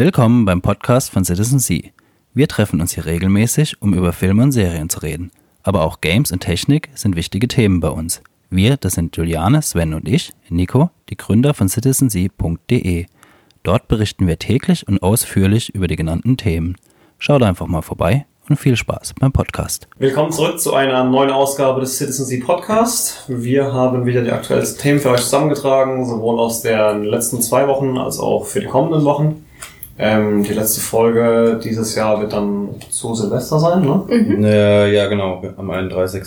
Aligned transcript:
Willkommen 0.00 0.46
beim 0.46 0.62
Podcast 0.62 1.10
von 1.10 1.26
Citizen 1.26 1.58
C. 1.58 1.92
Wir 2.32 2.48
treffen 2.48 2.80
uns 2.80 2.94
hier 2.94 3.04
regelmäßig, 3.04 3.82
um 3.82 3.92
über 3.92 4.14
Filme 4.14 4.44
und 4.44 4.52
Serien 4.52 4.88
zu 4.88 5.00
reden. 5.00 5.30
Aber 5.62 5.82
auch 5.82 6.00
Games 6.00 6.32
und 6.32 6.40
Technik 6.40 6.88
sind 6.94 7.16
wichtige 7.16 7.48
Themen 7.48 7.80
bei 7.80 7.90
uns. 7.90 8.22
Wir, 8.48 8.78
das 8.78 8.94
sind 8.94 9.14
Juliane, 9.14 9.60
Sven 9.60 9.92
und 9.92 10.08
ich, 10.08 10.32
Nico, 10.48 10.88
die 11.10 11.18
Gründer 11.18 11.52
von 11.52 11.68
citizensea.de. 11.68 13.04
Dort 13.62 13.88
berichten 13.88 14.26
wir 14.26 14.38
täglich 14.38 14.88
und 14.88 15.02
ausführlich 15.02 15.74
über 15.74 15.86
die 15.86 15.96
genannten 15.96 16.38
Themen. 16.38 16.76
Schaut 17.18 17.42
einfach 17.42 17.66
mal 17.66 17.82
vorbei 17.82 18.24
und 18.48 18.56
viel 18.56 18.76
Spaß 18.76 19.12
beim 19.20 19.32
Podcast. 19.32 19.86
Willkommen 19.98 20.32
zurück 20.32 20.60
zu 20.60 20.72
einer 20.72 21.04
neuen 21.04 21.30
Ausgabe 21.30 21.82
des 21.82 21.98
Citizen 21.98 22.24
Sea 22.24 22.42
Podcast. 22.42 23.24
Wir 23.28 23.70
haben 23.74 24.06
wieder 24.06 24.22
die 24.22 24.32
aktuellsten 24.32 24.80
Themen 24.80 25.00
für 25.00 25.10
euch 25.10 25.20
zusammengetragen, 25.20 26.06
sowohl 26.06 26.40
aus 26.40 26.62
den 26.62 27.04
letzten 27.04 27.42
zwei 27.42 27.68
Wochen 27.68 27.98
als 27.98 28.18
auch 28.18 28.46
für 28.46 28.60
die 28.60 28.66
kommenden 28.66 29.04
Wochen. 29.04 29.44
Ähm, 30.02 30.42
die 30.42 30.54
letzte 30.54 30.80
Folge 30.80 31.60
dieses 31.62 31.94
Jahr 31.94 32.18
wird 32.22 32.32
dann 32.32 32.70
zu 32.88 33.14
Silvester 33.14 33.60
sein, 33.60 33.82
ne? 33.82 34.02
Mhm. 34.08 34.44
Äh, 34.44 34.94
ja, 34.94 35.06
genau, 35.08 35.42
am 35.58 35.70
31. 35.70 36.22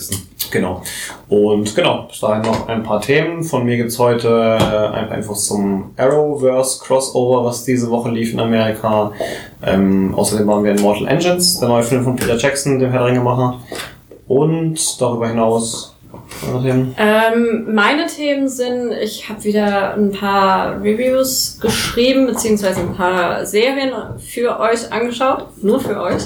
Genau. 0.51 0.83
Und 1.27 1.75
genau, 1.75 2.03
bis 2.03 2.19
dahin 2.19 2.43
noch 2.43 2.67
ein 2.67 2.83
paar 2.83 3.01
Themen. 3.01 3.41
Von 3.41 3.65
mir 3.65 3.77
gibt's 3.77 3.97
heute 3.97 4.27
äh, 4.29 4.95
ein 4.95 5.07
paar 5.07 5.17
Infos 5.17 5.47
zum 5.47 5.91
Arrowverse 5.97 6.83
Crossover, 6.83 7.45
was 7.45 7.65
diese 7.65 7.89
Woche 7.89 8.11
lief 8.11 8.33
in 8.33 8.39
Amerika. 8.39 9.11
Ähm, 9.65 10.13
außerdem 10.13 10.45
waren 10.45 10.63
wir 10.63 10.73
in 10.73 10.81
Mortal 10.81 11.07
Engines, 11.07 11.59
der 11.59 11.69
neue 11.69 11.81
Film 11.81 12.03
von 12.03 12.15
Peter 12.15 12.37
Jackson, 12.37 12.77
dem 12.77 12.91
Herr 12.91 12.99
der 12.99 13.07
Ringemacher. 13.07 13.59
Und 14.27 15.01
darüber 15.01 15.27
hinaus 15.27 15.92
ähm, 16.97 17.73
meine 17.73 18.05
Themen 18.07 18.47
sind, 18.47 18.91
ich 18.91 19.29
habe 19.29 19.43
wieder 19.43 19.95
ein 19.95 20.11
paar 20.11 20.81
Reviews 20.81 21.57
geschrieben, 21.59 22.27
beziehungsweise 22.27 22.81
ein 22.81 22.95
paar 22.95 23.45
Serien 23.45 23.91
für 24.19 24.59
euch 24.59 24.91
angeschaut, 24.91 25.47
nur 25.61 25.79
für 25.79 25.99
euch. 25.99 26.23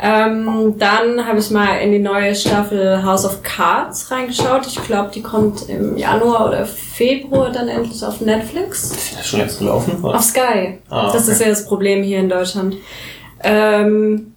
Ähm, 0.00 0.74
dann 0.78 1.26
habe 1.26 1.38
ich 1.38 1.50
mal 1.50 1.76
in 1.76 1.92
die 1.92 1.98
neue 1.98 2.34
Staffel 2.34 3.04
House 3.04 3.24
of 3.24 3.42
Cards 3.42 4.10
reingeschaut. 4.10 4.66
Ich 4.66 4.82
glaube, 4.84 5.10
die 5.14 5.22
kommt 5.22 5.68
im 5.68 5.96
Januar 5.96 6.48
oder 6.48 6.64
Februar 6.64 7.50
dann 7.50 7.68
endlich 7.68 8.02
auf 8.04 8.20
Netflix. 8.20 8.90
Ist 8.90 9.18
das 9.18 9.26
schon 9.26 9.40
jetzt 9.40 9.58
gelaufen? 9.58 10.02
Oder? 10.02 10.16
Auf 10.16 10.22
Sky. 10.22 10.78
Ah, 10.88 11.08
okay. 11.08 11.10
Das 11.12 11.28
ist 11.28 11.40
ja 11.40 11.48
das 11.48 11.66
Problem 11.66 12.02
hier 12.02 12.20
in 12.20 12.28
Deutschland. 12.28 12.76
Ähm, 13.44 14.34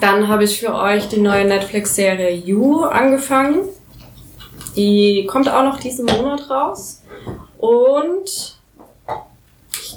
dann 0.00 0.28
habe 0.28 0.44
ich 0.44 0.58
für 0.58 0.74
euch 0.74 1.08
die 1.08 1.20
neue 1.20 1.44
Netflix-Serie 1.46 2.34
You 2.34 2.82
angefangen. 2.82 3.60
Die 4.76 5.26
kommt 5.26 5.48
auch 5.48 5.64
noch 5.64 5.78
diesen 5.80 6.06
Monat 6.06 6.48
raus. 6.48 7.02
Und 7.58 8.58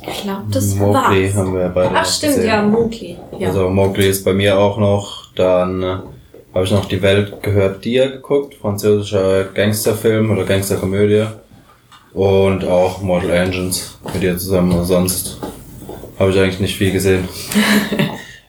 ich 0.06 0.22
glaube, 0.24 0.44
das 0.52 0.76
Mowgli 0.76 0.94
war's. 1.26 1.36
haben 1.36 1.56
wir 1.56 1.70
beide 1.70 1.96
Ach 1.96 2.06
stimmt, 2.06 2.36
gesehen. 2.36 2.50
ja, 2.50 2.62
Mowgli. 2.62 3.18
Ja. 3.40 3.48
Also 3.50 3.70
Mowgli 3.70 4.08
ist 4.10 4.26
bei 4.26 4.34
mir 4.34 4.58
auch 4.58 4.78
noch. 4.78 5.34
Dann 5.36 5.82
äh, 5.82 5.98
habe 6.54 6.66
ich 6.66 6.72
noch 6.72 6.86
Die 6.86 7.02
Welt 7.02 7.42
gehört 7.42 7.84
dir 7.86 8.10
geguckt, 8.10 8.56
französischer 8.56 9.46
Gangsterfilm 9.46 10.32
oder 10.32 10.44
Gangsterkomödie. 10.44 11.26
Und 12.14 12.66
auch 12.66 13.02
Mortal 13.02 13.32
Engines 13.32 13.98
mit 14.14 14.22
dir 14.22 14.38
zusammen. 14.38 14.84
Sonst 14.86 15.40
habe 16.20 16.32
ich 16.32 16.40
eigentlich 16.40 16.60
nicht 16.60 16.76
viel 16.76 16.92
gesehen. 16.92 17.28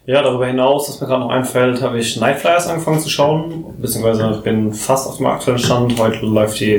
Ja, 0.06 0.20
darüber 0.20 0.46
hinaus, 0.46 0.86
was 0.88 1.00
mir 1.00 1.06
gerade 1.06 1.22
noch 1.22 1.30
einfällt, 1.30 1.80
habe 1.80 1.98
ich 1.98 2.20
Nightflyers 2.20 2.68
angefangen 2.68 3.00
zu 3.00 3.08
schauen, 3.08 3.64
beziehungsweise 3.78 4.32
ich 4.36 4.42
bin 4.42 4.74
fast 4.74 5.08
auf 5.08 5.16
dem 5.16 5.24
aktuellen 5.24 5.58
Stand. 5.58 5.98
Heute 5.98 6.26
läuft 6.26 6.60
die, 6.60 6.78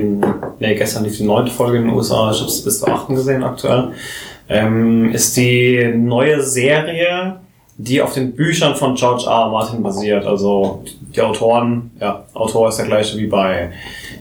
nee, 0.60 0.76
gestern 0.76 1.06
lief 1.06 1.18
die 1.18 1.24
neunte 1.24 1.52
Folge 1.52 1.78
in 1.78 1.86
den 1.86 1.96
USA, 1.96 2.30
ich 2.32 2.38
habe 2.38 2.50
es 2.50 2.64
bis 2.64 2.80
zur 2.80 2.90
achten 2.90 3.16
gesehen 3.16 3.44
aktuell. 3.44 3.94
Ähm, 4.48 5.12
ist 5.12 5.36
die 5.38 5.92
neue 5.96 6.40
Serie, 6.44 7.38
die 7.78 8.00
auf 8.00 8.14
den 8.14 8.36
Büchern 8.36 8.76
von 8.76 8.94
George 8.94 9.24
R. 9.26 9.32
R. 9.32 9.50
Martin 9.50 9.82
basiert. 9.82 10.28
Also 10.28 10.84
die 11.16 11.22
Autoren, 11.22 11.90
ja, 12.00 12.26
Autor 12.36 12.70
ist 12.70 12.78
der 12.78 12.86
gleiche 12.86 13.18
wie 13.18 13.26
bei 13.26 13.72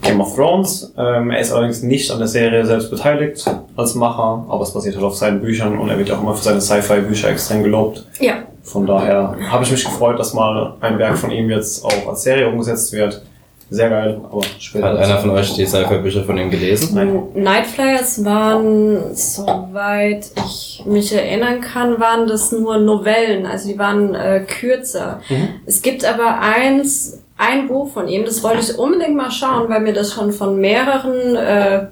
Game 0.00 0.22
of 0.22 0.34
Thrones. 0.34 0.94
Ähm, 0.96 1.30
er 1.30 1.40
ist 1.40 1.52
allerdings 1.52 1.82
nicht 1.82 2.10
an 2.10 2.20
der 2.20 2.28
Serie 2.28 2.64
selbst 2.64 2.90
beteiligt 2.90 3.44
als 3.76 3.94
Macher, 3.94 4.46
aber 4.48 4.62
es 4.62 4.72
basiert 4.72 4.94
halt 4.94 5.04
auf 5.04 5.14
seinen 5.14 5.42
Büchern 5.42 5.78
und 5.78 5.90
er 5.90 5.98
wird 5.98 6.10
auch 6.10 6.22
immer 6.22 6.34
für 6.34 6.42
seine 6.42 6.62
Sci-Fi-Bücher 6.62 7.28
extrem 7.28 7.62
gelobt. 7.62 8.06
Ja. 8.18 8.44
Von 8.64 8.86
daher 8.86 9.36
habe 9.50 9.62
ich 9.64 9.70
mich 9.70 9.84
gefreut, 9.84 10.18
dass 10.18 10.34
mal 10.34 10.74
ein 10.80 10.98
Werk 10.98 11.18
von 11.18 11.30
ihm 11.30 11.50
jetzt 11.50 11.84
auch 11.84 12.08
als 12.08 12.22
Serie 12.22 12.48
umgesetzt 12.48 12.92
wird. 12.92 13.22
Sehr 13.70 13.88
geil, 13.88 14.20
aber 14.30 14.42
später. 14.58 14.86
Hat 14.86 14.98
einer 14.98 15.18
von 15.18 15.30
euch 15.30 15.54
die 15.54 15.66
Sci-Fi-Bücher 15.66 16.24
von 16.24 16.36
ihm 16.36 16.50
gelesen? 16.50 16.94
Nein. 16.94 17.22
Nightflyers 17.34 18.24
waren, 18.24 19.14
soweit 19.14 20.30
ich 20.46 20.82
mich 20.86 21.12
erinnern 21.12 21.60
kann, 21.60 21.98
waren 21.98 22.26
das 22.26 22.52
nur 22.52 22.78
Novellen, 22.78 23.46
also 23.46 23.68
die 23.68 23.78
waren 23.78 24.14
äh, 24.14 24.44
kürzer. 24.46 25.20
Mhm. 25.28 25.48
Es 25.66 25.80
gibt 25.82 26.04
aber 26.04 26.40
eins, 26.40 27.20
ein 27.36 27.66
Buch 27.66 27.92
von 27.92 28.06
ihm, 28.06 28.24
das 28.24 28.42
wollte 28.42 28.60
ich 28.60 28.78
unbedingt 28.78 29.16
mal 29.16 29.30
schauen, 29.30 29.68
weil 29.68 29.80
mir 29.80 29.94
das 29.94 30.12
schon 30.12 30.32
von 30.32 30.60
mehreren 30.60 31.34
äh, 31.34 31.86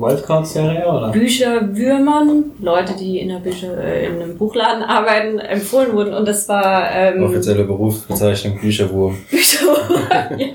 Wildcard-Serie, 0.00 0.86
oder? 0.86 1.10
Bücherwürmern, 1.10 2.52
Leute, 2.60 2.94
die 2.94 3.18
in, 3.20 3.28
der 3.28 3.36
Bücher, 3.36 3.76
äh, 3.78 4.06
in 4.06 4.22
einem 4.22 4.38
Buchladen 4.38 4.82
arbeiten, 4.82 5.38
empfohlen 5.38 5.92
wurden. 5.92 6.14
Und 6.14 6.26
das 6.26 6.48
war... 6.48 6.90
Ähm, 6.92 7.22
Offizielle 7.24 7.64
Berufsbezeichnung 7.64 8.60
Bücherwurm. 8.60 9.16
Bücherwurm, 9.30 10.38
ja. 10.38 10.48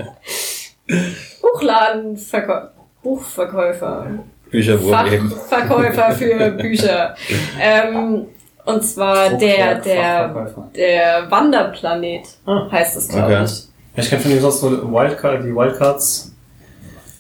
Buchladenverkäufer. 1.42 2.72
Buchverkäufer. 3.04 4.08
Bücherwurm 4.50 5.08
eben. 5.08 5.32
Verkäufer 5.32 6.12
für 6.12 6.52
Bücher. 6.58 7.16
ähm, 7.60 8.28
und 8.66 8.84
zwar 8.84 9.30
der, 9.30 9.76
der, 9.76 10.54
der 10.76 11.32
Wanderplanet 11.32 12.28
ah. 12.46 12.68
heißt 12.70 12.98
es, 12.98 13.08
glaube 13.08 13.34
okay. 13.34 13.46
ich. 13.46 13.68
Ich 13.96 14.10
kenne 14.10 14.22
von 14.22 14.32
ihm 14.32 14.42
sonst 14.42 14.62
nur 14.62 14.92
Wildcard, 14.92 15.44
die 15.44 15.56
Wildcards 15.56 16.34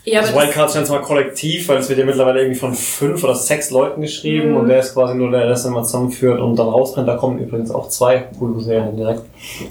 ja, 0.07 0.22
das 0.22 0.34
Wildcards 0.34 0.75
es 0.75 0.90
mal 0.90 1.01
kollektiv, 1.01 1.68
weil 1.68 1.79
es 1.79 1.90
wird 1.90 2.00
ja 2.00 2.06
mittlerweile 2.06 2.40
irgendwie 2.40 2.57
von 2.57 2.73
fünf 2.73 3.25
oder 3.25 3.35
sechs 3.35 3.72
Leuten 3.72 4.00
geschrieben 4.01 4.51
mhm. 4.51 4.57
und 4.57 4.69
der 4.69 4.79
ist 4.79 4.94
quasi 4.94 5.16
nur 5.16 5.31
der, 5.31 5.41
der 5.41 5.50
das 5.50 5.66
immer 5.66 5.84
zusammenführt 5.84 6.40
und 6.40 6.56
dann 6.56 6.69
rausbringt. 6.69 7.09
Da 7.09 7.16
kommen 7.16 7.40
übrigens 7.40 7.72
auch 7.72 7.90
zwei 7.90 8.28
Hulu-Serien 8.40 8.95
direkt. 8.95 9.23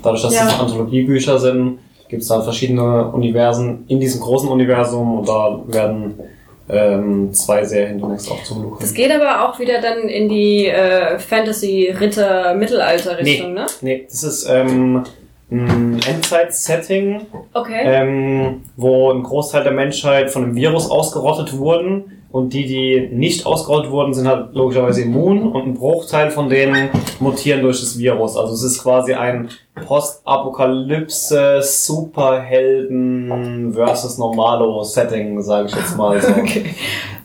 Dadurch, 0.03 0.21
dass 0.23 0.35
ja. 0.35 0.47
es 0.47 0.59
Anthologiebücher 0.59 1.39
sind, 1.39 1.79
gibt 2.09 2.23
es 2.23 2.29
dann 2.29 2.43
verschiedene 2.43 3.11
Universen 3.13 3.87
in 3.89 3.99
diesem 3.99 4.21
großen 4.21 4.51
Universum 4.51 5.21
und 5.21 5.29
da 5.29 5.59
werden 5.69 6.21
ähm, 6.69 7.33
zwei 7.33 7.65
Serien 7.65 7.99
demnächst 7.99 8.31
auch 8.31 8.43
zum 8.43 8.59
Hulu 8.59 8.77
Es 8.81 8.93
geht 8.93 9.11
aber 9.11 9.49
auch 9.49 9.59
wieder 9.59 9.81
dann 9.81 10.01
in 10.09 10.29
die 10.29 10.67
äh, 10.67 11.19
Fantasy-Ritter-Mittelalter-Richtung, 11.19 13.55
nee, 13.55 13.61
ne? 13.61 13.67
Nee, 13.81 14.07
das 14.11 14.23
ist 14.23 14.47
ähm, 14.51 15.03
ein 15.51 16.01
Endzeit-Setting, 16.07 17.27
okay. 17.53 17.83
ähm, 17.85 18.63
wo 18.77 19.13
ein 19.13 19.23
Großteil 19.23 19.63
der 19.63 19.73
Menschheit 19.73 20.31
von 20.31 20.43
einem 20.43 20.57
Virus 20.57 20.91
ausgerottet 20.91 21.57
wurden 21.57 22.23
und 22.33 22.53
die, 22.53 22.67
die 22.67 23.09
nicht 23.13 23.47
ausgerottet 23.47 23.93
wurden, 23.93 24.13
sind 24.13 24.27
halt 24.27 24.55
logischerweise 24.55 25.03
immun 25.03 25.53
und 25.53 25.67
ein 25.67 25.75
Bruchteil 25.75 26.33
von 26.33 26.49
denen 26.49 26.89
mutieren 27.21 27.63
durch 27.63 27.79
das 27.81 27.97
Virus. 27.97 28.37
Also 28.37 28.55
es 28.55 28.65
ist 28.65 28.83
quasi 28.83 29.15
ein 29.15 29.51
Postapokalypse 29.87 31.63
Superhelden 31.63 33.73
versus 33.73 34.19
normalo 34.19 34.83
Setting, 34.83 35.41
sage 35.43 35.69
ich 35.69 35.77
jetzt 35.77 35.97
mal 35.97 36.21
so. 36.21 36.29
okay. 36.37 36.75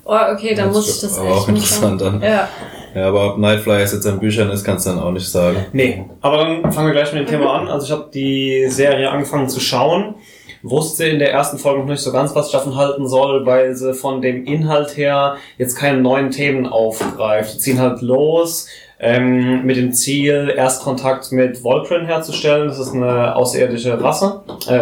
Oh, 0.06 0.34
okay, 0.34 0.54
dann 0.54 0.72
muss 0.72 0.96
ich 0.96 1.02
das 1.02 1.18
echt 1.18 1.28
auch 1.28 1.48
interessant 1.48 2.04
an. 2.04 2.22
Ja. 2.22 2.48
Ja, 2.94 3.08
aber 3.08 3.34
ob 3.34 3.38
Nightflyers 3.38 3.94
jetzt 3.94 4.06
an 4.06 4.20
Büchern 4.20 4.50
ist, 4.50 4.64
kannst 4.64 4.86
du 4.86 4.92
dann 4.92 5.00
auch 5.00 5.12
nicht 5.12 5.30
sagen. 5.30 5.66
Nee, 5.72 6.06
aber 6.20 6.38
dann 6.38 6.72
fangen 6.72 6.88
wir 6.88 6.94
gleich 6.94 7.14
mit 7.14 7.28
dem 7.28 7.30
Thema 7.30 7.54
an. 7.54 7.68
Also 7.68 7.86
ich 7.86 7.92
habe 7.92 8.10
die 8.14 8.68
Serie 8.68 9.10
angefangen 9.10 9.48
zu 9.48 9.60
schauen, 9.60 10.16
wusste 10.62 11.06
in 11.06 11.20
der 11.20 11.32
ersten 11.32 11.58
Folge 11.58 11.80
noch 11.80 11.88
nicht 11.88 12.02
so 12.02 12.12
ganz, 12.12 12.36
was 12.36 12.48
ich 12.48 12.52
davon 12.52 12.76
halten 12.76 13.08
soll, 13.08 13.46
weil 13.46 13.76
sie 13.76 13.94
von 13.94 14.22
dem 14.22 14.46
Inhalt 14.46 14.98
her 14.98 15.38
jetzt 15.58 15.76
keine 15.76 16.02
neuen 16.02 16.32
Themen 16.32 16.66
aufgreift. 16.66 17.56
Die 17.56 17.58
ziehen 17.60 17.80
halt 17.80 18.02
los 18.02 18.68
ähm, 19.00 19.66
mit 19.66 19.78
dem 19.78 19.94
Ziel, 19.94 20.54
Erstkontakt 20.56 21.32
mit 21.32 21.64
Voltrin 21.64 22.06
herzustellen. 22.06 22.68
Das 22.68 22.78
ist 22.78 22.94
eine 22.94 23.36
außerirdische 23.36 24.02
Rasse, 24.02 24.42
äh, 24.68 24.76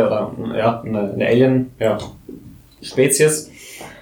ja, 0.57 0.81
eine, 0.83 1.13
eine 1.13 1.27
Alien, 1.27 1.71
ja, 1.79 1.97
Spezies, 2.81 3.51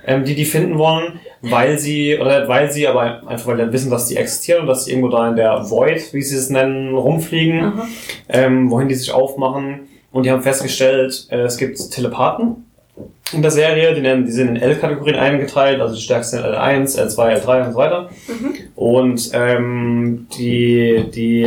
ähm, 0.05 0.23
die 0.23 0.35
die 0.35 0.45
finden 0.45 0.77
wollen 0.77 1.19
weil 1.41 1.77
sie, 1.77 2.17
oder 2.19 2.47
weil 2.47 2.71
sie, 2.71 2.87
aber 2.87 3.27
einfach 3.27 3.47
weil 3.47 3.57
die 3.57 3.73
wissen, 3.73 3.91
dass 3.91 4.07
die 4.07 4.17
existieren 4.17 4.61
und 4.61 4.67
dass 4.67 4.85
sie 4.85 4.91
irgendwo 4.91 5.09
da 5.09 5.29
in 5.29 5.35
der 5.35 5.69
Void, 5.69 6.13
wie 6.13 6.21
sie 6.21 6.37
es 6.37 6.49
nennen, 6.49 6.95
rumfliegen, 6.95 7.73
ähm, 8.29 8.69
wohin 8.69 8.87
die 8.87 8.95
sich 8.95 9.11
aufmachen. 9.11 9.87
Und 10.11 10.25
die 10.25 10.31
haben 10.31 10.41
festgestellt, 10.41 11.27
äh, 11.29 11.41
es 11.41 11.57
gibt 11.57 11.77
Telepathen 11.91 12.67
in 13.33 13.41
der 13.41 13.51
Serie, 13.51 13.93
die, 13.93 14.01
nennen, 14.01 14.25
die 14.25 14.31
sind 14.31 14.47
in 14.49 14.55
L-Kategorien 14.55 15.15
eingeteilt, 15.15 15.81
also 15.81 15.95
die 15.95 16.01
stärksten 16.01 16.39
L1, 16.39 16.97
L2, 16.97 17.41
L3 17.41 17.65
und 17.65 17.71
so 17.73 17.77
weiter. 17.77 18.09
Mhm. 18.27 18.53
Und 18.75 19.31
ähm, 19.33 20.27
die, 20.37 21.05
die 21.13 21.45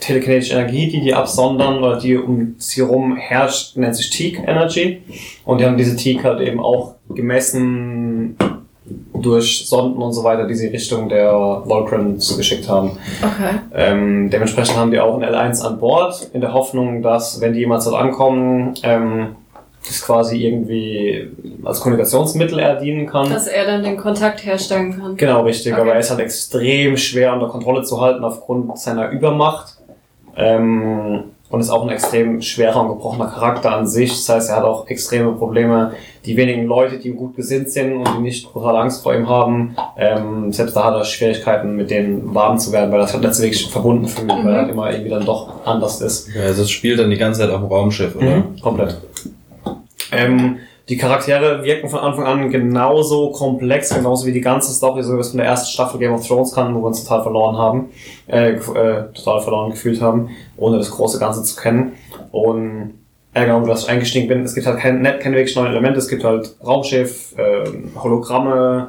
telekinetische 0.00 0.54
Energie, 0.54 0.88
die 0.88 1.00
die 1.00 1.14
absondern 1.14 1.78
oder 1.78 1.98
die 1.98 2.16
um 2.16 2.56
sie 2.58 2.82
herum 2.82 3.16
herrscht, 3.16 3.76
nennt 3.76 3.96
sich 3.96 4.10
Teak 4.10 4.42
Energy. 4.46 5.02
Und 5.44 5.60
die 5.60 5.64
haben 5.64 5.78
diese 5.78 5.96
Teak 5.96 6.24
halt 6.24 6.40
eben 6.40 6.60
auch 6.60 6.96
gemessen 7.08 8.36
durch 9.14 9.66
Sonden 9.66 10.00
und 10.00 10.12
so 10.12 10.24
weiter, 10.24 10.46
die 10.46 10.54
sie 10.54 10.68
Richtung 10.68 11.08
der 11.08 11.32
Volcrans 11.32 12.36
geschickt 12.36 12.68
haben. 12.68 12.92
Okay. 13.22 13.58
Ähm, 13.74 14.30
dementsprechend 14.30 14.76
haben 14.76 14.90
die 14.90 15.00
auch 15.00 15.20
ein 15.20 15.24
L1 15.24 15.62
an 15.62 15.78
Bord, 15.78 16.30
in 16.32 16.40
der 16.40 16.52
Hoffnung, 16.52 17.02
dass, 17.02 17.40
wenn 17.40 17.52
die 17.52 17.60
jemals 17.60 17.84
dort 17.84 17.96
ankommen, 17.96 18.74
ähm, 18.82 19.36
das 19.86 20.02
quasi 20.02 20.44
irgendwie 20.44 21.28
als 21.64 21.80
Kommunikationsmittel 21.80 22.58
er 22.58 22.76
dienen 22.76 23.06
kann. 23.06 23.30
Dass 23.30 23.46
er 23.46 23.64
dann 23.64 23.82
den 23.82 23.96
Kontakt 23.96 24.44
herstellen 24.44 24.98
kann. 24.98 25.16
Genau, 25.16 25.42
richtig. 25.42 25.72
Okay. 25.72 25.80
Aber 25.80 25.94
er 25.94 26.00
ist 26.00 26.10
halt 26.10 26.20
extrem 26.20 26.96
schwer 26.96 27.32
unter 27.32 27.48
Kontrolle 27.48 27.82
zu 27.82 28.00
halten 28.00 28.22
aufgrund 28.24 28.78
seiner 28.78 29.10
Übermacht. 29.10 29.78
Ähm, 30.36 31.24
und 31.50 31.60
ist 31.60 31.70
auch 31.70 31.82
ein 31.82 31.88
extrem 31.88 32.42
schwerer 32.42 32.82
und 32.82 32.88
gebrochener 32.88 33.26
Charakter 33.28 33.74
an 33.74 33.86
sich. 33.86 34.10
Das 34.10 34.28
heißt, 34.28 34.50
er 34.50 34.56
hat 34.56 34.64
auch 34.64 34.86
extreme 34.88 35.32
Probleme. 35.32 35.92
Die 36.24 36.36
wenigen 36.36 36.66
Leute, 36.66 36.98
die 36.98 37.08
ihm 37.08 37.16
gut 37.16 37.36
gesinnt 37.36 37.70
sind 37.70 37.96
und 37.96 38.08
die 38.16 38.20
nicht 38.20 38.52
brutal 38.52 38.76
Angst 38.76 39.02
vor 39.02 39.14
ihm 39.14 39.28
haben, 39.28 39.74
ähm, 39.96 40.52
selbst 40.52 40.76
da 40.76 40.84
hat 40.84 40.94
er 40.94 41.04
Schwierigkeiten, 41.04 41.74
mit 41.74 41.90
denen 41.90 42.34
warm 42.34 42.58
zu 42.58 42.70
werden, 42.72 42.92
weil 42.92 43.02
sich 43.04 43.14
halt 43.14 43.24
letztlich 43.24 43.70
verbunden 43.70 44.06
fühlt, 44.06 44.28
weil 44.28 44.52
er 44.52 44.60
halt 44.62 44.70
immer 44.70 44.90
irgendwie 44.90 45.10
dann 45.10 45.24
doch 45.24 45.64
anders 45.64 46.02
ist. 46.02 46.28
Ja, 46.34 46.42
also 46.42 46.62
es 46.62 46.70
spielt 46.70 46.98
dann 46.98 47.10
die 47.10 47.16
ganze 47.16 47.40
Zeit 47.40 47.50
auf 47.50 47.60
dem 47.60 47.68
Raumschiff, 47.68 48.14
oder? 48.16 48.36
Mhm, 48.36 48.60
komplett. 48.60 48.98
Ähm, 50.12 50.58
die 50.88 50.96
Charaktere 50.96 51.62
wirken 51.64 51.88
von 51.88 52.00
Anfang 52.00 52.24
an 52.24 52.50
genauso 52.50 53.30
komplex, 53.30 53.94
genauso 53.94 54.26
wie 54.26 54.32
die 54.32 54.40
ganze 54.40 54.72
Story, 54.72 55.02
so 55.02 55.12
wie 55.12 55.16
wir 55.16 55.20
es 55.20 55.30
von 55.30 55.38
der 55.38 55.46
ersten 55.46 55.70
Staffel 55.70 56.00
Game 56.00 56.14
of 56.14 56.26
Thrones 56.26 56.54
kannten, 56.54 56.74
wo 56.74 56.80
wir 56.80 56.86
uns 56.86 57.04
total 57.04 57.22
verloren 57.22 57.58
haben, 57.58 57.90
äh, 58.26 58.52
äh, 58.52 59.12
total 59.12 59.40
verloren 59.42 59.70
gefühlt 59.70 60.00
haben, 60.00 60.30
ohne 60.56 60.78
das 60.78 60.90
große 60.90 61.18
Ganze 61.18 61.42
zu 61.42 61.60
kennen. 61.60 61.92
Und 62.32 62.94
äh, 63.34 63.44
genau, 63.44 63.66
was 63.66 63.84
ich 63.84 63.90
eingestiegen 63.90 64.28
bin, 64.28 64.42
es 64.44 64.54
gibt 64.54 64.66
halt 64.66 64.78
keine, 64.78 65.18
keine 65.18 65.36
wirklich 65.36 65.56
neuen 65.56 65.72
Elemente, 65.72 65.98
es 65.98 66.08
gibt 66.08 66.24
halt 66.24 66.56
Raumschiff, 66.64 67.34
ähm, 67.36 67.90
Hologramme, 68.02 68.88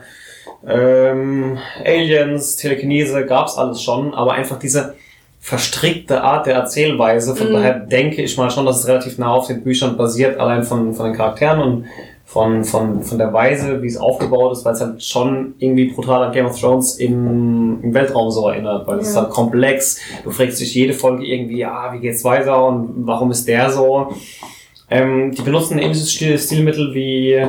ähm, 0.66 1.58
Aliens, 1.84 2.56
Telekinese, 2.56 3.26
gab's 3.26 3.58
alles 3.58 3.84
schon, 3.84 4.14
aber 4.14 4.34
einfach 4.34 4.58
diese 4.58 4.96
verstrickte 5.40 6.22
Art 6.22 6.46
der 6.46 6.56
Erzählweise. 6.56 7.36
Von 7.36 7.50
Mhm. 7.50 7.54
daher 7.54 7.74
denke 7.80 8.22
ich 8.22 8.38
mal 8.38 8.52
schon, 8.52 8.66
dass 8.66 8.80
es 8.82 8.88
relativ 8.88 9.18
nah 9.18 9.32
auf 9.34 9.48
den 9.48 9.64
Büchern 9.64 9.98
basiert, 9.98 10.38
allein 10.40 10.64
von, 10.64 10.94
von 10.94 11.06
den 11.08 11.16
Charakteren 11.16 11.60
und 11.62 11.86
von, 12.26 12.64
von, 12.64 13.02
von 13.02 13.18
der 13.18 13.34
Weise, 13.34 13.82
wie 13.82 13.88
es 13.88 13.98
aufgebaut 13.98 14.52
ist, 14.52 14.64
weil 14.64 14.74
es 14.74 14.82
halt 14.82 15.02
schon 15.04 15.56
irgendwie 15.58 15.86
brutal 15.92 16.22
an 16.24 16.32
Game 16.32 16.46
of 16.46 16.60
Thrones 16.60 16.98
im, 17.00 17.80
im 17.82 17.94
Weltraum 17.94 18.30
so 18.30 18.48
erinnert, 18.50 18.86
weil 18.86 19.00
es 19.00 19.10
ist 19.10 19.16
Ja. 19.16 19.22
halt 19.22 19.32
komplex. 19.32 20.00
Du 20.24 20.30
fragst 20.30 20.60
dich 20.60 20.76
jede 20.76 20.94
Folge 20.94 21.26
irgendwie, 21.26 21.66
ah, 21.66 21.92
wie 21.94 22.00
geht's 22.00 22.24
weiter 22.24 22.64
und 22.68 22.92
warum 23.08 23.32
ist 23.32 23.48
der 23.48 23.72
so? 23.72 24.14
Ähm, 24.92 25.32
die 25.32 25.42
benutzen 25.42 25.74
ein 25.76 25.80
ähnliches 25.80 26.12
Stil, 26.12 26.38
Stilmittel 26.38 26.94
wie 26.94 27.44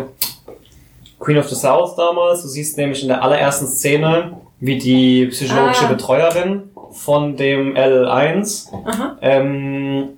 Queen 1.19 1.37
of 1.39 1.49
the 1.49 1.55
South 1.55 1.97
damals. 1.97 2.41
Du 2.43 2.49
siehst 2.49 2.79
nämlich 2.79 3.03
in 3.03 3.09
der 3.09 3.23
allerersten 3.23 3.67
Szene, 3.67 4.33
wie 4.61 4.79
die 4.79 5.27
psychologische 5.27 5.87
Ah. 5.87 5.89
Betreuerin 5.93 6.63
von 6.93 7.37
dem 7.37 7.75
L1 7.77 8.69
Aha. 8.85 9.17
ähm, 9.21 10.09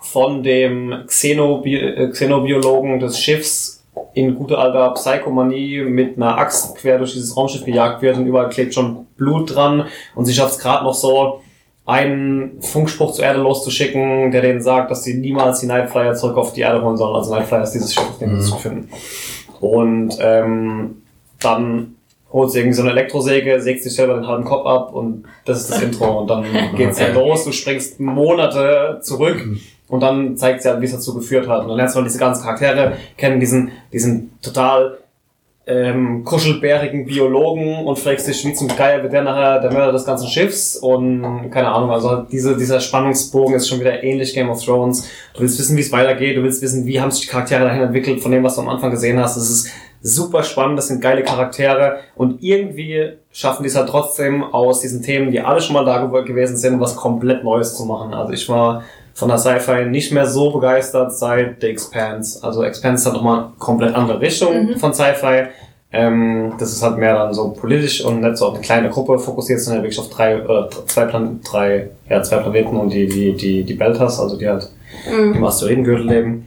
von 0.00 0.42
dem 0.42 1.04
Xenobi 1.06 1.76
äh, 1.76 2.08
Xenobiologen 2.10 2.98
des 3.00 3.18
Schiffs 3.18 3.84
in 4.14 4.34
guter 4.34 4.58
alter 4.58 4.90
Psychomanie 4.94 5.82
mit 5.82 6.16
einer 6.16 6.38
Axt 6.38 6.76
quer 6.76 6.98
durch 6.98 7.12
dieses 7.12 7.36
Raumschiff 7.36 7.64
gejagt 7.64 8.02
wird 8.02 8.16
und 8.16 8.26
überall 8.26 8.48
klebt 8.48 8.74
schon 8.74 9.06
Blut 9.16 9.54
dran 9.54 9.86
und 10.14 10.24
sie 10.24 10.34
schafft 10.34 10.52
es 10.54 10.58
gerade 10.58 10.84
noch 10.84 10.94
so, 10.94 11.40
einen 11.84 12.62
Funkspruch 12.62 13.12
zur 13.12 13.24
Erde 13.24 13.40
loszuschicken, 13.40 14.30
der 14.30 14.40
denen 14.42 14.60
sagt, 14.62 14.90
dass 14.92 15.02
sie 15.02 15.14
niemals 15.14 15.60
die 15.60 15.66
Nightflyer 15.66 16.14
zurück 16.14 16.36
auf 16.36 16.52
die 16.52 16.60
Erde 16.60 16.80
holen 16.80 16.96
sollen. 16.96 17.16
Also 17.16 17.34
Nightflyer 17.34 17.64
ist 17.64 17.72
dieses 17.72 17.92
Schiff, 17.92 18.08
auf 18.08 18.18
dem 18.18 18.28
sie 18.30 18.34
Mhm. 18.36 18.40
sich 18.40 18.54
befinden. 18.54 18.88
Und 19.60 20.16
ähm, 20.20 21.02
dann 21.40 21.96
holt 22.32 22.50
sie 22.50 22.60
irgendwie 22.60 22.76
so 22.76 22.82
eine 22.82 22.92
Elektrosäge, 22.92 23.60
sägt 23.60 23.82
sich 23.82 23.94
selber 23.94 24.14
den 24.14 24.26
halben 24.26 24.44
Kopf 24.44 24.66
ab 24.66 24.94
und 24.94 25.24
das 25.44 25.60
ist 25.60 25.70
das 25.70 25.82
Intro. 25.82 26.20
Und 26.20 26.28
dann 26.28 26.44
geht's 26.76 27.00
halt 27.00 27.14
los, 27.14 27.44
du 27.44 27.52
springst 27.52 28.00
Monate 28.00 29.00
zurück 29.02 29.46
und 29.88 30.00
dann 30.00 30.36
zeigt 30.36 30.62
sie 30.62 30.68
halt, 30.70 30.80
wie 30.80 30.86
es 30.86 30.92
dazu 30.92 31.14
geführt 31.14 31.48
hat. 31.48 31.62
Und 31.62 31.68
dann 31.68 31.76
lernst 31.76 31.96
du 31.96 32.02
diese 32.02 32.18
ganzen 32.18 32.44
Charaktere 32.44 32.96
kennen, 33.16 33.40
diesen, 33.40 33.72
diesen 33.92 34.38
total 34.40 34.98
ähm, 35.66 36.24
kuschelbärigen 36.24 37.04
Biologen 37.04 37.86
und 37.86 37.98
fragst 37.98 38.26
dich, 38.26 38.44
wie 38.44 38.52
zum 38.52 38.68
Geier 38.68 39.02
wird 39.02 39.12
der 39.12 39.22
nachher 39.22 39.60
der 39.60 39.72
Mörder 39.72 39.92
des 39.92 40.04
ganzen 40.04 40.26
Schiffs 40.28 40.76
und 40.76 41.50
keine 41.50 41.68
Ahnung, 41.68 41.90
also 41.92 42.22
diese, 42.30 42.56
dieser 42.56 42.80
Spannungsbogen 42.80 43.54
ist 43.54 43.68
schon 43.68 43.78
wieder 43.78 44.02
ähnlich 44.02 44.34
Game 44.34 44.50
of 44.50 44.64
Thrones. 44.64 45.08
Du 45.34 45.40
willst 45.40 45.58
wissen, 45.60 45.76
wie 45.76 45.82
es 45.82 45.92
weitergeht, 45.92 46.36
du 46.36 46.42
willst 46.42 46.62
wissen, 46.62 46.84
wie 46.86 47.00
haben 47.00 47.12
sich 47.12 47.22
die 47.22 47.28
Charaktere 47.28 47.64
dahin 47.64 47.82
entwickelt, 47.82 48.20
von 48.20 48.32
dem, 48.32 48.42
was 48.42 48.56
du 48.56 48.62
am 48.62 48.68
Anfang 48.68 48.90
gesehen 48.90 49.20
hast. 49.20 49.36
Es 49.36 49.48
ist 49.50 49.70
super 50.00 50.42
spannend, 50.42 50.78
das 50.78 50.88
sind 50.88 51.00
geile 51.00 51.22
Charaktere 51.22 51.98
und 52.16 52.42
irgendwie 52.42 53.12
schaffen 53.30 53.62
die 53.62 53.68
es 53.68 53.76
halt 53.76 53.88
trotzdem 53.88 54.42
aus 54.42 54.80
diesen 54.80 55.00
Themen, 55.00 55.30
die 55.30 55.40
alle 55.40 55.60
schon 55.60 55.74
mal 55.74 55.84
da 55.84 56.04
gew- 56.04 56.24
gewesen 56.24 56.56
sind, 56.56 56.80
was 56.80 56.96
komplett 56.96 57.44
Neues 57.44 57.76
zu 57.76 57.84
machen. 57.84 58.12
Also 58.12 58.32
ich 58.32 58.48
war 58.48 58.82
von 59.14 59.28
der 59.28 59.38
Sci-Fi 59.38 59.86
nicht 59.86 60.12
mehr 60.12 60.26
so 60.26 60.50
begeistert 60.50 61.16
seit 61.16 61.60
The 61.60 61.68
Expanse. 61.68 62.42
Also 62.42 62.62
Expanse 62.64 63.06
hat 63.06 63.14
nochmal 63.14 63.38
eine 63.38 63.48
komplett 63.58 63.94
andere 63.94 64.20
Richtung 64.20 64.66
Mhm. 64.66 64.76
von 64.78 64.92
Sci-Fi. 64.94 65.44
Ähm, 65.94 66.54
das 66.58 66.72
ist 66.72 66.82
halt 66.82 66.96
mehr 66.96 67.14
dann 67.14 67.34
so 67.34 67.50
politisch 67.50 68.02
und 68.04 68.22
nicht 68.22 68.38
so 68.38 68.46
auf 68.46 68.54
eine 68.54 68.62
kleine 68.62 68.88
Gruppe 68.88 69.18
fokussiert, 69.18 69.60
sondern 69.60 69.82
wirklich 69.82 69.98
auf 69.98 70.08
drei, 70.08 70.36
äh, 70.36 70.68
zwei 70.86 71.04
Plan 71.04 71.40
drei, 71.44 71.90
ja, 72.08 72.22
zwei 72.22 72.38
Planeten 72.38 72.76
und 72.78 72.90
die, 72.92 73.06
die, 73.06 73.34
die, 73.34 73.62
die 73.64 73.74
Beltas, 73.74 74.18
also 74.18 74.38
die 74.38 74.48
halt 74.48 74.68
Mhm. 75.10 75.34
im 75.34 75.44
Asteroidengürtel 75.44 76.06
leben. 76.06 76.46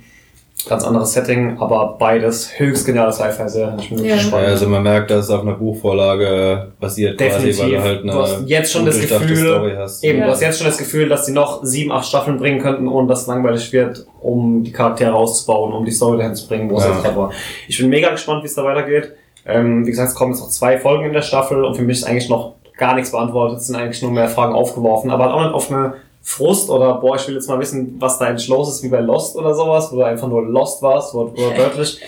Ganz 0.67 0.83
anderes 0.83 1.13
Setting, 1.13 1.57
aber 1.59 1.95
beides 1.99 2.57
höchst 2.57 2.85
geniale 2.87 3.11
Sci-Fi-Serien. 3.13 3.77
Ich 3.79 3.89
bin 3.89 3.97
wirklich 3.99 4.09
Ja. 4.11 4.17
Gespannt. 4.17 4.47
also 4.47 4.67
man 4.67 4.81
merkt, 4.83 5.11
dass 5.11 5.25
es 5.25 5.29
auf 5.29 5.41
einer 5.41 5.53
Buchvorlage 5.53 6.71
basiert 6.79 7.19
Definitiv. 7.19 7.57
quasi, 7.59 7.71
weil 7.73 7.77
du 7.77 7.83
halt 7.83 8.01
eine 8.03 8.11
Du 8.11 8.17
hast 8.19 8.41
jetzt 8.47 8.71
schon 8.71 8.85
das 8.85 8.97
durchdachte 8.97 9.27
Gefühl- 9.27 9.47
Story 9.53 9.73
hast. 9.77 10.03
Eben, 10.03 10.19
Ja. 10.19 10.25
du 10.25 10.31
hast 10.31 10.41
jetzt 10.41 10.57
schon 10.57 10.67
das 10.67 10.77
Gefühl, 10.77 11.07
dass 11.09 11.25
sie 11.25 11.33
noch 11.33 11.63
sieben, 11.63 11.91
acht 11.91 12.05
Staffeln 12.07 12.37
bringen 12.37 12.59
könnten, 12.61 12.87
ohne 12.87 13.07
dass 13.07 13.21
es 13.21 13.27
langweilig 13.27 13.71
wird, 13.73 14.05
um 14.21 14.63
die 14.63 14.71
Charaktere 14.71 15.13
auszubauen, 15.13 15.71
um 15.73 15.85
die 15.85 15.91
Story 15.91 16.17
dahin 16.17 16.33
zu 16.35 16.47
bringen, 16.47 16.69
wo 16.69 16.77
es 16.77 16.85
Ja. 16.85 16.91
jetzt 16.93 17.03
gerade 17.03 17.17
war. 17.17 17.31
Ich 17.67 17.77
bin 17.77 17.89
mega 17.89 18.09
gespannt, 18.09 18.41
wie 18.43 18.47
es 18.47 18.55
da 18.55 18.63
weitergeht. 18.63 19.11
Ähm, 19.45 19.85
wie 19.85 19.91
gesagt, 19.91 20.09
es 20.09 20.15
kommen 20.15 20.31
jetzt 20.31 20.41
noch 20.41 20.49
zwei 20.49 20.79
Folgen 20.79 21.05
in 21.05 21.13
der 21.13 21.21
Staffel 21.21 21.63
und 21.63 21.75
für 21.75 21.83
mich 21.83 21.97
ist 21.99 22.03
eigentlich 22.05 22.29
noch 22.29 22.53
gar 22.77 22.95
nichts 22.95 23.11
beantwortet, 23.11 23.59
es 23.59 23.67
sind 23.67 23.75
eigentlich 23.75 24.01
nur 24.01 24.11
mehr 24.11 24.27
Fragen 24.27 24.53
aufgeworfen, 24.53 25.09
aber 25.11 25.33
auch 25.33 25.43
nicht 25.43 25.53
auf 25.53 25.71
eine 25.71 25.93
Frust 26.27 26.71
oder 26.71 26.95
boah, 26.95 27.15
ich 27.15 27.27
will 27.27 27.35
jetzt 27.35 27.47
mal 27.47 27.59
wissen, 27.59 27.97
was 27.99 28.17
da 28.17 28.25
eigentlich 28.25 28.47
los 28.47 28.67
ist, 28.69 28.83
wie 28.83 28.89
bei 28.89 28.99
Lost 28.99 29.35
oder 29.35 29.53
sowas, 29.53 29.91
wo 29.91 29.97
du 29.97 30.03
einfach 30.03 30.27
nur 30.27 30.41
Lost 30.43 30.81
warst, 30.81 31.13
wort- 31.13 31.37
wörtlich. 31.57 32.01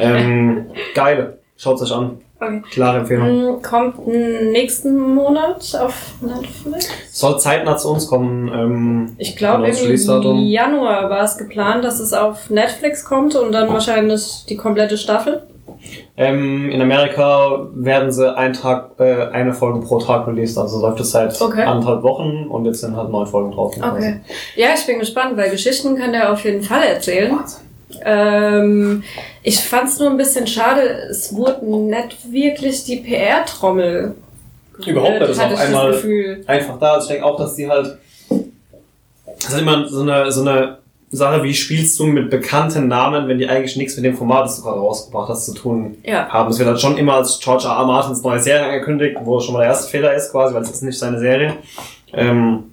ähm, 0.00 0.66
geil. 0.94 1.38
Schaut 1.56 1.82
euch 1.82 1.92
an. 1.92 2.18
Okay. 2.38 2.62
Klare 2.70 2.98
Empfehlung. 2.98 3.54
Mhm, 3.56 3.62
Kommt 3.62 4.06
nächsten 4.06 5.14
Monat 5.14 5.74
auf 5.80 5.94
Netflix? 6.20 6.88
Soll 7.10 7.40
zeitnah 7.40 7.76
zu 7.78 7.88
uns 7.90 8.06
kommen. 8.06 8.48
Ähm, 8.52 9.14
Ich 9.18 9.36
glaube, 9.36 9.70
Genau, 9.72 10.20
im. 10.32 10.38
Januar 10.46 11.08
war 11.10 11.24
es 11.24 11.36
geplant, 11.38 11.82
dass 11.82 11.98
es 11.98 12.12
auf 12.12 12.50
Netflix 12.50 13.04
kommt 13.06 13.34
und 13.36 13.52
dann 13.52 13.68
wahrscheinlich 13.72 14.44
die 14.48 14.56
komplette 14.56 14.98
Staffel. 14.98 15.42
Ähm, 16.16 16.70
in 16.70 16.80
Amerika 16.80 17.68
werden 17.74 18.10
sie 18.10 18.34
ein 18.36 18.52
Tag, 18.54 18.92
äh, 18.98 19.26
eine 19.32 19.52
Folge 19.52 19.80
pro 19.80 19.98
Tag 19.98 20.26
released, 20.26 20.56
also 20.56 20.80
läuft 20.80 21.00
es 21.00 21.10
seit 21.10 21.38
Okay. 21.40 21.62
anderthalb 21.62 22.02
Wochen 22.02 22.46
und 22.48 22.64
jetzt 22.64 22.80
sind 22.80 22.96
halt 22.96 23.10
neun 23.10 23.26
Folgen 23.26 23.52
drauf. 23.52 23.74
Okay. 23.76 24.20
Ja, 24.54 24.68
ich 24.74 24.86
bin 24.86 24.98
gespannt, 24.98 25.36
weil 25.36 25.50
Geschichten 25.50 25.96
kann 25.96 26.12
der 26.12 26.32
auf 26.32 26.42
jeden 26.44 26.62
Fall 26.62 26.82
erzählen. 26.82 27.38
Ähm, 28.02 29.02
ich 29.42 29.60
fand 29.60 29.88
es 29.88 29.98
nur 29.98 30.10
ein 30.10 30.16
bisschen 30.16 30.46
schade, 30.46 30.80
es 31.10 31.34
wurde 31.34 31.64
nicht 31.66 32.32
wirklich 32.32 32.84
die 32.84 32.96
PR-Trommel. 32.96 34.14
Überhaupt 34.86 35.10
nicht, 35.10 35.22
das 35.22 35.30
ist 35.30 35.42
auf 35.42 35.60
einmal-. 35.60 36.44
Einfach 36.46 36.78
da, 36.78 36.92
also 36.94 37.06
ich 37.06 37.12
denke 37.12 37.24
auch, 37.26 37.36
dass 37.38 37.54
die 37.54 37.68
halt, 37.68 37.98
das 39.40 39.52
ist 39.52 39.60
immer 39.60 39.86
so 39.88 40.02
eine, 40.02 40.30
so 40.32 40.40
eine 40.42 40.78
Sache, 41.10 41.42
wie 41.44 41.54
spielst 41.54 41.98
du 42.00 42.06
mit 42.06 42.30
bekannten 42.30 42.88
Namen, 42.88 43.28
wenn 43.28 43.38
die 43.38 43.48
eigentlich 43.48 43.76
nichts 43.76 43.94
mit 43.96 44.04
dem 44.04 44.16
Format, 44.16 44.46
das 44.46 44.56
du 44.56 44.62
gerade 44.64 44.80
rausgebracht 44.80 45.28
hast, 45.28 45.46
zu 45.46 45.54
tun 45.54 45.96
Ja. 46.04 46.28
haben. 46.28 46.50
Es 46.50 46.58
wird 46.58 46.68
halt 46.68 46.80
schon 46.80 46.96
immer 46.98 47.14
als 47.14 47.38
George 47.40 47.64
R. 47.66 47.76
R. 47.76 47.86
Martins 47.86 48.22
neue 48.22 48.40
Serie 48.40 48.64
angekündigt, 48.66 49.16
wo 49.22 49.38
schon 49.40 49.52
mal 49.54 49.60
der 49.60 49.68
erste 49.68 49.88
Fehler 49.90 50.14
ist 50.14 50.32
quasi, 50.32 50.52
weil 50.54 50.62
es 50.62 50.70
ist 50.70 50.82
nicht 50.82 50.98
seine 50.98 51.18
Serie. 51.20 51.54
Ähm, 52.12 52.64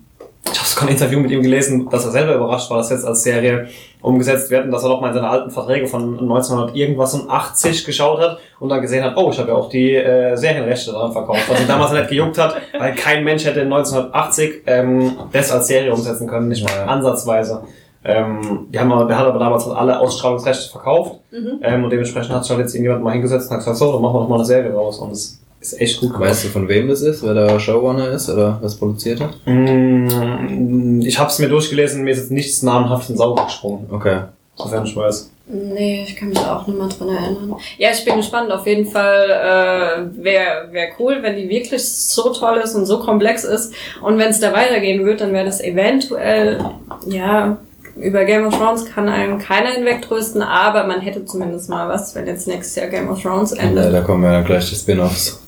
ich 0.51 0.59
habe 0.59 0.67
sogar 0.67 0.89
ein 0.89 0.93
Interview 0.93 1.19
mit 1.19 1.31
ihm 1.31 1.41
gelesen, 1.41 1.87
dass 1.89 2.03
er 2.05 2.11
selber 2.11 2.35
überrascht 2.35 2.69
war, 2.69 2.77
dass 2.77 2.89
jetzt 2.89 3.05
als 3.05 3.23
Serie 3.23 3.67
umgesetzt 4.01 4.51
wird 4.51 4.65
und 4.65 4.71
dass 4.71 4.83
er 4.83 4.89
noch 4.89 4.99
mal 4.99 5.07
in 5.09 5.13
seine 5.13 5.29
alten 5.29 5.49
Verträge 5.51 5.87
von 5.87 6.19
1900 6.19 6.75
irgendwas 6.75 7.13
und 7.13 7.29
80 7.29 7.85
geschaut 7.85 8.19
hat 8.19 8.39
und 8.59 8.67
dann 8.67 8.81
gesehen 8.81 9.03
hat, 9.05 9.15
oh, 9.15 9.29
ich 9.31 9.39
habe 9.39 9.49
ja 9.49 9.55
auch 9.55 9.69
die 9.69 9.95
äh, 9.95 10.35
Serienrechte 10.35 10.91
daran 10.91 11.13
verkauft, 11.13 11.43
was 11.49 11.61
ihn 11.61 11.67
damals 11.67 11.93
nicht 11.93 12.09
gejuckt 12.09 12.37
hat, 12.37 12.55
weil 12.77 12.93
kein 12.95 13.23
Mensch 13.23 13.45
hätte 13.45 13.61
1980 13.61 14.63
ähm, 14.67 15.13
das 15.31 15.51
als 15.51 15.67
Serie 15.67 15.93
umsetzen 15.93 16.27
können, 16.27 16.49
nicht 16.49 16.63
mal 16.65 16.83
ansatzweise. 16.89 17.63
Ähm, 18.05 18.67
die 18.73 18.79
haben 18.79 18.91
aber, 18.91 19.05
der 19.05 19.17
hat 19.17 19.25
aber 19.27 19.39
damals 19.39 19.65
halt 19.65 19.77
alle 19.77 19.99
Ausstrahlungsrechte 19.99 20.69
verkauft 20.69 21.19
Mhm. 21.31 21.59
ähm, 21.61 21.83
und 21.85 21.89
dementsprechend 21.89 22.33
hat 22.33 22.43
sich 22.43 22.51
halt 22.51 22.59
jetzt 22.61 22.73
irgendjemand 22.75 23.03
mal 23.03 23.11
hingesetzt 23.11 23.45
und 23.49 23.51
hat 23.51 23.59
gesagt, 23.59 23.77
so, 23.77 23.91
dann 23.93 24.01
machen 24.01 24.15
wir 24.15 24.19
doch 24.21 24.29
mal 24.29 24.35
eine 24.35 24.45
Serie 24.45 24.73
raus 24.73 24.99
und 24.99 25.11
es 25.11 25.39
ist 25.61 25.79
echt 25.81 25.99
gut 26.01 26.09
geworden. 26.13 26.29
Weißt 26.29 26.43
du, 26.43 26.49
von 26.49 26.67
wem 26.67 26.89
das 26.89 27.01
ist? 27.01 27.23
Wer 27.23 27.33
der 27.33 27.59
Showrunner 27.59 28.09
ist 28.09 28.29
oder 28.29 28.59
was 28.61 28.75
produziert 28.75 29.21
hat? 29.21 29.29
Mm, 29.45 31.01
Ich 31.01 31.17
habe 31.19 31.29
es 31.29 31.39
mir 31.39 31.47
durchgelesen, 31.49 32.03
mir 32.03 32.11
ist 32.11 32.19
jetzt 32.19 32.31
nichts 32.31 32.61
namenhaft 32.63 33.09
ins 33.09 33.19
Auge 33.21 33.43
gesprungen, 33.45 33.87
Okay. 33.91 34.19
sofern 34.55 34.85
ich 34.85 34.95
weiß. 34.95 35.29
Nee, 35.45 36.05
ich 36.07 36.15
kann 36.15 36.29
mich 36.29 36.39
auch 36.39 36.65
nicht 36.67 36.77
mehr 36.79 36.87
dran 36.87 37.09
erinnern. 37.09 37.55
Ja, 37.77 37.89
ich 37.91 38.05
bin 38.05 38.15
gespannt. 38.15 38.49
Auf 38.49 38.65
jeden 38.65 38.85
Fall 38.85 39.29
äh, 39.29 40.23
wäre 40.23 40.71
wär 40.71 40.87
cool, 40.99 41.17
wenn 41.21 41.35
die 41.35 41.49
wirklich 41.49 41.83
so 41.85 42.31
toll 42.31 42.61
ist 42.63 42.75
und 42.75 42.85
so 42.85 42.99
komplex 42.99 43.43
ist. 43.43 43.73
Und 44.01 44.17
wenn 44.17 44.29
es 44.29 44.39
da 44.39 44.53
weitergehen 44.53 45.05
wird, 45.05 45.19
dann 45.19 45.33
wäre 45.33 45.45
das 45.45 45.61
eventuell, 45.61 46.63
ja, 47.07 47.57
über 47.95 48.25
Game 48.25 48.45
of 48.45 48.57
Thrones 48.57 48.85
kann 48.85 49.07
einem 49.09 49.37
keiner 49.39 49.69
hinwegtrösten, 49.71 50.41
aber 50.41 50.85
man 50.87 51.01
hätte 51.01 51.25
zumindest 51.25 51.69
mal 51.69 51.87
was, 51.89 52.15
wenn 52.15 52.25
jetzt 52.27 52.47
nächstes 52.47 52.75
Jahr 52.75 52.87
Game 52.87 53.09
of 53.09 53.21
Thrones 53.21 53.51
Ja, 53.55 53.63
endet. 53.63 53.93
da 53.93 54.01
kommen 54.01 54.23
ja 54.23 54.31
dann 54.31 54.45
gleich 54.45 54.69
die 54.69 54.75
Spin-Offs. 54.75 55.39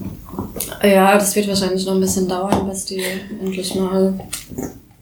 Ja, 0.83 1.13
das 1.15 1.35
wird 1.35 1.47
wahrscheinlich 1.47 1.85
noch 1.85 1.93
ein 1.95 1.99
bisschen 2.01 2.27
dauern, 2.27 2.67
bis 2.69 2.85
die 2.85 3.03
endlich 3.41 3.73
mal. 3.75 4.13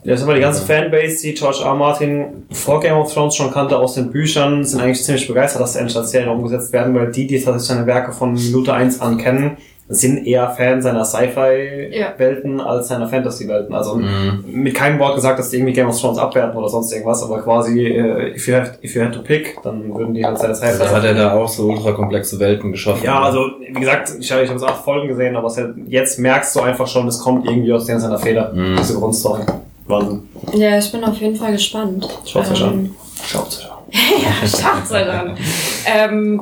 Ja, 0.05 0.17
sag 0.17 0.27
mal, 0.27 0.35
die 0.35 0.41
ganze 0.41 0.65
Fanbase, 0.65 1.21
die 1.21 1.33
George 1.33 1.59
R. 1.61 1.67
R. 1.67 1.75
Martin 1.75 2.25
vor 2.51 2.81
Game 2.81 2.97
of 2.97 3.13
Thrones 3.13 3.35
schon 3.35 3.51
kannte 3.51 3.77
aus 3.77 3.93
den 3.95 4.11
Büchern, 4.11 4.63
sind 4.65 4.81
eigentlich 4.81 5.01
ziemlich 5.03 5.25
begeistert, 5.27 5.61
dass 5.61 5.73
die 5.73 5.79
endlich 5.79 5.95
als 5.97 6.11
Serien 6.11 6.29
umgesetzt 6.29 6.73
werden, 6.73 6.93
weil 6.93 7.09
die, 7.11 7.25
die 7.25 7.35
tatsächlich 7.41 7.63
seine 7.67 7.85
Werke 7.85 8.11
von 8.11 8.33
Minute 8.33 8.73
1 8.73 8.99
an 8.99 9.17
kennen, 9.17 9.57
sind 9.89 10.25
eher 10.25 10.49
Fan 10.49 10.81
seiner 10.81 11.03
Sci-Fi-Welten 11.05 12.61
als 12.61 12.87
seiner 12.87 13.07
Fantasy-Welten. 13.07 13.75
Also 13.75 13.95
Mhm. 13.95 14.43
mit 14.47 14.73
keinem 14.75 14.97
Wort 14.99 15.15
gesagt, 15.15 15.39
dass 15.39 15.49
die 15.49 15.57
irgendwie 15.57 15.73
Game 15.73 15.87
of 15.89 15.99
Thrones 15.99 16.17
abwerten 16.17 16.57
oder 16.57 16.69
sonst 16.69 16.91
irgendwas, 16.91 17.21
aber 17.23 17.41
quasi, 17.41 17.85
äh, 17.87 18.33
if, 18.35 18.47
you 18.47 18.55
have, 18.55 18.71
if 18.81 18.95
you 18.95 19.01
had 19.03 19.11
to 19.13 19.21
pick, 19.21 19.57
dann 19.63 19.93
würden 19.93 20.13
die 20.13 20.25
halt 20.25 20.37
seine 20.39 20.55
Sci-Fi... 20.55 20.77
Das 20.79 20.93
hat 20.93 21.03
er 21.03 21.13
da 21.13 21.33
auch 21.33 21.47
so 21.49 21.63
ultra 21.69 21.91
komplexe 21.91 22.39
Welten 22.39 22.71
geschaffen. 22.71 23.03
Ja, 23.03 23.21
also 23.21 23.41
wie 23.59 23.73
gesagt, 23.79 24.13
ich 24.19 24.31
habe 24.31 24.43
ich 24.43 24.49
hab 24.49 24.57
jetzt 24.57 24.65
acht 24.67 24.83
Folgen 24.83 25.07
gesehen, 25.09 25.35
aber 25.35 25.47
es 25.47 25.57
halt, 25.57 25.75
jetzt 25.87 26.17
merkst 26.19 26.55
du 26.55 26.61
einfach 26.61 26.87
schon, 26.87 27.07
es 27.07 27.19
kommt 27.19 27.45
irgendwie 27.45 27.73
aus 27.73 27.85
der 27.85 27.99
seiner 27.99 28.19
Feder, 28.19 28.51
Mhm. 28.53 28.75
diese 28.77 28.95
Grundstory. 28.97 29.43
Wahnsinn. 29.85 30.29
Ja, 30.53 30.77
ich 30.77 30.89
bin 30.91 31.03
auf 31.03 31.17
jeden 31.17 31.35
Fall 31.35 31.51
gespannt. 31.51 32.07
Schaut's 32.25 32.51
euch 32.51 32.61
Ähm, 32.61 32.67
an. 32.69 32.95
Schaut's 33.25 33.59
euch 33.59 33.65
an. 33.69 33.77
ja, 33.91 34.47
schaut's 34.47 34.91
euch 34.93 35.09
an. 35.09 35.37
ähm, 35.85 36.41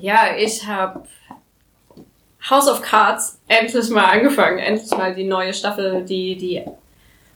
ja, 0.00 0.18
ich 0.36 0.66
habe 0.66 1.00
House 2.50 2.68
of 2.68 2.82
Cards 2.82 3.38
endlich 3.48 3.90
mal 3.90 4.04
angefangen. 4.04 4.58
Endlich 4.58 4.90
mal 4.92 5.14
die 5.14 5.24
neue 5.24 5.52
Staffel, 5.52 6.02
die, 6.04 6.36
die, 6.36 6.62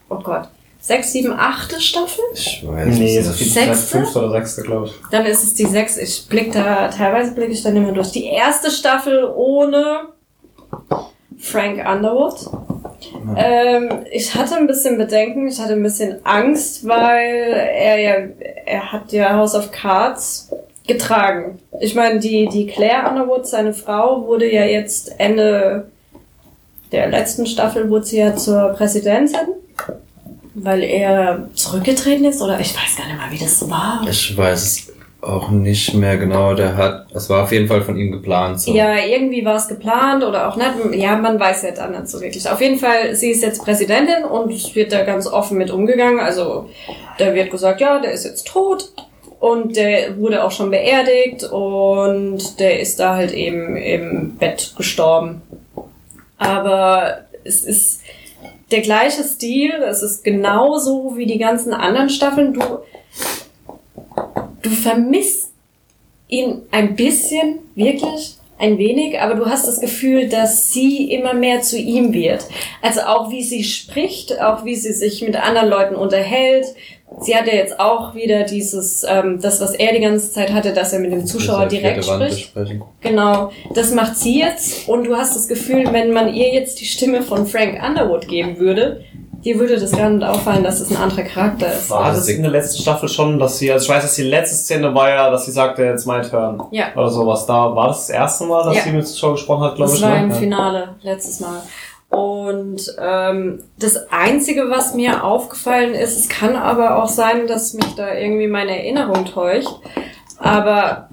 oh 0.09 0.19
Gott, 0.19 0.49
sechs, 0.81 1.13
sieben, 1.13 1.33
achte 1.33 1.81
Staffel? 1.81 2.23
Ich 2.35 2.63
weiß 2.67 2.99
Nee, 2.99 3.19
es 3.19 3.25
so 3.27 3.31
nicht. 3.33 3.43
viel 3.43 3.53
Sechste? 3.53 3.99
fünfte 3.99 4.19
oder 4.21 4.31
sechste, 4.33 4.63
glaube 4.63 4.87
ich. 4.87 4.93
Dann 5.11 5.27
ist 5.27 5.43
es 5.43 5.55
die 5.55 5.67
sechs. 5.67 5.97
Ich 5.97 6.27
blick 6.29 6.53
da, 6.53 6.89
teilweise 6.89 7.35
blicke 7.35 7.53
ich 7.53 7.63
dann 7.63 7.77
immer 7.77 7.93
durch. 7.93 8.11
Die 8.13 8.27
erste 8.27 8.71
Staffel 8.71 9.25
ohne 9.35 10.09
Frank 11.39 11.85
Underwood. 11.87 12.35
Ähm, 13.37 14.05
ich 14.11 14.35
hatte 14.35 14.57
ein 14.57 14.67
bisschen 14.67 14.97
Bedenken, 14.97 15.49
ich 15.49 15.59
hatte 15.59 15.73
ein 15.73 15.83
bisschen 15.83 16.25
Angst, 16.25 16.87
weil 16.87 17.53
er 17.75 17.99
ja, 17.99 18.15
er 18.65 18.93
hat 18.93 19.13
ja 19.13 19.37
House 19.37 19.55
of 19.55 19.71
Cards 19.73 20.51
getragen. 20.87 21.59
Ich 21.81 21.95
meine, 21.95 22.19
die, 22.19 22.49
die 22.49 22.67
Claire 22.67 23.09
Underwood, 23.11 23.47
seine 23.47 23.73
Frau, 23.73 24.27
wurde 24.27 24.53
ja 24.53 24.65
jetzt 24.65 25.19
Ende 25.19 25.87
der 26.93 27.09
letzten 27.09 27.47
Staffel 27.47 27.89
wurde 27.89 28.05
sie 28.05 28.19
ja 28.19 28.37
zur 28.37 28.69
Präsidentin, 28.71 29.49
weil 30.55 30.83
er 30.83 31.49
zurückgetreten 31.55 32.27
ist 32.27 32.43
oder 32.43 32.61
ich 32.61 32.75
weiß 32.75 32.97
gar 32.97 33.07
nicht 33.07 33.17
mal, 33.17 33.31
wie 33.31 33.39
das 33.39 33.69
war. 33.71 34.07
Ich 34.09 34.37
weiß 34.37 34.63
es 34.63 34.93
auch 35.23 35.49
nicht 35.51 35.95
mehr 35.95 36.19
genau. 36.19 36.53
Der 36.53 36.77
hat, 36.77 37.07
es 37.15 37.31
war 37.31 37.45
auf 37.45 37.53
jeden 37.53 37.69
Fall 37.69 37.81
von 37.81 37.97
ihm 37.97 38.13
geplant. 38.13 38.61
So. 38.61 38.75
Ja, 38.75 38.97
irgendwie 38.97 39.45
war 39.45 39.57
es 39.57 39.69
geplant 39.69 40.23
oder 40.25 40.49
auch 40.49 40.57
nicht. 40.57 40.97
Ja, 40.97 41.17
man 41.17 41.41
weiß 41.41 41.63
ja 41.63 41.71
dann 41.71 41.93
nicht 41.93 42.09
so 42.09 42.21
wirklich. 42.21 42.49
Auf 42.51 42.61
jeden 42.61 42.79
Fall, 42.79 43.15
sie 43.15 43.31
ist 43.31 43.43
jetzt 43.43 43.65
Präsidentin 43.65 44.25
und 44.25 44.53
es 44.53 44.75
wird 44.75 44.93
da 44.93 45.05
ganz 45.05 45.27
offen 45.27 45.57
mit 45.57 45.71
umgegangen. 45.71 46.21
Also 46.21 46.69
da 47.19 47.33
wird 47.35 47.51
gesagt, 47.51 47.81
ja, 47.81 48.01
der 48.01 48.13
ist 48.13 48.25
jetzt 48.25 48.47
tot 48.49 48.93
und 49.43 49.75
der 49.75 50.19
wurde 50.19 50.45
auch 50.45 50.53
schon 50.53 50.71
beerdigt 50.71 51.43
und 51.43 52.61
der 52.61 52.79
ist 52.79 53.01
da 53.01 53.17
halt 53.17 53.33
eben 53.33 53.77
im 53.77 54.37
Bett 54.37 54.73
gestorben. 54.77 55.43
Aber 56.39 57.25
es 57.43 57.65
ist 57.65 58.03
der 58.71 58.83
gleiche 58.83 59.25
Stil, 59.25 59.73
es 59.83 60.01
ist 60.01 60.23
genauso 60.23 61.17
wie 61.17 61.27
die 61.27 61.39
ganzen 61.39 61.75
anderen 61.75 62.09
Staffeln. 62.09 62.55
Du, 62.55 62.61
du 64.63 64.71
vermisst 64.71 65.51
ihn 66.29 66.63
ein 66.71 66.95
bisschen, 66.95 67.59
wirklich, 67.75 68.37
ein 68.61 68.79
wenig, 68.79 69.21
aber 69.21 69.35
du 69.35 69.47
hast 69.47 69.67
das 69.67 69.81
Gefühl, 69.81 70.29
dass 70.29 70.73
sie 70.73 71.11
immer 71.11 71.35
mehr 71.35 71.63
zu 71.63 71.77
ihm 71.77 72.13
wird. 72.13 72.47
Also 72.81 73.01
auch 73.01 73.33
wie 73.33 73.43
sie 73.43 73.65
spricht, 73.65 74.41
auch 74.41 74.65
wie 74.65 74.77
sie 74.77 74.93
sich 74.93 75.21
mit 75.23 75.35
anderen 75.35 75.69
Leuten 75.69 75.97
unterhält. 75.97 76.67
Sie 77.21 77.37
hat 77.37 77.47
ja 77.47 77.55
jetzt 77.55 77.79
auch 77.79 78.15
wieder 78.15 78.45
dieses, 78.45 79.05
ähm, 79.09 79.39
das, 79.41 79.61
was 79.61 79.73
er 79.73 79.93
die 79.93 80.01
ganze 80.01 80.33
Zeit 80.33 80.53
hatte, 80.53 80.73
dass 80.73 80.93
er 80.93 80.99
mit 81.01 81.13
dem 81.13 81.27
Zuschauer 81.27 81.67
direkt 81.67 82.05
spricht. 82.05 82.53
Genau, 83.01 83.51
das 83.75 83.93
macht 83.93 84.17
sie 84.17 84.41
jetzt 84.41 84.89
und 84.89 85.05
du 85.05 85.17
hast 85.17 85.37
das 85.37 85.49
Gefühl, 85.49 85.85
wenn 85.93 86.13
man 86.13 86.33
ihr 86.33 86.53
jetzt 86.53 86.81
die 86.81 86.87
Stimme 86.87 87.23
von 87.23 87.47
Frank 87.47 87.81
Underwood 87.87 88.27
geben 88.29 88.59
würde, 88.59 89.05
dir 89.45 89.59
würde 89.59 89.79
das 89.79 89.91
gar 89.93 90.09
nicht 90.09 90.25
auffallen, 90.25 90.63
dass 90.63 90.79
es 90.81 90.91
ein 90.91 90.97
anderer 90.97 91.23
Charakter 91.23 91.67
ist. 91.73 91.91
War 91.91 92.13
das 92.13 92.29
in 92.29 92.43
der 92.43 92.51
letzten 92.53 92.81
Staffel 92.83 93.09
schon, 93.09 93.39
dass 93.41 93.59
sie, 93.59 93.73
also 93.73 93.85
ich 93.85 93.91
weiß, 93.91 94.03
dass 94.05 94.15
die 94.15 94.23
letzte 94.23 94.55
Szene 94.57 94.95
war 94.95 95.09
ja, 95.09 95.31
dass 95.31 95.47
sie 95.47 95.51
sagte, 95.53 95.83
jetzt 95.83 96.07
my 96.07 96.21
turn. 96.23 96.63
Ja. 96.71 96.87
Oder 96.95 97.11
sowas. 97.11 97.45
Da 97.47 97.75
war 97.75 97.89
das 97.89 98.07
das 98.07 98.11
erste 98.11 98.45
Mal, 98.45 98.65
dass 98.65 98.77
Ja. 98.77 98.83
sie 98.85 98.91
mit 98.93 99.07
Zuschauer 99.07 99.33
gesprochen 99.33 99.65
hat, 99.65 99.75
glaube 99.77 99.91
Das 99.91 99.99
ich. 99.99 100.05
war 100.05 100.11
ne? 100.17 100.23
im. 100.25 100.33
Finale 100.33 100.95
letztes 101.03 101.41
Mal. 101.41 101.61
Und 102.13 102.95
ähm, 103.01 103.63
das 103.79 104.11
Einzige, 104.11 104.69
was 104.69 104.95
mir 104.95 105.25
aufgefallen 105.25 105.95
ist, 105.95 106.19
es 106.19 106.29
kann 106.29 106.57
aber 106.57 107.03
auch 107.03 107.09
sein, 107.09 107.47
dass 107.47 107.73
mich 107.73 107.95
da 107.97 108.15
irgendwie 108.15 108.49
meine 108.49 108.77
Erinnerung 108.77 109.25
täuscht, 109.25 109.73
aber 110.39 111.09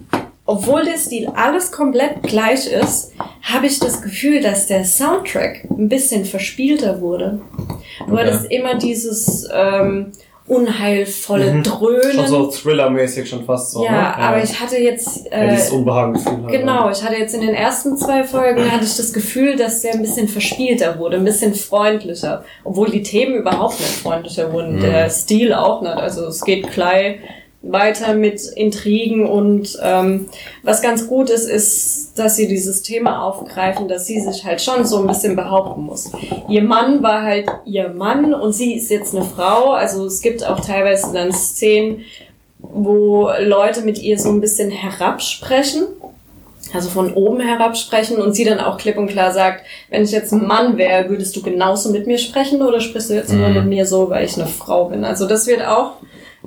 obwohl 0.45 0.83
der 0.83 0.97
Stil 0.97 1.27
alles 1.35 1.71
komplett 1.71 2.23
gleich 2.23 2.67
ist, 2.67 3.13
habe 3.43 3.67
ich 3.67 3.79
das 3.79 4.01
Gefühl, 4.01 4.41
dass 4.41 4.67
der 4.67 4.83
Soundtrack 4.83 5.63
ein 5.69 5.87
bisschen 5.87 6.25
verspielter 6.25 6.99
wurde. 6.99 7.39
Du 8.05 8.13
Okay. 8.13 8.17
hattest 8.25 8.51
immer 8.51 8.75
dieses 8.75 9.47
ähm, 9.53 10.11
unheilvolle 10.49 11.53
Mhm. 11.53 11.63
Dröhnen. 11.63 12.11
Schon 12.13 12.27
so 12.27 12.47
Thriller-mäßig 12.49 13.29
schon 13.29 13.45
fast 13.45 13.71
so. 13.71 13.83
ja, 13.85 13.91
ne? 13.91 14.17
aber 14.17 14.43
ich 14.43 14.59
hatte 14.59 14.77
jetzt 14.77 15.25
Ja, 15.25 15.37
äh, 15.37 15.49
dieses 15.51 15.69
Unbehagengefühl. 15.71 16.43
halt, 16.43 16.51
Genau, 16.51 16.85
ne? 16.85 16.91
ich 16.91 17.03
hatte 17.03 17.15
jetzt 17.15 17.33
in 17.35 17.41
den 17.41 17.53
ersten 17.55 17.95
zwei 17.97 18.23
Folgen 18.23 18.71
hatte 18.71 18.83
ich 18.83 18.97
das 18.97 19.13
Gefühl, 19.13 19.55
dass 19.55 19.81
der 19.81 19.93
ein 19.93 20.01
bisschen 20.01 20.27
verspielter 20.27 20.97
wurde, 20.99 21.17
ein 21.17 21.25
bisschen 21.25 21.53
freundlicher. 21.53 22.43
Obwohl 22.63 22.89
die 22.89 23.03
Themen 23.03 23.35
überhaupt 23.35 23.79
nicht 23.79 23.91
freundlicher 23.91 24.51
wurden, 24.51 24.77
Mhm. 24.77 24.81
der 24.81 25.09
Stil 25.09 25.53
auch 25.53 25.81
nicht. 25.81 25.93
Also 25.95 26.25
es 26.25 26.41
geht 26.43 26.71
gleich 26.71 27.17
weiter 27.61 28.13
mit 28.13 28.41
Intrigen 28.55 29.27
und 29.27 29.77
ähm, 29.83 30.27
was 30.63 30.81
ganz 30.81 31.07
gut 31.07 31.29
ist, 31.29 31.49
ist, 31.49 32.17
dass 32.17 32.37
sie 32.37 32.47
dieses 32.47 32.83
Thema 32.83 33.23
aufgreifen, 33.23 33.87
dass 33.89 34.05
sie 34.05 34.21
sich 34.21 34.45
halt 34.45 34.61
schon 34.61 34.85
so 34.85 34.99
ein 34.99 35.07
bisschen 35.07 35.35
behaupten 35.35 35.81
muss. 35.83 36.09
Ihr 36.47 36.63
Mann 36.63 37.03
war 37.03 37.23
halt 37.23 37.49
ihr 37.65 37.89
Mann 37.89 38.33
und 38.33 38.53
sie 38.53 38.75
ist 38.75 38.89
jetzt 38.89 39.13
eine 39.13 39.25
Frau. 39.25 39.71
Also 39.71 40.05
es 40.05 40.21
gibt 40.21 40.45
auch 40.47 40.61
teilweise 40.61 41.11
dann 41.11 41.33
Szenen, 41.33 42.01
wo 42.59 43.29
Leute 43.41 43.81
mit 43.81 43.99
ihr 43.99 44.17
so 44.17 44.29
ein 44.29 44.41
bisschen 44.41 44.71
herabsprechen 44.71 45.83
also 46.71 46.89
von 46.89 47.13
oben 47.15 47.39
herab 47.39 47.75
sprechen 47.75 48.17
und 48.17 48.33
sie 48.35 48.43
dann 48.45 48.59
auch 48.59 48.77
klipp 48.77 48.95
und 48.97 49.07
klar 49.07 49.31
sagt, 49.31 49.63
wenn 49.89 50.03
ich 50.03 50.11
jetzt 50.11 50.31
ein 50.31 50.45
Mann 50.45 50.77
wäre, 50.77 51.09
würdest 51.09 51.35
du 51.35 51.41
genauso 51.41 51.89
mit 51.89 52.05
mir 52.05 52.19
sprechen 52.19 52.61
oder 52.61 52.79
sprichst 52.79 53.09
du 53.09 53.15
jetzt 53.15 53.33
nur 53.33 53.47
Mhm. 53.47 53.53
mit 53.55 53.65
mir 53.65 53.85
so, 53.87 54.11
weil 54.11 54.25
ich 54.25 54.35
eine 54.37 54.45
Frau 54.45 54.85
bin? 54.85 55.03
Also 55.03 55.27
das 55.27 55.47
wird 55.47 55.65
auch 55.65 55.93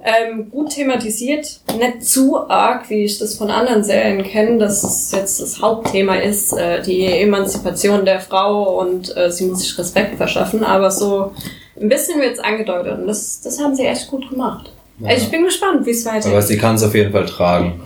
ähm, 0.02 0.50
gut 0.50 0.70
thematisiert, 0.70 1.60
nicht 1.78 2.04
zu 2.04 2.48
arg, 2.48 2.88
wie 2.90 3.04
ich 3.04 3.18
das 3.18 3.34
von 3.36 3.50
anderen 3.50 3.84
Serien 3.84 4.22
kenne, 4.22 4.58
dass 4.58 4.82
es 4.82 5.12
jetzt 5.12 5.40
das 5.40 5.60
Hauptthema 5.60 6.16
ist, 6.16 6.52
äh, 6.54 6.82
die 6.82 7.04
Emanzipation 7.04 8.04
der 8.04 8.20
Frau 8.20 8.80
und 8.80 9.16
äh, 9.16 9.30
sie 9.30 9.46
muss 9.46 9.60
sich 9.60 9.78
Respekt 9.78 10.16
verschaffen, 10.16 10.64
aber 10.64 10.90
so 10.90 11.32
ein 11.80 11.88
bisschen 11.88 12.20
wird 12.20 12.34
es 12.34 12.38
angedeutet 12.40 12.98
und 12.98 13.06
das, 13.06 13.40
das 13.42 13.60
haben 13.60 13.74
sie 13.74 13.84
echt 13.84 14.08
gut 14.08 14.28
gemacht. 14.30 14.72
Ja. 14.98 15.10
Ich 15.16 15.30
bin 15.30 15.44
gespannt, 15.44 15.84
wie 15.86 15.90
es 15.90 16.06
Aber 16.06 16.16
weitergeht. 16.16 16.42
sie 16.44 16.58
kann 16.58 16.74
es 16.76 16.82
auf 16.82 16.94
jeden 16.94 17.12
Fall 17.12 17.26
tragen. 17.26 17.80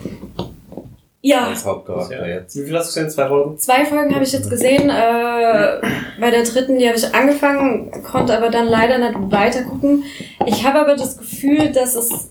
Ja, 1.26 1.48
Als 1.48 1.64
Hauptcharakter 1.64 2.24
Ja. 2.24 2.34
jetzt. 2.36 2.54
Wie 2.54 2.62
viel 2.64 2.78
hast 2.78 2.94
du 2.94 3.00
gesehen? 3.00 3.10
Zwei 3.10 3.26
Folgen? 3.26 3.58
Zwei 3.58 3.84
Folgen 3.84 4.14
habe 4.14 4.22
ich 4.22 4.30
jetzt 4.30 4.48
gesehen. 4.48 4.88
Äh, 4.90 5.80
bei 6.20 6.30
der 6.30 6.44
dritten, 6.44 6.78
die 6.78 6.86
habe 6.86 6.96
ich 6.96 7.12
angefangen, 7.12 7.90
konnte 8.04 8.36
aber 8.36 8.48
dann 8.48 8.68
leider 8.68 8.98
nicht 8.98 9.32
weiter 9.32 9.62
gucken. 9.62 10.04
Ich 10.46 10.64
habe 10.64 10.78
aber 10.82 10.94
das 10.94 11.18
Gefühl, 11.18 11.72
dass 11.72 11.96
es. 11.96 12.28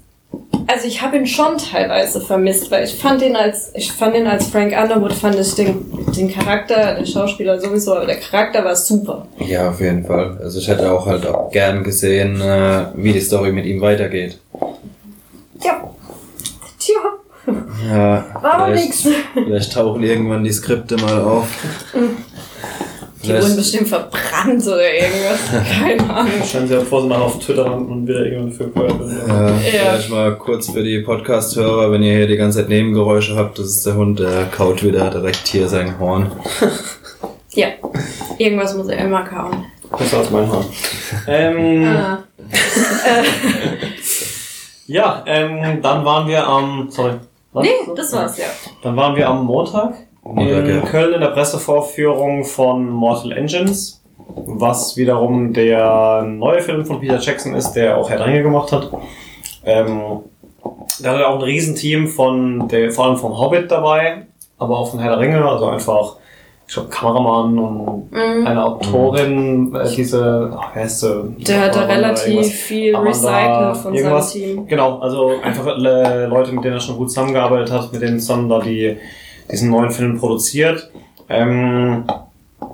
Also 0.68 0.88
ich 0.88 1.02
habe 1.02 1.18
ihn 1.18 1.28
schon 1.28 1.58
teilweise 1.58 2.22
vermisst, 2.22 2.72
weil 2.72 2.86
ich 2.86 2.96
fand 2.96 3.22
ihn 3.22 3.36
als 3.36 3.72
ich 3.75 3.92
fand 3.92 4.16
ihn 4.16 4.28
als 4.28 4.48
Frank 4.48 4.74
Underwood 4.82 5.12
fand 5.14 5.36
ich 5.36 5.54
den, 5.56 5.86
den 6.16 6.32
Charakter, 6.32 6.96
der 6.96 7.06
Schauspieler 7.06 7.60
sowieso, 7.60 7.96
aber 7.98 8.06
der 8.06 8.16
Charakter 8.22 8.64
war 8.64 8.78
super. 8.78 9.28
Ja, 9.40 9.70
auf 9.72 9.82
jeden 9.82 10.06
Fall. 10.06 10.40
Also 10.42 10.58
ich 10.60 10.68
hätte 10.70 10.90
auch 10.90 11.06
halt 11.06 11.28
auch 11.28 11.52
gern 11.52 11.84
gesehen, 11.84 12.40
äh, 12.40 12.86
wie 12.96 13.12
die 13.12 13.20
Story 13.20 13.52
mit 13.52 13.66
ihm 13.66 13.82
weitergeht. 13.82 14.40
Ja. 15.62 15.84
Tja, 16.80 16.96
Ja, 17.90 18.25
war 18.42 18.54
aber 18.54 18.66
vielleicht, 18.68 19.06
nix. 19.06 19.16
vielleicht 19.34 19.74
tauchen 19.74 20.04
irgendwann 20.04 20.44
die 20.44 20.52
Skripte 20.52 20.98
mal 20.98 21.22
auf. 21.22 21.48
Die 23.24 23.30
Das- 23.30 23.44
wurden 23.44 23.56
bestimmt 23.56 23.88
verbrannt 23.88 24.66
oder 24.68 24.94
irgendwas. 24.94 25.40
Keine 25.80 26.14
Ahnung. 26.14 26.32
Stellen 26.48 26.68
Sie 26.68 26.80
vor, 26.82 27.02
Sie 27.02 27.08
mal 27.08 27.22
auf 27.22 27.40
Twitter 27.40 27.74
und 27.74 27.88
und 27.90 28.08
wieder 28.08 28.25
irgendwann 28.25 28.52
für 28.52 28.75
werden. 28.75 29.20
Ja, 29.28 29.50
Ja. 29.50 29.56
vielleicht 29.62 30.10
mal 30.12 30.36
kurz 30.36 30.70
für 30.70 30.84
die 30.84 31.00
Podcast-Hörer, 31.00 31.92
wenn 31.92 32.04
ihr 32.04 32.18
hier 32.18 32.28
die 32.28 32.38
ganze 32.38 32.60
Zeit 32.60 32.70
Nebengeräusche 32.70 33.36
habt, 33.36 33.58
das 33.60 33.68
ist 33.68 33.86
der 33.86 33.96
Hund, 33.96 34.20
der 34.20 34.46
kaut 34.46 34.84
wieder 34.84 35.10
direkt 35.10 35.48
hier 35.48 35.68
sein 35.68 35.98
Horn. 36.00 36.32
Ja, 37.58 37.68
irgendwas 38.38 38.75
muss 38.75 38.90
er 38.90 38.98
immer 39.06 39.24
kauen. 39.24 39.64
Besser 39.98 40.18
als 40.18 40.30
mein 40.30 40.52
Haar. 40.52 40.66
Ähm, 41.25 41.88
Ah. 41.88 42.18
ja, 44.88 45.24
ähm, 45.25 45.82
dann 45.82 46.04
waren 46.04 46.28
wir 46.28 46.46
am, 46.46 46.90
sorry. 46.92 47.14
Was? 47.56 47.64
Nee, 47.64 47.94
das 47.96 48.12
war's 48.12 48.38
ja. 48.38 48.48
Dann 48.82 48.98
waren 48.98 49.16
wir 49.16 49.30
am 49.30 49.46
Montag, 49.46 49.94
Montag, 50.24 50.66
in 50.66 50.76
ja. 50.76 50.82
Köln 50.82 51.14
in 51.14 51.22
der 51.22 51.30
Pressevorführung 51.30 52.44
von 52.44 52.90
Mortal 52.90 53.32
Engines, 53.32 54.04
was 54.28 54.98
wiederum 54.98 55.54
der 55.54 56.24
neue 56.28 56.62
Film 56.62 56.86
von 56.86 57.00
Peter 57.00 57.18
Jackson 57.18 57.56
ist, 57.56 57.72
der 57.72 57.98
auch 57.98 58.10
Herr 58.10 58.18
der 58.18 58.28
Ringe 58.28 58.44
gemacht 58.44 58.74
hat. 58.74 58.92
Ähm, 59.64 60.20
da 61.02 61.12
hat 61.12 61.20
er 61.22 61.30
auch 61.30 61.36
ein 61.36 61.44
Riesenteam 61.44 62.10
von 62.10 62.68
der, 62.68 62.92
vor 62.92 63.06
allem 63.06 63.16
vom 63.16 63.40
Hobbit 63.40 63.72
dabei, 63.72 64.26
aber 64.58 64.78
auch 64.78 64.92
von 64.92 65.00
Herr 65.00 65.12
der 65.12 65.20
Ringe, 65.20 65.50
also 65.50 65.68
einfach, 65.68 66.18
ich 66.68 66.74
glaube, 66.74 66.90
Kameramann 66.90 67.58
und 67.60 68.12
Mhm. 68.12 68.48
eine 68.48 68.64
Autorin, 68.66 69.76
äh, 69.76 69.88
diese, 69.96 70.52
ach, 70.58 70.70
wer 70.74 70.84
heißt 70.84 71.00
sie? 71.02 71.36
Der 71.40 71.62
hat 71.62 71.76
da 71.76 71.82
relativ 71.86 72.48
viel 72.48 72.96
recycelt 72.96 73.78
von 73.78 73.94
irgendwas. 73.94 74.34
seinem 74.34 74.44
Team. 74.44 74.68
Genau, 74.68 75.00
also 75.00 75.34
einfach 75.44 75.68
äh, 75.68 76.26
Leute, 76.26 76.52
mit 76.54 76.64
denen 76.64 76.76
er 76.76 76.80
schon 76.80 76.98
gut 76.98 77.10
zusammengearbeitet 77.10 77.72
hat, 77.72 77.92
mit 77.94 78.02
denen 78.02 78.20
zusammen 78.20 78.50
da 78.50 78.60
die, 78.60 78.98
diesen 79.52 79.70
neuen 79.70 79.92
Film 79.92 80.18
produziert. 80.20 80.90
Ähm, 81.30 82.06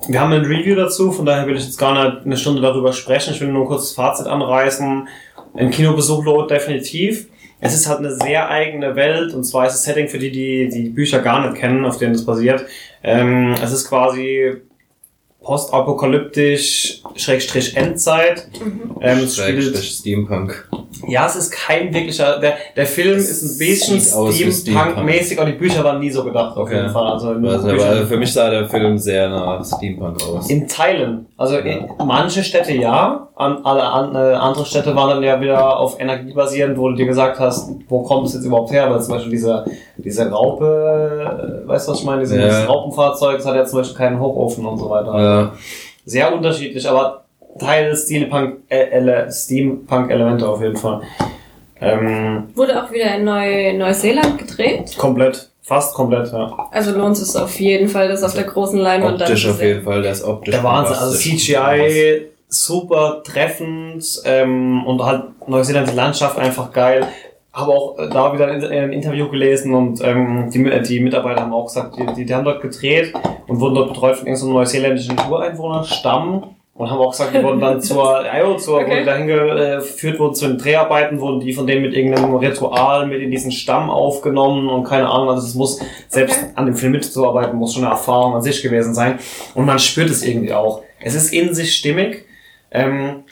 wir 0.07 0.21
haben 0.21 0.31
ein 0.31 0.45
Review 0.45 0.75
dazu, 0.75 1.11
von 1.11 1.25
daher 1.25 1.45
will 1.47 1.55
ich 1.57 1.65
jetzt 1.65 1.77
gar 1.77 1.93
nicht 1.93 2.25
eine 2.25 2.37
Stunde 2.37 2.61
darüber 2.61 2.93
sprechen. 2.93 3.33
Ich 3.33 3.41
will 3.41 3.49
nur 3.51 3.67
kurz 3.67 3.81
das 3.89 3.91
Fazit 3.93 4.27
anreißen. 4.27 5.07
Ein 5.53 5.69
Kinobesuch 5.69 6.23
lohnt 6.23 6.49
definitiv. 6.49 7.27
Es 7.61 7.73
ist 7.73 7.87
halt 7.87 7.99
eine 7.99 8.13
sehr 8.15 8.49
eigene 8.49 8.95
Welt 8.95 9.33
und 9.33 9.43
zwar 9.43 9.67
ist 9.67 9.73
das 9.73 9.83
Setting 9.83 10.09
für 10.09 10.19
die, 10.19 10.31
die 10.31 10.67
die 10.69 10.89
Bücher 10.89 11.19
gar 11.19 11.47
nicht 11.47 11.61
kennen, 11.61 11.85
auf 11.85 11.97
denen 11.97 12.15
es 12.15 12.25
basiert. 12.25 12.65
Ähm, 13.03 13.53
es 13.63 13.71
ist 13.71 13.87
quasi 13.87 14.61
postapokalyptisch, 15.43 17.01
Schrägstrich 17.15 17.75
Endzeit. 17.75 18.47
Ähm, 19.01 19.19
es 19.23 19.35
spielt 19.37 19.63
Schrägstrich 19.63 19.89
Steampunk. 19.99 20.69
ja, 21.07 21.25
es 21.25 21.35
ist 21.35 21.51
kein 21.51 21.93
wirklicher. 21.93 22.39
Der, 22.39 22.53
der 22.75 22.85
Film 22.85 23.17
ist 23.17 23.41
ein 23.41 23.57
bisschen 23.57 23.99
Steampunk-mäßig, 23.99 25.39
aber 25.39 25.49
die 25.51 25.57
Bücher 25.57 25.83
waren 25.83 25.99
nie 25.99 26.11
so 26.11 26.23
gedacht, 26.23 26.55
auf 26.55 26.63
Okay. 26.67 26.75
jeden 26.77 26.89
Fall. 26.89 27.07
Also, 27.13 27.33
in 27.33 27.41
den 27.41 27.51
Also, 27.51 27.69
aber 27.69 28.05
für 28.05 28.17
mich 28.17 28.31
sah 28.31 28.49
der 28.49 28.67
Film 28.67 28.97
sehr 28.97 29.29
nach 29.29 29.65
Steampunk 29.65 30.17
aus. 30.23 30.49
in 30.49 30.67
Teilen. 30.67 31.25
Also 31.37 31.57
in 31.57 31.87
manche 32.05 32.43
Städte 32.43 32.73
ja, 32.73 33.27
an, 33.35 33.57
alle 33.63 33.81
an, 33.83 34.13
äh, 34.15 34.35
andere 34.35 34.63
Städte 34.65 34.95
waren 34.95 35.09
dann 35.09 35.23
ja 35.23 35.41
wieder 35.41 35.77
auf 35.79 35.99
Energie 35.99 36.33
basierend, 36.33 36.77
wo 36.77 36.89
du 36.89 36.95
dir 36.95 37.07
gesagt 37.07 37.39
hast, 37.39 37.71
wo 37.89 38.03
kommt 38.03 38.27
es 38.27 38.35
jetzt 38.35 38.45
überhaupt 38.45 38.71
her? 38.71 38.91
Weil 38.91 39.01
zum 39.01 39.15
Beispiel 39.15 39.31
diese, 39.31 39.65
diese 39.97 40.29
Raupe, 40.29 41.63
äh, 41.63 41.67
weißt 41.67 41.87
du 41.87 41.91
was 41.93 41.99
ich 41.99 42.05
meine? 42.05 42.21
Dieses 42.21 42.37
Ja. 42.37 42.65
Raupenfahrzeug, 42.65 43.37
das 43.37 43.45
hat 43.47 43.55
ja 43.55 43.65
zum 43.65 43.79
Beispiel 43.79 43.97
keinen 43.97 44.19
Hochofen 44.19 44.65
und 44.67 44.77
so 44.77 44.87
weiter. 44.89 45.17
Ja, 45.19 45.30
Sehr 46.05 46.33
unterschiedlich, 46.33 46.87
aber 46.89 47.25
Teil 47.59 47.95
Steampunk, 47.95 48.59
äh, 48.69 48.85
Ele- 48.97 49.31
Steampunk-Elemente 49.31 50.47
auf 50.47 50.61
jeden 50.61 50.77
Fall. 50.77 51.01
Ähm, 51.79 52.49
Wurde 52.55 52.83
auch 52.83 52.91
wieder 52.91 53.15
in 53.15 53.23
Neu 53.25 53.73
Neuseeland 53.77 54.37
gedreht. 54.37 54.95
komplett. 54.97 55.49
Fast 55.63 55.93
komplett, 55.93 56.31
ja. 56.31 56.67
Also 56.71 56.91
lohnt 56.91 57.15
es 57.17 57.35
auf 57.35 57.59
jeden 57.59 57.87
Fall, 57.87 58.07
das 58.07 58.23
auf 58.23 58.33
der 58.33 58.43
großen 58.43 58.79
Leinwand 58.79 59.21
dann 59.21 59.27
optisch 59.27 59.47
auf 59.47 59.57
sehen. 59.57 59.67
jeden 59.67 59.83
Fall, 59.83 60.01
der 60.01 60.11
ist 60.11 60.23
optisch. 60.23 60.53
Der 60.55 60.63
Wahnsinn, 60.63 60.95
also. 60.97 61.15
CGI 61.17 62.27
super 62.49 63.21
treffend 63.23 64.03
ähm, 64.25 64.85
und 64.85 65.01
halt 65.03 65.23
Neuseeland 65.47 65.89
die 65.89 65.95
Landschaft 65.95 66.37
einfach 66.37 66.71
geil. 66.73 67.07
Habe 67.53 67.71
auch 67.71 67.99
äh, 67.99 68.09
da 68.09 68.33
wieder 68.33 68.53
in, 68.53 68.61
in 68.61 68.71
einem 68.71 68.91
Interview 68.93 69.27
gelesen 69.29 69.73
und 69.73 70.01
ähm, 70.03 70.49
die, 70.53 70.65
äh, 70.65 70.81
die 70.81 70.99
Mitarbeiter 71.01 71.41
haben 71.41 71.53
auch 71.53 71.65
gesagt, 71.65 71.97
die, 71.97 72.05
die, 72.15 72.25
die 72.25 72.33
haben 72.33 72.45
dort 72.45 72.61
gedreht 72.61 73.13
und 73.47 73.59
wurden 73.59 73.75
dort 73.75 73.89
betreut 73.89 74.15
von 74.17 74.27
irgendeinem 74.27 74.53
neuseeländischen 74.53 75.17
Ureinwohnerstamm 75.29 76.55
und 76.73 76.89
haben 76.89 76.99
auch 76.99 77.11
gesagt, 77.11 77.35
die 77.35 77.43
wurden 77.43 77.59
dann 77.59 77.81
zur, 77.81 78.25
ja, 78.25 78.57
zur, 78.57 78.77
wo 78.79 78.81
Okay. 78.83 78.99
die 79.01 79.05
dahin 79.05 79.27
geführt 79.27 80.17
wurden 80.19 80.33
zu 80.33 80.47
den 80.47 80.57
Dreharbeiten, 80.57 81.19
wurden 81.19 81.41
die 81.41 81.51
von 81.51 81.67
denen 81.67 81.81
mit 81.81 81.93
irgendeinem 81.93 82.33
Ritual 82.35 83.05
mit 83.07 83.21
in 83.21 83.29
diesen 83.31 83.51
Stamm 83.51 83.89
aufgenommen 83.89 84.69
und 84.69 84.85
keine 84.85 85.09
Ahnung, 85.09 85.29
also 85.31 85.45
es 85.45 85.53
muss, 85.55 85.79
selbst 86.07 86.37
Okay. 86.41 86.51
an 86.55 86.65
dem 86.67 86.75
Film 86.75 86.93
mitzuarbeiten, 86.93 87.59
muss 87.59 87.73
schon 87.73 87.83
eine 87.83 87.91
Erfahrung 87.91 88.33
an 88.35 88.41
sich 88.41 88.61
gewesen 88.63 88.93
sein 88.93 89.19
und 89.55 89.65
man 89.65 89.77
spürt 89.77 90.09
es 90.09 90.23
irgendwie 90.25 90.53
auch. 90.53 90.83
Es 91.01 91.15
ist 91.15 91.33
in 91.33 91.53
sich 91.53 91.75
stimmig, 91.75 92.25
ähm, 92.71 93.23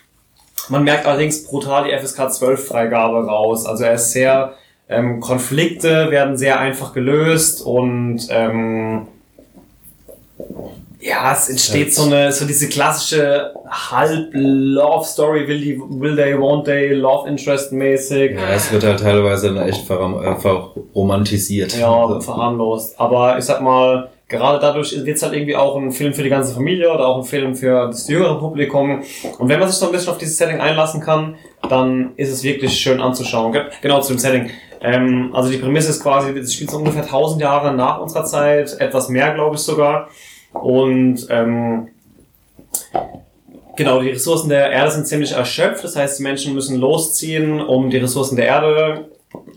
man 0.70 0.84
merkt 0.84 1.06
allerdings 1.06 1.44
brutal 1.46 1.86
die 1.86 1.98
FSK 1.98 2.32
12 2.32 2.68
Freigabe 2.68 3.26
raus, 3.26 3.66
also 3.66 3.84
er 3.84 3.94
ist 3.94 4.12
sehr, 4.12 4.54
ähm, 4.90 5.20
Konflikte 5.20 6.10
werden 6.12 6.38
sehr 6.38 6.60
einfach 6.60 6.94
gelöst 6.94 7.62
und 7.62 8.22
ähm, 8.30 9.08
ja, 11.02 11.32
es 11.32 11.50
entsteht 11.50 11.94
so 11.94 12.04
eine, 12.04 12.32
so 12.32 12.46
diese 12.46 12.68
klassische 12.68 13.54
Halb-Love-Story, 13.70 15.48
will, 15.48 15.60
die, 15.62 15.80
will 15.80 16.16
they, 16.16 16.34
won't 16.34 16.66
they, 16.66 16.90
Love 16.90 17.28
Interest 17.30 17.72
mäßig. 17.72 18.34
Ja, 18.36 18.50
es 18.54 18.72
wird 18.72 18.84
halt 18.84 19.00
teilweise 19.00 19.58
echt 19.64 19.90
verram- 19.90 20.20
einfach 20.20 20.72
romantisiert. 20.94 21.78
Ja, 21.78 22.20
verharmlost. 22.20 23.00
Aber 23.00 23.38
ich 23.38 23.46
sag 23.46 23.62
mal, 23.62 24.10
gerade 24.30 24.60
dadurch 24.60 24.96
wird 25.06 25.18
es 25.18 25.24
halt 25.24 25.34
irgendwie 25.34 25.56
auch 25.56 25.76
ein 25.76 25.92
Film 25.92 26.14
für 26.14 26.24
die 26.24 26.30
ganze 26.30 26.54
Familie 26.54 26.90
oder 26.94 27.08
auch 27.08 27.18
ein 27.18 27.24
Film 27.26 27.56
für 27.56 27.88
das 27.88 28.08
jüngere 28.08 28.40
Publikum. 28.40 29.02
Und 29.40 29.50
wenn 29.50 29.60
man 29.60 29.68
sich 29.68 29.78
so 29.78 29.88
ein 29.88 29.92
bisschen 29.92 30.10
auf 30.12 30.18
dieses 30.20 30.38
Setting 30.38 30.60
einlassen 30.62 31.02
kann, 31.02 31.36
dann 31.68 32.12
ist 32.16 32.32
es 32.32 32.44
wirklich 32.44 32.74
schön 32.80 33.02
anzuschauen. 33.02 33.52
Ge- 33.52 33.66
Genau 33.82 34.00
zu 34.02 34.14
dem 34.14 34.20
Setting. 34.20 34.50
Ähm, 34.82 35.32
also 35.34 35.50
die 35.50 35.58
Prämisse 35.58 35.90
ist 35.90 36.02
quasi, 36.02 36.32
es 36.38 36.54
spielt 36.54 36.72
so 36.72 36.78
ungefähr 36.78 37.02
1000 37.04 37.42
Jahre 37.42 37.74
nach 37.74 38.00
unserer 38.00 38.24
Zeit, 38.24 38.78
etwas 38.80 39.10
mehr 39.10 39.34
glaube 39.34 39.56
ich 39.56 39.62
sogar. 39.62 40.08
Und 40.54 41.28
ähm, 41.30 41.90
Genau, 43.76 44.02
die 44.02 44.10
Ressourcen 44.10 44.50
der 44.50 44.72
Erde 44.72 44.92
sind 44.92 45.08
ziemlich 45.08 45.32
erschöpft. 45.32 45.84
Das 45.86 45.96
heißt, 45.96 46.20
die 46.20 46.24
Menschen 46.24 46.54
müssen 46.54 46.78
losziehen, 46.78 47.62
um 47.62 47.90
die 47.90 47.98
Ressourcen 47.98 48.36
der 48.36 48.46
Erde 48.48 49.10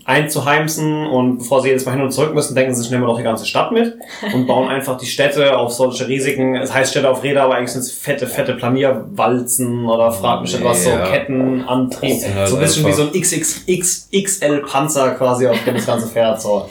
einzuheimsen. 0.05 1.07
Und 1.07 1.39
bevor 1.39 1.61
sie 1.61 1.69
jedes 1.69 1.85
Mal 1.85 1.93
hin 1.93 2.01
und 2.01 2.11
zurück 2.11 2.33
müssen, 2.33 2.55
denken 2.55 2.73
sie 2.75 2.81
sich, 2.81 2.91
nehmen 2.91 3.03
wir 3.03 3.07
doch 3.07 3.17
die 3.17 3.23
ganze 3.23 3.45
Stadt 3.45 3.71
mit 3.71 3.95
und 4.33 4.45
bauen 4.47 4.69
einfach 4.69 4.97
die 4.97 5.05
Städte 5.05 5.57
auf 5.57 5.71
solche 5.71 6.07
riesigen, 6.07 6.55
es 6.55 6.73
heißt 6.73 6.91
Städte 6.91 7.09
auf 7.09 7.23
Räder, 7.23 7.43
aber 7.43 7.55
eigentlich 7.55 7.71
sind 7.71 7.81
es 7.81 7.91
fette, 7.91 8.27
fette 8.27 8.53
Planierwalzen 8.55 9.85
oder 9.87 10.11
frag 10.11 10.41
mich 10.41 10.53
nicht 10.53 10.63
was, 10.63 10.83
so. 10.83 10.89
Kettenantrieb. 10.91 12.21
Halt 12.35 12.47
so 12.49 12.55
ein 12.55 12.61
bisschen 12.61 12.83
wie 12.83 12.87
einfach- 12.87 12.99
so 13.05 13.09
ein 13.11 13.13
XXXL-Panzer 13.21 15.11
quasi, 15.11 15.47
auf 15.47 15.63
dem 15.65 15.75
das 15.75 15.85
Ganze 15.85 16.07
fährt. 16.07 16.41
So. 16.41 16.67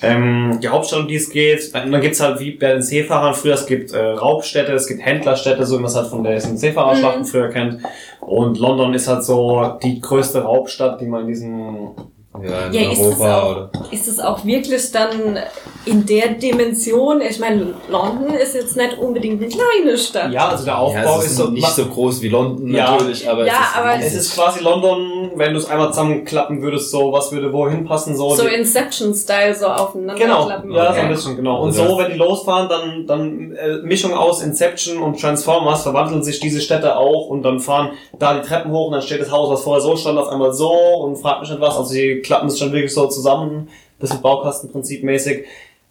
Ähm, 0.00 0.60
die 0.62 0.68
Hauptstadt, 0.68 1.00
um 1.00 1.08
die 1.08 1.16
es 1.16 1.28
geht, 1.30 1.74
dann, 1.74 1.90
dann 1.90 2.00
gibt's 2.00 2.20
halt 2.20 2.38
wie 2.38 2.52
bei 2.52 2.68
den 2.74 2.82
Seefahrern 2.82 3.34
früher, 3.34 3.54
es 3.54 3.66
gibt 3.66 3.92
äh, 3.92 3.98
Raubstädte, 4.00 4.72
es 4.72 4.86
gibt 4.86 5.04
Händlerstädte, 5.04 5.66
so 5.66 5.76
wie 5.76 5.82
man 5.82 5.90
es 5.90 5.96
halt 5.96 6.06
von 6.06 6.22
den 6.22 6.38
Seefahrerschlachten 6.56 7.22
Mhm. 7.22 7.26
früher 7.26 7.48
kennt. 7.48 7.80
Und 8.20 8.58
London 8.58 8.94
ist 8.94 9.08
halt 9.08 9.24
so 9.24 9.76
die 9.82 10.00
größte 10.00 10.42
Raubstadt, 10.42 11.00
die 11.00 11.06
man 11.06 11.22
in 11.22 11.26
diesem 11.28 11.88
Ja, 12.42 12.66
in 12.66 12.72
Ja, 12.72 12.90
ist 12.92 12.98
das 13.00 13.06
Europa 13.06 13.42
auch- 13.42 13.50
oder. 13.50 13.70
Ist 13.90 14.08
es 14.08 14.18
auch 14.20 14.44
wirklich 14.44 14.90
dann 14.92 15.38
in 15.84 16.04
der 16.06 16.28
Dimension? 16.34 17.20
Ich 17.20 17.38
meine, 17.38 17.74
London 17.88 18.34
ist 18.34 18.54
jetzt 18.54 18.76
nicht 18.76 18.98
unbedingt 18.98 19.42
eine 19.42 19.50
kleine 19.50 19.96
Stadt. 19.96 20.30
Ja, 20.32 20.48
also 20.48 20.64
der 20.64 20.74
Ja, 20.74 20.78
Aufbau 20.80 21.18
es 21.18 21.24
ist 21.24 21.30
ist 21.32 21.36
so. 21.38 21.48
nicht 21.50 21.66
so 21.68 21.86
groß 21.86 22.20
wie 22.22 22.28
London 22.28 22.68
Ja. 22.74 22.92
natürlich, 22.92 23.28
aber 23.28 23.46
Ja, 23.46 23.52
es 23.54 23.58
ist 23.70 23.76
aber 23.76 23.94
es 24.06 24.14
ist 24.14 24.34
quasi 24.34 24.62
London, 24.62 25.30
wenn 25.36 25.52
du 25.52 25.58
es 25.58 25.68
einmal 25.70 25.88
zusammenklappen 25.88 26.60
würdest, 26.62 26.90
so, 26.90 27.12
was 27.12 27.32
würde 27.32 27.52
wohin 27.52 27.84
passen, 27.84 28.16
so. 28.16 28.30
So 28.34 28.44
Inception-Style 28.46 29.54
so 29.54 29.66
aufeinander 29.66 30.14
Genau, 30.14 30.46
klappen. 30.46 30.72
ja, 30.72 30.84
so 30.84 30.90
Okay. 30.90 31.00
ein 31.00 31.08
bisschen, 31.08 31.36
genau. 31.36 31.60
Und 31.62 31.68
Also 31.68 31.86
so, 31.88 31.98
wenn 31.98 32.10
die 32.12 32.18
losfahren, 32.18 32.68
dann, 32.68 33.06
dann 33.06 33.52
äh, 33.52 33.78
Mischung 33.82 34.12
aus 34.14 34.42
Inception 34.42 34.98
und 35.02 35.20
Transformers 35.20 35.82
verwandeln 35.82 36.22
sich 36.22 36.40
diese 36.40 36.60
Städte 36.60 36.96
auch 36.96 37.28
und 37.28 37.42
dann 37.42 37.60
fahren 37.60 37.90
da 38.18 38.34
die 38.34 38.46
Treppen 38.46 38.70
hoch 38.72 38.86
und 38.86 38.92
dann 38.92 39.02
steht 39.02 39.20
das 39.20 39.30
Haus, 39.30 39.50
was 39.50 39.62
vorher 39.62 39.80
so 39.82 39.96
stand, 39.96 40.18
auf 40.18 40.28
einmal 40.28 40.52
so 40.52 40.70
und 40.72 41.16
fragt 41.16 41.40
mich 41.40 41.50
nicht 41.50 41.60
was. 41.60 41.76
Also 41.76 41.92
die 41.94 42.20
klappen 42.28 42.46
es 42.48 42.58
schon 42.58 42.70
wirklich 42.72 42.94
so 42.94 43.06
zusammen, 43.08 43.68
bisschen 43.98 44.22
Baukastenprinzip 44.22 45.02
mäßig. 45.02 45.44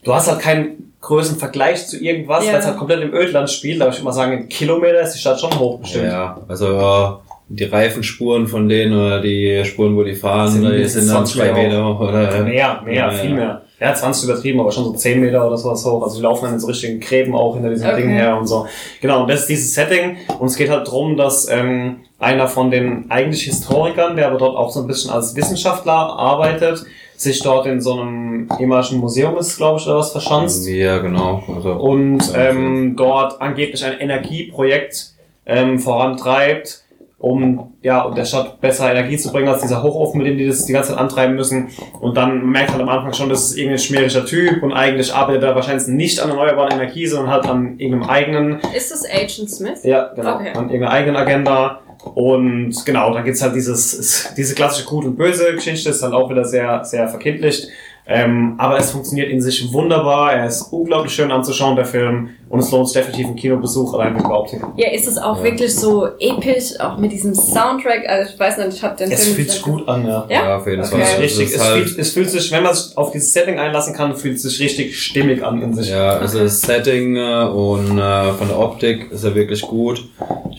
Du 0.04 0.14
hast 0.14 0.30
halt 0.30 0.40
keinen 0.40 0.94
größeren 1.02 1.38
Vergleich 1.38 1.86
zu 1.88 1.98
irgendwas, 2.02 2.46
Ja. 2.46 2.54
weil 2.54 2.60
es 2.60 2.66
halt 2.66 2.78
komplett 2.78 3.02
im 3.02 3.14
Ödland 3.14 3.50
spielt, 3.50 3.82
aber 3.82 3.90
ich 3.92 3.98
würde 3.98 4.06
mal 4.06 4.12
sagen, 4.14 4.34
in 4.44 4.48
Kilometer 4.50 5.02
ist 5.02 5.14
die 5.14 5.20
Stadt 5.20 5.40
schon 5.42 5.58
hoch 5.60 5.80
bestimmt. 5.80 6.06
Ja, 6.06 6.40
also 6.48 7.20
die 7.50 7.64
Reifenspuren 7.66 8.48
von 8.48 8.70
denen 8.70 8.94
oder 8.98 9.22
die 9.22 9.64
Spuren, 9.66 9.96
wo 9.98 10.04
die 10.04 10.16
fahren, 10.16 10.52
Sind 10.52 10.72
die 10.72 10.86
sind 10.86 11.08
dann 11.08 11.26
20 11.26 11.36
zwei 11.42 11.52
Meter 11.54 11.86
hoch 11.86 12.00
oder 12.00 12.44
Mehr, 12.44 12.82
mehr, 12.84 12.94
Ja, 12.94 13.10
viel 13.12 13.34
mehr. 13.34 13.62
ja, 13.80 13.94
20 13.94 14.30
übertrieben, 14.30 14.60
aber 14.60 14.72
schon 14.72 14.84
so 14.86 14.94
10 14.94 15.20
Meter 15.22 15.46
oder 15.48 15.58
sowas 15.58 15.86
hoch. 15.86 16.04
Also 16.04 16.18
die 16.18 16.24
laufen 16.24 16.46
dann 16.46 16.54
in 16.56 16.60
so 16.60 16.68
richtigen 16.68 17.00
Gräben 17.00 17.36
auch 17.36 17.54
hinter 17.56 17.70
diesen 17.70 17.88
Okay. 17.88 17.98
Dingen 18.02 18.14
her 18.16 18.38
und 18.38 18.48
so. 18.48 18.66
Genau, 19.02 19.22
und 19.24 19.30
das 19.30 19.42
ist 19.42 19.50
dieses 19.50 19.74
Setting. 19.74 20.18
Und 20.40 20.48
es 20.48 20.56
geht 20.58 20.70
halt 20.70 20.90
drum, 20.90 21.16
dass 21.18 21.50
ähm, 21.50 21.98
einer 22.20 22.48
von 22.48 22.72
den 22.72 23.06
eigentlich 23.10 23.44
Historikern, 23.44 24.16
der 24.16 24.28
aber 24.28 24.38
dort 24.38 24.56
auch 24.58 24.72
so 24.72 24.82
ein 24.82 24.88
bisschen 24.88 25.12
als 25.12 25.36
Wissenschaftler 25.36 25.92
arbeitet, 25.94 26.84
sich 27.16 27.42
dort 27.42 27.66
in 27.68 27.80
so 27.82 28.00
einem 28.00 28.48
ehemaligen 28.60 28.98
Museum 28.98 29.38
ist, 29.38 29.58
glaube 29.58 29.80
ich, 29.80 29.88
oder 29.88 29.98
was 29.98 30.12
verschanzt. 30.12 30.68
Ja, 30.68 30.98
genau. 31.00 31.44
Also, 31.56 31.72
Und 31.74 32.24
ähm, 32.36 32.96
dort 32.96 33.42
angeblich 33.42 33.84
ein 33.86 34.00
Energieprojekt 34.00 35.14
ähm, 35.46 35.80
vorantreibt, 35.80 36.84
um 37.20 37.74
ja 37.82 38.02
um 38.04 38.14
der 38.14 38.26
Stadt 38.26 38.62
besser 38.62 38.92
Energie 38.92 39.18
zu 39.18 39.32
bringen 39.32 39.48
als 39.48 39.62
dieser 39.62 39.82
Hochofen, 39.82 40.20
mit 40.20 40.28
dem 40.28 40.38
die 40.38 40.46
das 40.48 40.66
die 40.66 40.74
ganze 40.74 40.92
Zeit 40.92 41.00
antreiben 41.00 41.36
müssen. 41.36 41.70
Und 42.00 42.16
dann 42.16 42.48
merkt 42.52 42.72
halt 42.72 42.82
am 42.82 42.90
Anfang 42.90 43.14
schon, 43.14 43.30
das 43.30 43.46
ist 43.50 43.58
irgendein 43.58 43.80
schmieriger 43.80 44.24
Typ 44.26 44.62
und 44.62 44.72
eigentlich 44.74 45.12
arbeitet 45.14 45.44
er 45.44 45.56
wahrscheinlich 45.56 45.88
nicht 45.88 46.20
an 46.20 46.30
erneuerbaren 46.30 46.72
Energie, 46.74 47.08
sondern 47.08 47.32
halt 47.32 47.46
an 47.48 47.80
irgendeinem 47.80 48.10
eigenen, 48.10 48.60
Ist 48.76 48.92
das 48.92 49.04
Agent 49.10 49.50
Smith? 49.50 49.84
ja 49.84 50.12
genau, 50.16 50.36
Okay. 50.36 50.50
an 50.50 50.66
irgendeiner 50.70 50.92
eigenen 50.92 51.16
Agenda. 51.16 51.80
Und 52.04 52.74
genau, 52.86 53.14
dann 53.14 53.24
gibt's 53.26 53.42
halt 53.42 53.56
dieses, 53.56 54.30
diese 54.38 54.56
klassische 54.56 54.86
Gut 54.88 55.06
und 55.06 55.18
Böse 55.18 55.54
Geschichte, 55.54 55.90
ist 55.90 56.02
halt 56.04 56.14
auch 56.14 56.30
wieder 56.30 56.46
sehr, 56.46 56.84
sehr 56.84 57.08
verkindlicht. 57.08 57.68
Ähm, 58.10 58.56
aber 58.58 58.78
es 58.78 58.92
funktioniert 58.92 59.30
in 59.30 59.42
sich 59.42 59.74
wunderbar, 59.74 60.32
er 60.32 60.46
ist 60.46 60.62
unglaublich 60.72 61.12
schön 61.14 61.30
anzuschauen, 61.30 61.76
der 61.76 61.84
Film, 61.84 62.30
und 62.48 62.60
es 62.62 62.72
lohnt 62.72 62.88
sich 62.88 62.96
definitiv 63.02 63.28
einen 63.28 63.36
Kinobesuch 63.36 63.94
allein 63.96 64.16
der 64.18 64.32
Optik. 64.32 64.62
Ja, 64.78 64.92
ist 64.92 65.10
es 65.10 65.18
auch 65.18 65.40
Ja. 65.40 65.44
wirklich 65.44 65.76
so 65.76 66.08
episch, 66.18 66.80
auch 66.80 66.98
mit 66.98 67.12
diesem 67.12 67.36
Soundtrack? 67.36 68.08
Also 68.08 68.32
ich 68.34 68.40
weiß 68.40 68.60
nicht, 68.60 68.76
ich 68.78 68.82
habe 68.84 68.96
den 68.96 69.12
Es 69.12 69.26
Film 69.26 69.36
fühlt 69.36 69.48
nicht 69.50 69.56
sich 69.58 69.62
gut 69.62 69.86
an, 69.90 70.08
ja. 70.08 70.26
Ja? 70.30 70.42
ja, 70.46 70.58
auf 70.58 70.66
jeden 70.68 70.84
Okay. 70.86 70.90
Fall. 70.92 71.02
Es, 71.02 71.10
ist 71.10 71.12
Also, 71.12 71.22
richtig, 71.22 71.48
es 71.48 71.56
es, 71.56 71.62
halt, 71.70 71.84
fühlt, 71.84 72.00
es 72.00 72.12
fühlt 72.14 72.30
sich, 72.30 72.52
wenn 72.54 72.64
man 72.64 72.74
sich 72.74 72.98
auf 72.98 73.12
dieses 73.12 73.34
Setting 73.34 73.60
einlassen 73.60 73.94
kann, 73.94 74.16
fühlt 74.16 74.38
es 74.38 74.44
sich 74.44 74.58
richtig 74.62 74.98
stimmig 75.04 75.44
an 75.44 75.62
in 75.62 75.74
sich. 75.74 75.90
Ja, 75.90 76.12
also 76.12 76.40
das 76.40 76.62
Setting 76.62 77.18
äh, 77.18 77.44
und 77.44 77.98
äh, 78.00 78.32
von 78.32 78.48
der 78.48 78.58
Optik 78.58 79.12
ist 79.12 79.26
er 79.26 79.36
wirklich 79.36 79.62
gut. 79.64 80.06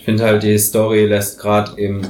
Ich 0.08 0.10
finde 0.10 0.24
halt, 0.24 0.42
die 0.42 0.56
Story 0.56 1.04
lässt 1.04 1.38
gerade 1.38 1.78
im 1.78 2.00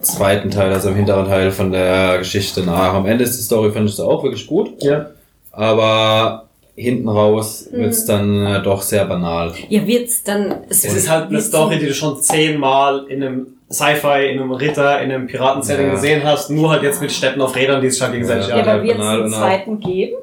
zweiten 0.00 0.50
Teil, 0.50 0.72
also 0.72 0.88
im 0.88 0.96
hinteren 0.96 1.28
Teil 1.28 1.52
von 1.52 1.70
der 1.70 2.18
Geschichte 2.18 2.62
nach. 2.62 2.94
Am 2.94 3.06
Ende 3.06 3.22
ist 3.22 3.38
die 3.38 3.44
Story, 3.44 3.70
finde 3.70 3.92
ich, 3.92 4.00
auch 4.00 4.24
wirklich 4.24 4.48
gut, 4.48 4.82
ja. 4.82 5.10
aber 5.52 6.48
hinten 6.74 7.08
raus 7.08 7.68
wird's 7.70 8.06
dann 8.06 8.44
äh, 8.44 8.60
doch 8.60 8.82
sehr 8.82 9.04
banal. 9.04 9.52
Ja, 9.68 9.86
wird's 9.86 10.24
dann. 10.24 10.64
Es 10.68 10.84
ist 10.84 11.08
halt 11.08 11.28
eine 11.28 11.40
Story, 11.40 11.78
die 11.78 11.86
du 11.86 11.94
schon 11.94 12.20
zehnmal 12.20 13.06
in 13.08 13.22
einem 13.22 13.46
Sci-Fi, 13.70 14.32
in 14.32 14.40
einem 14.40 14.50
Ritter, 14.50 15.00
in 15.00 15.12
einem 15.12 15.28
Piraten-Setting 15.28 15.86
Ja. 15.86 15.92
gesehen 15.92 16.24
hast, 16.24 16.50
nur 16.50 16.70
halt 16.70 16.82
jetzt 16.82 17.00
mit 17.00 17.12
Städten 17.12 17.40
auf 17.40 17.54
Rädern, 17.54 17.80
die 17.80 17.88
sich 17.88 18.02
halt 18.02 18.14
gegenseitig 18.14 18.48
Ja, 18.48 18.56
Ja, 18.58 18.66
ja, 18.66 18.72
aber 18.72 18.82
wird's 18.82 18.98
banal 18.98 19.20
einen 19.20 19.32
zweiten 19.32 19.78
geben? 19.78 20.16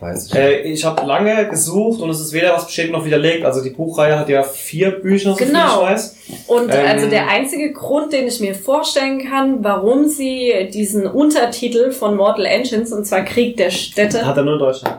Weiß 0.00 0.26
ich 0.26 0.34
Äh, 0.34 0.60
ich 0.62 0.84
habe 0.84 1.04
lange 1.06 1.48
gesucht 1.48 2.00
und 2.00 2.08
es 2.10 2.20
ist 2.20 2.32
weder 2.32 2.54
was 2.54 2.66
bestätigt 2.66 2.92
noch 2.92 3.04
widerlegt. 3.04 3.44
Also 3.44 3.62
die 3.62 3.70
Buchreihe 3.70 4.16
hat 4.18 4.28
ja 4.28 4.42
vier 4.44 4.92
Bücher, 4.92 5.30
so 5.30 5.36
viel 5.36 5.48
Genau. 5.48 5.82
ich 5.82 5.90
weiß. 5.90 6.16
Und 6.46 6.70
Ähm, 6.72 6.86
also 6.86 7.08
der 7.08 7.28
einzige 7.28 7.72
Grund, 7.72 8.12
den 8.12 8.28
ich 8.28 8.38
mir 8.40 8.54
vorstellen 8.54 9.28
kann, 9.28 9.64
warum 9.64 10.06
sie 10.06 10.68
diesen 10.72 11.06
Untertitel 11.06 11.90
von 11.90 12.16
Mortal 12.16 12.44
Engines, 12.46 12.92
und 12.92 13.06
zwar 13.06 13.22
Krieg 13.22 13.56
der 13.56 13.70
Städte. 13.70 14.24
Hat 14.24 14.36
er 14.36 14.44
nur 14.44 14.54
in 14.54 14.60
Deutschland. 14.60 14.98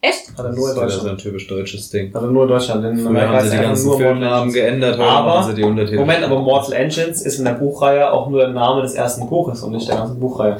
Echt? 0.00 0.28
Hat 0.28 0.38
er 0.38 0.44
Das 0.44 0.56
nur 0.56 0.66
in 0.68 0.70
ist 0.70 0.76
wieder 0.76 0.90
so 0.90 0.96
Deutschland. 0.98 1.08
ein 1.08 1.18
typisch 1.22 1.46
deutsches 1.48 1.90
Ding. 1.90 2.14
Hat 2.14 2.22
er 2.22 2.28
nur 2.28 2.42
in 2.44 2.48
Deutschland. 2.48 2.84
In 2.84 2.96
Früher 2.98 3.08
Amerika 3.08 3.32
haben 3.32 3.40
sie 3.40 3.46
ist 3.48 3.52
die 3.58 3.62
ganzen 3.66 3.96
Filmnamen 3.96 4.52
geändert, 4.52 4.98
heute 4.98 5.08
Aber- 5.10 5.26
machen 5.28 5.50
sie 5.50 5.56
die 5.56 5.64
Untertitel. 5.64 5.98
Moment, 5.98 6.22
aber 6.22 6.38
Mortal 6.40 6.72
Engines 6.74 7.22
ist 7.22 7.38
in 7.40 7.44
der 7.46 7.52
Buchreihe 7.54 8.12
auch 8.12 8.28
nur 8.30 8.40
der 8.40 8.50
Name 8.50 8.82
des 8.82 8.94
ersten 8.94 9.28
Buches 9.28 9.62
und 9.64 9.72
nicht 9.72 9.88
der 9.88 9.96
ganzen 9.96 10.20
Buchreihe. 10.20 10.56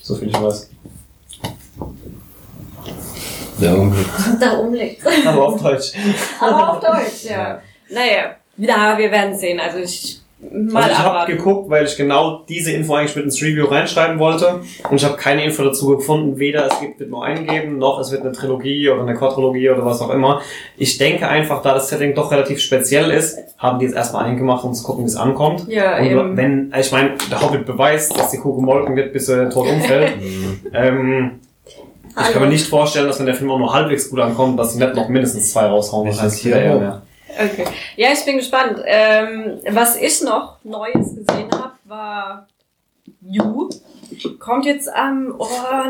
So 0.00 0.14
viel 0.14 0.28
ich 0.28 0.40
weiß. 0.40 0.70
Der 3.62 3.78
Unglück. 3.78 4.06
Da 4.40 4.52
umlegt. 4.58 5.02
Aber 5.26 5.48
auf 5.48 5.62
Deutsch. 5.62 5.92
Aber 6.40 6.72
auf 6.72 6.80
Deutsch, 6.80 7.24
ja. 7.30 7.60
Naja, 7.90 8.36
ja, 8.56 8.98
wir 8.98 9.10
werden 9.10 9.36
sehen. 9.36 9.60
Also 9.60 9.78
ich 9.78 10.22
mal 10.50 10.82
also 10.82 10.92
ich 10.92 10.98
habe 10.98 11.32
geguckt, 11.32 11.70
weil 11.70 11.84
ich 11.84 11.96
genau 11.96 12.42
diese 12.48 12.72
Info 12.72 12.94
eigentlich 12.94 13.14
mit 13.14 13.24
ins 13.26 13.40
Review 13.40 13.66
reinschreiben 13.66 14.18
wollte 14.18 14.60
und 14.90 14.96
ich 14.96 15.04
habe 15.04 15.16
keine 15.16 15.44
Info 15.44 15.62
dazu 15.62 15.96
gefunden, 15.96 16.38
weder 16.38 16.66
es 16.66 16.80
gibt, 16.80 16.98
wird 16.98 17.10
nur 17.10 17.24
eingeben, 17.24 17.78
noch 17.78 18.00
es 18.00 18.10
wird 18.10 18.22
eine 18.22 18.32
Trilogie 18.32 18.88
oder 18.90 19.02
eine 19.02 19.14
Quadrologie 19.14 19.70
oder 19.70 19.84
was 19.84 20.00
auch 20.00 20.10
immer. 20.10 20.40
Ich 20.76 20.98
denke 20.98 21.28
einfach, 21.28 21.62
da 21.62 21.74
das 21.74 21.88
Setting 21.88 22.14
doch 22.14 22.30
relativ 22.32 22.60
speziell 22.60 23.10
ist, 23.10 23.38
haben 23.58 23.78
die 23.78 23.86
jetzt 23.86 23.94
erstmal 23.94 24.24
eingemacht, 24.24 24.64
um 24.64 24.74
zu 24.74 24.82
gucken, 24.82 25.04
wie 25.04 25.08
es 25.08 25.16
ankommt. 25.16 25.68
Ja, 25.68 25.98
und 25.98 26.06
eben. 26.06 26.36
wenn, 26.36 26.74
ich 26.78 26.90
meine, 26.90 27.12
der 27.30 27.40
Hobbit 27.40 27.64
beweist, 27.64 28.18
dass 28.18 28.30
die 28.30 28.38
Kuh 28.38 28.56
gemolken 28.56 28.96
wird, 28.96 29.12
bis 29.12 29.28
er 29.28 29.48
tot 29.50 29.68
umfällt. 29.68 30.12
Mhm. 30.22 30.60
ähm, 30.72 31.30
ich 32.20 32.32
kann 32.32 32.42
mir 32.42 32.48
nicht 32.48 32.66
vorstellen, 32.66 33.06
dass 33.06 33.18
wenn 33.18 33.26
der 33.26 33.34
Film 33.34 33.50
auch 33.50 33.58
nur 33.58 33.72
halbwegs 33.72 34.10
gut 34.10 34.20
ankommt, 34.20 34.58
dass 34.58 34.72
sie 34.72 34.78
nicht 34.78 34.94
noch 34.94 35.08
mindestens 35.08 35.52
zwei 35.52 35.66
raushauen. 35.66 36.14
Das 36.14 36.36
hier 36.36 36.56
eher 36.56 36.76
mehr. 36.76 37.02
Okay. 37.28 37.64
Ja, 37.96 38.08
ich 38.12 38.24
bin 38.24 38.36
gespannt. 38.36 38.82
Ähm, 38.84 39.60
was 39.70 39.96
ich 39.96 40.22
noch 40.22 40.58
Neues 40.64 41.14
gesehen 41.14 41.50
habe, 41.52 41.72
war 41.84 42.46
You. 43.20 43.70
Kommt 44.38 44.66
jetzt 44.66 44.92
am 44.92 45.34
oh, 45.38 45.46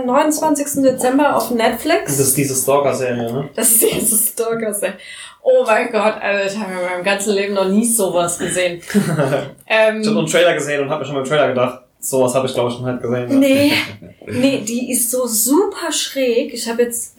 29. 0.06 0.82
Dezember 0.82 1.36
auf 1.36 1.50
Netflix. 1.50 2.04
Das 2.16 2.20
ist 2.20 2.36
diese 2.36 2.54
Stalker-Serie, 2.54 3.32
ne? 3.32 3.48
Das 3.54 3.72
ist 3.72 3.82
diese 3.82 4.16
stalker 4.16 4.70
-Serie. 4.70 4.94
Oh 5.42 5.64
mein 5.66 5.90
Gott, 5.90 6.14
also 6.22 6.54
ich 6.54 6.62
habe 6.62 6.72
in 6.72 6.88
meinem 6.88 7.04
ganzen 7.04 7.34
Leben 7.34 7.54
noch 7.54 7.66
nie 7.66 7.84
sowas 7.84 8.38
gesehen. 8.38 8.80
ähm, 9.66 10.00
Ich 10.00 10.06
habe 10.06 10.14
nur 10.14 10.18
einen 10.18 10.26
Trailer 10.26 10.54
gesehen 10.54 10.82
und 10.82 10.90
habe 10.90 11.00
mir 11.00 11.06
schon 11.06 11.16
beim 11.16 11.24
Trailer 11.24 11.48
gedacht, 11.48 11.80
sowas 12.02 12.34
habe 12.34 12.46
ich 12.46 12.54
glaube 12.54 12.70
ich 12.70 12.76
schon 12.76 12.84
halt 12.84 13.00
gesehen. 13.00 13.38
Nee, 13.38 13.72
nee, 14.26 14.58
die 14.60 14.90
ist 14.90 15.10
so 15.10 15.26
super 15.26 15.90
schräg. 15.92 16.52
Ich 16.52 16.68
habe 16.68 16.82
jetzt 16.82 17.16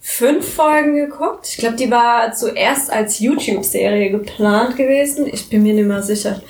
fünf 0.00 0.54
Folgen 0.54 0.96
geguckt. 0.96 1.48
Ich 1.48 1.58
glaube, 1.58 1.76
die 1.76 1.90
war 1.90 2.32
zuerst 2.32 2.92
als 2.92 3.20
YouTube-Serie 3.20 4.10
geplant 4.10 4.76
gewesen. 4.76 5.26
Ich 5.32 5.48
bin 5.48 5.62
mir 5.62 5.74
nicht 5.74 5.86
mehr 5.86 6.02
sicher. 6.02 6.42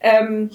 Ähm, 0.00 0.50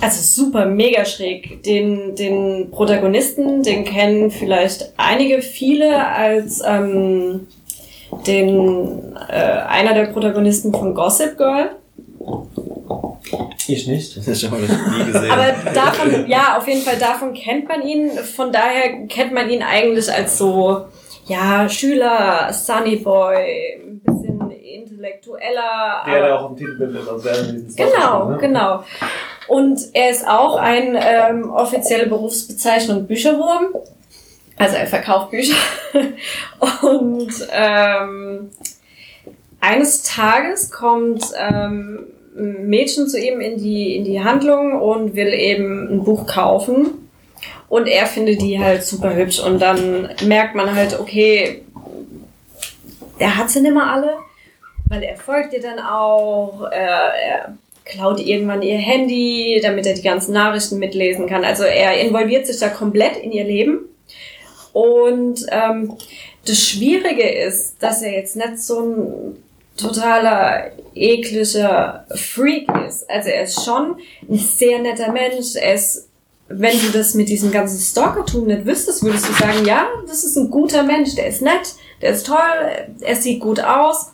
also 0.00 0.44
super, 0.44 0.66
mega 0.66 1.04
schräg. 1.04 1.62
Den, 1.64 2.14
den 2.14 2.70
Protagonisten, 2.70 3.62
den 3.62 3.84
kennen 3.84 4.30
vielleicht 4.30 4.92
einige, 4.96 5.42
viele 5.42 6.06
als 6.06 6.62
ähm, 6.66 7.46
den 8.26 9.14
äh, 9.28 9.32
einer 9.32 9.94
der 9.94 10.06
Protagonisten 10.06 10.72
von 10.72 10.94
Gossip 10.94 11.36
Girl. 11.36 11.70
Ich 13.66 13.86
nicht. 13.86 14.16
Das 14.16 14.42
habe 14.50 14.62
ich 14.62 14.70
nie 14.70 15.12
gesehen. 15.12 15.30
Aber 15.30 15.52
davon, 15.72 16.26
ja, 16.28 16.56
auf 16.56 16.66
jeden 16.66 16.82
Fall 16.82 16.96
davon 16.98 17.34
kennt 17.34 17.68
man 17.68 17.82
ihn. 17.86 18.10
Von 18.10 18.52
daher 18.52 19.06
kennt 19.08 19.32
man 19.32 19.48
ihn 19.50 19.62
eigentlich 19.62 20.10
als 20.12 20.38
so, 20.38 20.86
ja, 21.26 21.68
Schüler, 21.68 22.50
Sunny 22.52 22.96
Boy, 22.96 23.80
ein 23.84 24.00
bisschen 24.00 24.50
intellektueller. 24.50 26.02
Der, 26.06 26.14
der 26.14 26.24
aber- 26.34 26.40
auch 26.44 26.48
dem 26.48 26.56
Titelbild 26.56 26.96
ist, 27.02 27.08
also 27.08 27.22
der 27.28 27.38
in 27.50 27.66
diesem 27.66 27.76
Genau, 27.90 28.28
ne? 28.30 28.38
genau. 28.38 28.84
Und 29.48 29.80
er 29.94 30.10
ist 30.10 30.26
auch 30.28 30.56
ein 30.56 30.96
ähm, 31.00 31.50
offizielle 31.50 32.06
Berufsbezeichnung 32.06 33.06
Bücherwurm. 33.06 33.74
Also 34.56 34.76
er 34.76 34.86
verkauft 34.86 35.30
Bücher. 35.30 35.54
Und 36.82 37.32
ähm, 37.52 38.50
eines 39.60 40.02
Tages 40.02 40.70
kommt 40.70 41.22
ähm, 41.38 42.06
Mädchen 42.38 43.08
zu 43.08 43.18
ihm 43.18 43.40
in 43.40 43.58
die, 43.58 43.96
in 43.96 44.04
die 44.04 44.22
Handlung 44.22 44.80
und 44.80 45.14
will 45.14 45.32
eben 45.32 45.88
ein 45.90 46.04
Buch 46.04 46.26
kaufen. 46.26 47.10
Und 47.68 47.86
er 47.86 48.06
findet 48.06 48.40
die 48.40 48.58
halt 48.58 48.84
super 48.84 49.14
hübsch. 49.14 49.40
Und 49.40 49.60
dann 49.60 50.08
merkt 50.24 50.54
man 50.54 50.74
halt, 50.74 50.98
okay, 50.98 51.62
der 53.20 53.36
hat 53.36 53.50
sie 53.50 53.60
nicht 53.60 53.74
mehr 53.74 53.90
alle, 53.90 54.16
weil 54.88 55.02
er 55.02 55.16
folgt 55.16 55.52
ihr 55.52 55.60
dann 55.60 55.78
auch. 55.78 56.62
Er 56.70 57.54
klaut 57.84 58.20
irgendwann 58.20 58.62
ihr 58.62 58.76
Handy, 58.76 59.60
damit 59.62 59.86
er 59.86 59.94
die 59.94 60.02
ganzen 60.02 60.32
Nachrichten 60.32 60.78
mitlesen 60.78 61.26
kann. 61.26 61.44
Also 61.44 61.64
er 61.64 62.00
involviert 62.00 62.46
sich 62.46 62.58
da 62.58 62.68
komplett 62.68 63.16
in 63.16 63.32
ihr 63.32 63.44
Leben. 63.44 63.80
Und 64.72 65.46
ähm, 65.50 65.96
das 66.46 66.66
Schwierige 66.66 67.28
ist, 67.28 67.82
dass 67.82 68.02
er 68.02 68.12
jetzt 68.12 68.36
nicht 68.36 68.58
so 68.60 68.80
ein 68.80 69.36
totaler 69.78 70.72
ekliger 70.94 72.04
Freak 72.14 72.68
ist. 72.86 73.08
Also 73.08 73.28
er 73.30 73.44
ist 73.44 73.64
schon 73.64 73.96
ein 74.28 74.36
sehr 74.36 74.80
netter 74.80 75.12
Mensch. 75.12 75.54
Er 75.54 75.74
ist, 75.74 76.08
wenn 76.48 76.78
du 76.78 76.90
das 76.92 77.14
mit 77.14 77.28
diesem 77.28 77.50
ganzen 77.50 77.78
Stalkertum 77.78 78.46
nicht 78.46 78.66
wüsstest, 78.66 79.02
würdest 79.02 79.28
du 79.28 79.32
sagen, 79.32 79.64
ja, 79.64 79.86
das 80.06 80.24
ist 80.24 80.36
ein 80.36 80.50
guter 80.50 80.82
Mensch, 80.82 81.14
der 81.14 81.28
ist 81.28 81.42
nett, 81.42 81.74
der 82.02 82.10
ist 82.10 82.26
toll, 82.26 82.36
er 83.00 83.16
sieht 83.16 83.40
gut 83.40 83.60
aus. 83.60 84.12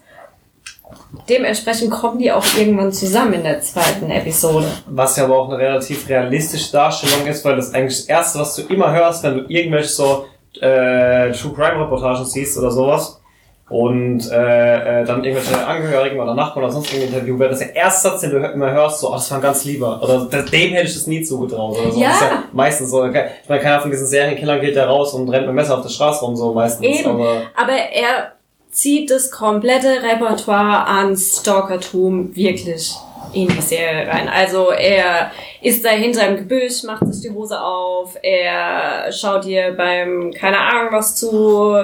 Dementsprechend 1.29 1.90
kommen 1.90 2.18
die 2.18 2.31
auch 2.31 2.44
irgendwann 2.59 2.92
zusammen 2.92 3.35
in 3.35 3.44
der 3.44 3.61
zweiten 3.62 4.11
Episode. 4.11 4.66
Was 4.87 5.16
ja 5.16 5.24
aber 5.24 5.38
auch 5.38 5.48
eine 5.48 5.59
relativ 5.59 6.09
realistische 6.09 6.72
Darstellung 6.72 7.27
ist, 7.27 7.44
weil 7.44 7.57
das 7.57 7.72
eigentlich 7.72 7.98
das 7.98 8.07
Erste, 8.07 8.38
was 8.40 8.57
du 8.57 8.62
immer 8.62 8.92
hörst, 8.92 9.22
wenn 9.22 9.38
du 9.38 9.44
irgendwelche 9.48 9.88
so 9.88 10.27
äh, 10.61 11.33
True 11.33 11.53
Crime 11.55 11.81
Reportagen 11.81 12.27
siehst 12.27 12.59
oder 12.59 12.70
sowas, 12.70 13.20
und 13.68 14.31
äh, 14.31 15.00
äh, 15.00 15.05
dann 15.05 15.24
irgendwelche 15.24 15.66
Angehörigen 15.66 16.20
oder 16.20 16.35
Nachbarn 16.35 16.64
oder 16.64 16.72
sonst 16.72 16.92
irgendwie 16.92 17.14
Interview 17.14 17.38
wäre 17.38 17.50
das 17.50 17.61
der 17.61 17.74
erste 17.74 18.09
Satz, 18.11 18.20
den 18.20 18.31
du 18.31 18.37
immer 18.37 18.70
hörst, 18.70 19.00
so, 19.00 19.09
oh, 19.09 19.12
das 19.14 19.31
war 19.31 19.38
ein 19.38 19.42
ganz 19.42 19.64
lieber. 19.64 20.03
Oder 20.03 20.27
dem 20.27 20.72
hätte 20.72 20.87
ich 20.87 20.94
das 20.94 21.07
nie 21.07 21.22
zugetraut. 21.22 21.79
Oder 21.79 21.90
so. 21.90 22.00
Ja. 22.00 22.09
Das 22.09 22.16
ist 22.16 22.22
ja 22.22 22.44
meistens 22.53 22.90
so. 22.90 23.07
Ich 23.07 23.12
meine, 23.48 23.62
keiner 23.62 23.81
von 23.81 23.90
diesen 23.90 24.07
Serienkillern 24.07 24.61
geht 24.61 24.77
da 24.77 24.87
raus 24.87 25.14
und 25.14 25.31
rennt 25.31 25.46
mit 25.46 25.48
dem 25.48 25.55
Messer 25.55 25.79
auf 25.79 25.83
der 25.83 25.88
Straße 25.88 26.24
rum, 26.24 26.37
so 26.37 26.53
meistens. 26.53 26.87
Eben. 26.87 27.09
Aber 27.09 27.42
Aber 27.57 27.72
er 27.72 28.33
zieht 28.70 29.11
das 29.11 29.31
komplette 29.31 30.03
Repertoire 30.03 30.87
an 30.87 31.16
Stalkertum 31.16 32.37
wirklich 32.37 32.94
in 33.35 33.49
die 33.49 33.61
Serie 33.61 34.07
rein. 34.07 34.29
Also 34.29 34.70
er 34.70 35.31
ist 35.61 35.85
da 35.85 35.90
hinter 35.90 36.27
im 36.29 36.37
Gebüsch, 36.37 36.83
macht 36.85 37.07
sich 37.12 37.23
die 37.23 37.35
Hose 37.35 37.61
auf, 37.61 38.16
er 38.23 39.11
schaut 39.12 39.44
dir 39.44 39.73
beim, 39.73 40.33
keine 40.33 40.59
Ahnung 40.59 40.92
was 40.92 41.16
zu, 41.16 41.75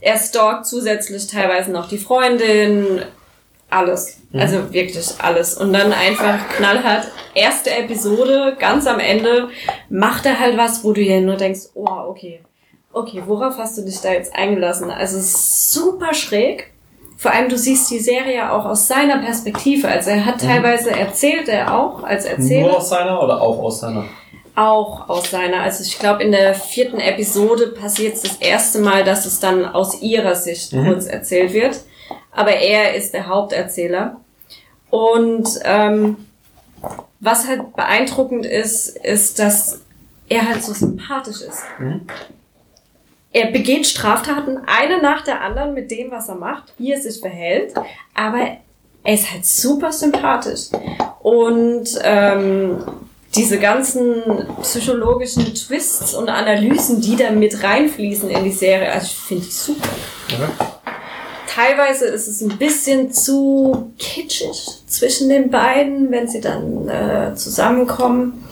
er 0.00 0.18
stalkt 0.18 0.66
zusätzlich 0.66 1.26
teilweise 1.26 1.72
noch 1.72 1.88
die 1.88 1.98
Freundin, 1.98 3.02
alles. 3.70 4.18
Also 4.34 4.72
wirklich 4.72 5.08
alles. 5.18 5.54
Und 5.54 5.72
dann 5.72 5.92
einfach 5.92 6.48
knallhart, 6.56 7.08
erste 7.34 7.70
Episode, 7.70 8.56
ganz 8.58 8.86
am 8.86 8.98
Ende, 9.00 9.48
macht 9.88 10.26
er 10.26 10.38
halt 10.38 10.56
was, 10.56 10.84
wo 10.84 10.92
du 10.92 11.02
dir 11.02 11.20
nur 11.20 11.36
denkst, 11.36 11.70
oh, 11.74 11.88
okay. 12.08 12.40
Okay, 12.94 13.22
worauf 13.26 13.56
hast 13.56 13.78
du 13.78 13.82
dich 13.82 14.00
da 14.00 14.12
jetzt 14.12 14.34
eingelassen? 14.34 14.90
Also 14.90 15.18
super 15.20 16.12
schräg. 16.12 16.71
Vor 17.22 17.30
allem, 17.30 17.48
du 17.48 17.56
siehst 17.56 17.88
die 17.92 18.00
Serie 18.00 18.50
auch 18.52 18.64
aus 18.64 18.88
seiner 18.88 19.18
Perspektive. 19.18 19.86
Also 19.86 20.10
er 20.10 20.26
hat 20.26 20.40
teilweise 20.40 20.90
erzählt, 20.90 21.46
er 21.48 21.72
auch 21.72 22.02
als 22.02 22.24
nur 22.24 22.32
Erzähler, 22.32 22.76
aus 22.76 22.88
seiner 22.88 23.22
oder 23.22 23.40
auch 23.40 23.58
aus 23.60 23.78
seiner? 23.78 24.04
auch 24.56 25.08
aus 25.08 25.30
seiner. 25.30 25.60
Also 25.60 25.84
ich 25.84 26.00
glaube, 26.00 26.24
in 26.24 26.32
der 26.32 26.52
vierten 26.54 26.98
Episode 26.98 27.68
passiert 27.68 28.16
es 28.16 28.22
das 28.22 28.36
erste 28.38 28.80
Mal, 28.80 29.04
dass 29.04 29.24
es 29.24 29.38
dann 29.38 29.64
aus 29.64 30.02
ihrer 30.02 30.34
Sicht 30.34 30.72
Mhm. 30.72 30.86
kurz 30.86 31.06
erzählt 31.06 31.52
wird. 31.52 31.80
Aber 32.32 32.50
er 32.56 32.94
ist 32.96 33.14
der 33.14 33.28
Haupterzähler. 33.28 34.16
Und 34.90 35.48
ähm, 35.64 36.16
was 37.20 37.46
halt 37.46 37.76
beeindruckend 37.76 38.44
ist, 38.46 38.88
ist, 38.96 39.38
dass 39.38 39.80
er 40.28 40.48
halt 40.48 40.64
so 40.64 40.72
sympathisch 40.74 41.40
ist. 41.40 41.62
Mhm. 41.78 42.00
Er 43.32 43.50
begeht 43.50 43.86
Straftaten 43.86 44.58
eine 44.66 45.00
nach 45.00 45.24
der 45.24 45.40
anderen 45.40 45.72
mit 45.72 45.90
dem, 45.90 46.10
was 46.10 46.28
er 46.28 46.34
macht, 46.34 46.74
wie 46.78 46.92
er 46.92 47.00
sich 47.00 47.18
verhält, 47.18 47.72
aber 48.14 48.58
er 49.04 49.14
ist 49.14 49.32
halt 49.32 49.46
super 49.46 49.90
sympathisch. 49.90 50.68
Und 51.22 51.98
ähm, 52.02 52.84
diese 53.34 53.58
ganzen 53.58 54.22
psychologischen 54.60 55.54
Twists 55.54 56.14
und 56.14 56.28
Analysen, 56.28 57.00
die 57.00 57.16
da 57.16 57.30
mit 57.30 57.62
reinfließen 57.62 58.28
in 58.28 58.44
die 58.44 58.52
Serie, 58.52 58.92
also 58.92 59.06
ich 59.06 59.16
finde 59.16 59.44
die 59.44 59.50
super. 59.50 59.88
Okay. 60.28 60.66
Teilweise 61.46 62.06
ist 62.06 62.28
es 62.28 62.40
ein 62.40 62.56
bisschen 62.58 63.12
zu 63.12 63.92
kitschig 63.98 64.82
zwischen 64.86 65.28
den 65.28 65.50
beiden, 65.50 66.10
wenn 66.10 66.28
sie 66.28 66.40
dann 66.40 66.88
äh, 66.88 67.34
zusammenkommen. 67.34 68.44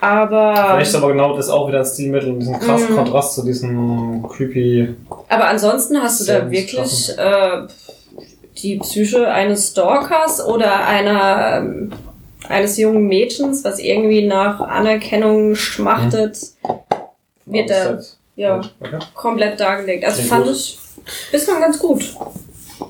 Aber, 0.00 0.54
Vielleicht 0.76 0.94
aber 0.94 1.08
genau 1.12 1.36
das 1.36 1.48
auch 1.50 1.68
wieder 1.68 1.80
ein 1.80 1.84
Stilmittel 1.84 2.30
und 2.30 2.40
diesen 2.40 2.58
krassen 2.58 2.92
Mhm. 2.92 2.96
Kontrast 2.96 3.34
zu 3.34 3.44
diesem 3.44 4.22
creepy. 4.28 4.94
aber 5.28 5.44
ansonsten 5.48 6.00
hast 6.02 6.20
du 6.20 6.24
da 6.24 6.50
wirklich 6.50 7.12
äh, 7.18 7.66
die 8.62 8.78
Psyche 8.78 9.28
eines 9.30 9.68
Stalkers 9.70 10.44
oder 10.44 10.86
einer 10.86 11.58
ähm, 11.58 11.92
eines 12.48 12.78
jungen 12.78 13.06
Mädchens, 13.06 13.62
was 13.64 13.78
irgendwie 13.78 14.26
nach 14.26 14.60
Anerkennung 14.60 15.54
schmachtet, 15.54 16.38
wird 17.46 17.70
da 17.70 17.98
ja, 18.36 18.60
Okay. 18.80 18.98
komplett 19.14 19.60
dargelegt. 19.60 20.04
Also 20.04 20.22
fand 20.22 20.46
gut. 20.46 20.54
ich 20.56 20.78
bislang 21.30 21.60
ganz 21.60 21.78
gut. 21.78 22.02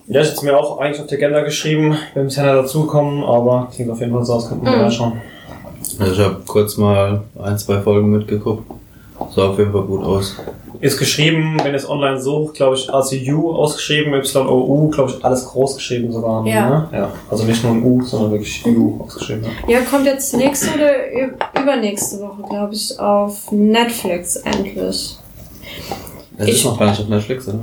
Ja, 0.07 0.21
ich 0.23 0.31
hätte 0.31 0.45
mir 0.45 0.57
auch 0.57 0.79
eigentlich 0.79 1.01
auf 1.01 1.09
die 1.09 1.17
Agenda 1.17 1.41
geschrieben, 1.43 1.97
bin 2.15 2.25
bisher 2.25 2.45
nicht 2.45 2.55
dazugekommen, 2.65 3.25
aber 3.25 3.69
klingt 3.75 3.91
auf 3.91 3.99
jeden 4.01 4.13
Fall 4.13 4.25
so 4.25 4.35
aus, 4.35 4.49
könnten 4.49 4.65
wir 4.65 4.73
Mhm. 4.73 4.79
mal 4.83 4.91
schauen. 4.91 5.21
Also 6.01 6.13
ich 6.15 6.19
habe 6.21 6.41
kurz 6.47 6.77
mal 6.77 7.23
ein, 7.43 7.59
zwei 7.59 7.81
Folgen 7.81 8.11
mitgeguckt. 8.11 8.65
Sah 9.35 9.49
auf 9.51 9.59
jeden 9.59 9.71
Fall 9.71 9.83
gut 9.83 10.03
aus. 10.03 10.37
Ist 10.81 10.99
geschrieben, 10.99 11.59
wenn 11.63 11.73
ihr 11.73 11.77
es 11.77 11.87
online 11.89 12.19
sucht, 12.19 12.55
glaube 12.55 12.75
ich, 12.75 12.93
als 12.93 13.13
U 13.13 13.53
ausgeschrieben, 13.53 14.15
Y-O-U, 14.15 14.89
glaube 14.89 15.11
ich, 15.11 15.23
alles 15.23 15.45
groß 15.45 15.75
geschrieben 15.75 16.11
sogar. 16.11 16.47
Ja. 16.47 16.71
Ne? 16.71 16.89
ja. 16.93 17.13
Also 17.31 17.45
nicht 17.45 17.63
nur 17.63 17.73
ein 17.75 17.83
U, 17.85 18.03
sondern 18.03 18.33
wirklich 18.33 18.65
U 18.67 18.99
ausgeschrieben. 19.05 19.45
Ja. 19.69 19.79
Ja, 19.79 19.81
kommt 19.83 20.07
jetzt 20.07 20.35
nächste 20.35 20.71
oder 20.75 21.61
übernächste 21.63 22.19
Woche, 22.21 22.43
glaube 22.49 22.75
ich, 22.75 22.99
auf 22.99 23.53
Netflix 23.53 24.37
endlich. 24.37 25.19
Es 26.39 26.49
Ich- 26.49 26.55
ist 26.55 26.65
noch 26.65 26.79
gar 26.79 26.89
nicht 26.89 27.01
auf 27.03 27.09
Netflix, 27.09 27.47
oder? 27.47 27.59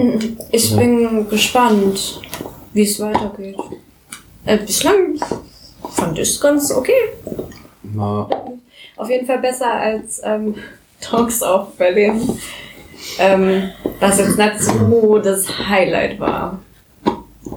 Ich 0.52 0.70
Ja. 0.70 0.78
bin 0.78 1.28
gespannt, 1.28 2.22
wie 2.74 2.84
es 2.84 3.00
weitergeht. 3.00 3.58
Äh, 4.46 4.58
bislang 4.58 5.16
fand 5.90 6.20
ich 6.20 6.30
es 6.30 6.40
ganz 6.40 6.72
okay. 6.72 6.94
Mal, 7.94 8.28
Auf 8.96 9.10
jeden 9.10 9.26
Fall 9.26 9.40
besser 9.40 9.72
als 9.72 10.22
ähm, 10.24 10.56
Dogs 11.12 11.42
of 11.44 11.76
Berlin. 11.78 12.22
Ähm, 13.20 13.70
was 14.00 14.18
jetzt 14.20 14.38
nicht 14.38 14.60
so 14.62 15.20
das 15.20 15.48
Highlight 15.70 16.20
war 16.20 16.60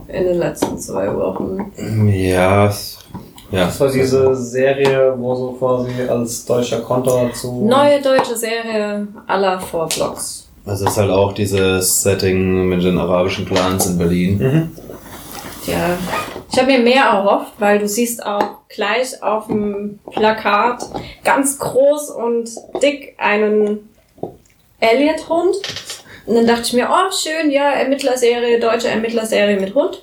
in 0.08 0.24
den 0.24 0.38
letzten 0.38 0.78
zwei 0.78 1.12
Wochen. 1.14 1.72
ja, 2.08 2.66
es- 2.66 2.98
ja. 3.50 3.64
Das 3.66 3.80
war 3.80 3.90
diese 3.90 4.32
Serie, 4.36 5.12
wo 5.16 5.34
so 5.34 5.52
quasi 5.52 5.90
als 6.08 6.44
deutscher 6.46 6.80
Konter 6.82 7.32
zu. 7.32 7.66
Neue 7.66 8.00
deutsche 8.00 8.36
Serie 8.36 9.08
aller 9.26 9.58
Vorblocks. 9.58 10.46
Also 10.64 10.84
es 10.84 10.92
ist 10.92 10.98
halt 10.98 11.10
auch 11.10 11.32
dieses 11.32 12.02
Setting 12.02 12.68
mit 12.68 12.84
den 12.84 12.96
arabischen 12.98 13.44
Clans 13.46 13.86
in 13.86 13.98
Berlin. 13.98 14.38
Mhm. 14.38 14.70
Ja, 15.66 15.96
ich 16.52 16.58
habe 16.58 16.72
mir 16.72 16.80
mehr 16.80 17.04
erhofft, 17.04 17.52
weil 17.58 17.78
du 17.78 17.86
siehst 17.86 18.24
auch 18.24 18.58
gleich 18.68 19.22
auf 19.22 19.46
dem 19.46 20.00
Plakat 20.10 20.82
ganz 21.22 21.58
groß 21.58 22.10
und 22.10 22.50
dick 22.82 23.14
einen 23.18 23.88
Elliot-Hund. 24.80 25.56
Und 26.26 26.34
dann 26.34 26.46
dachte 26.46 26.62
ich 26.62 26.72
mir, 26.72 26.88
oh 26.90 27.12
schön, 27.12 27.50
ja, 27.50 27.70
Ermittlerserie, 27.70 28.58
deutsche 28.58 28.88
Ermittlerserie 28.88 29.58
mit 29.60 29.74
Hund. 29.74 30.02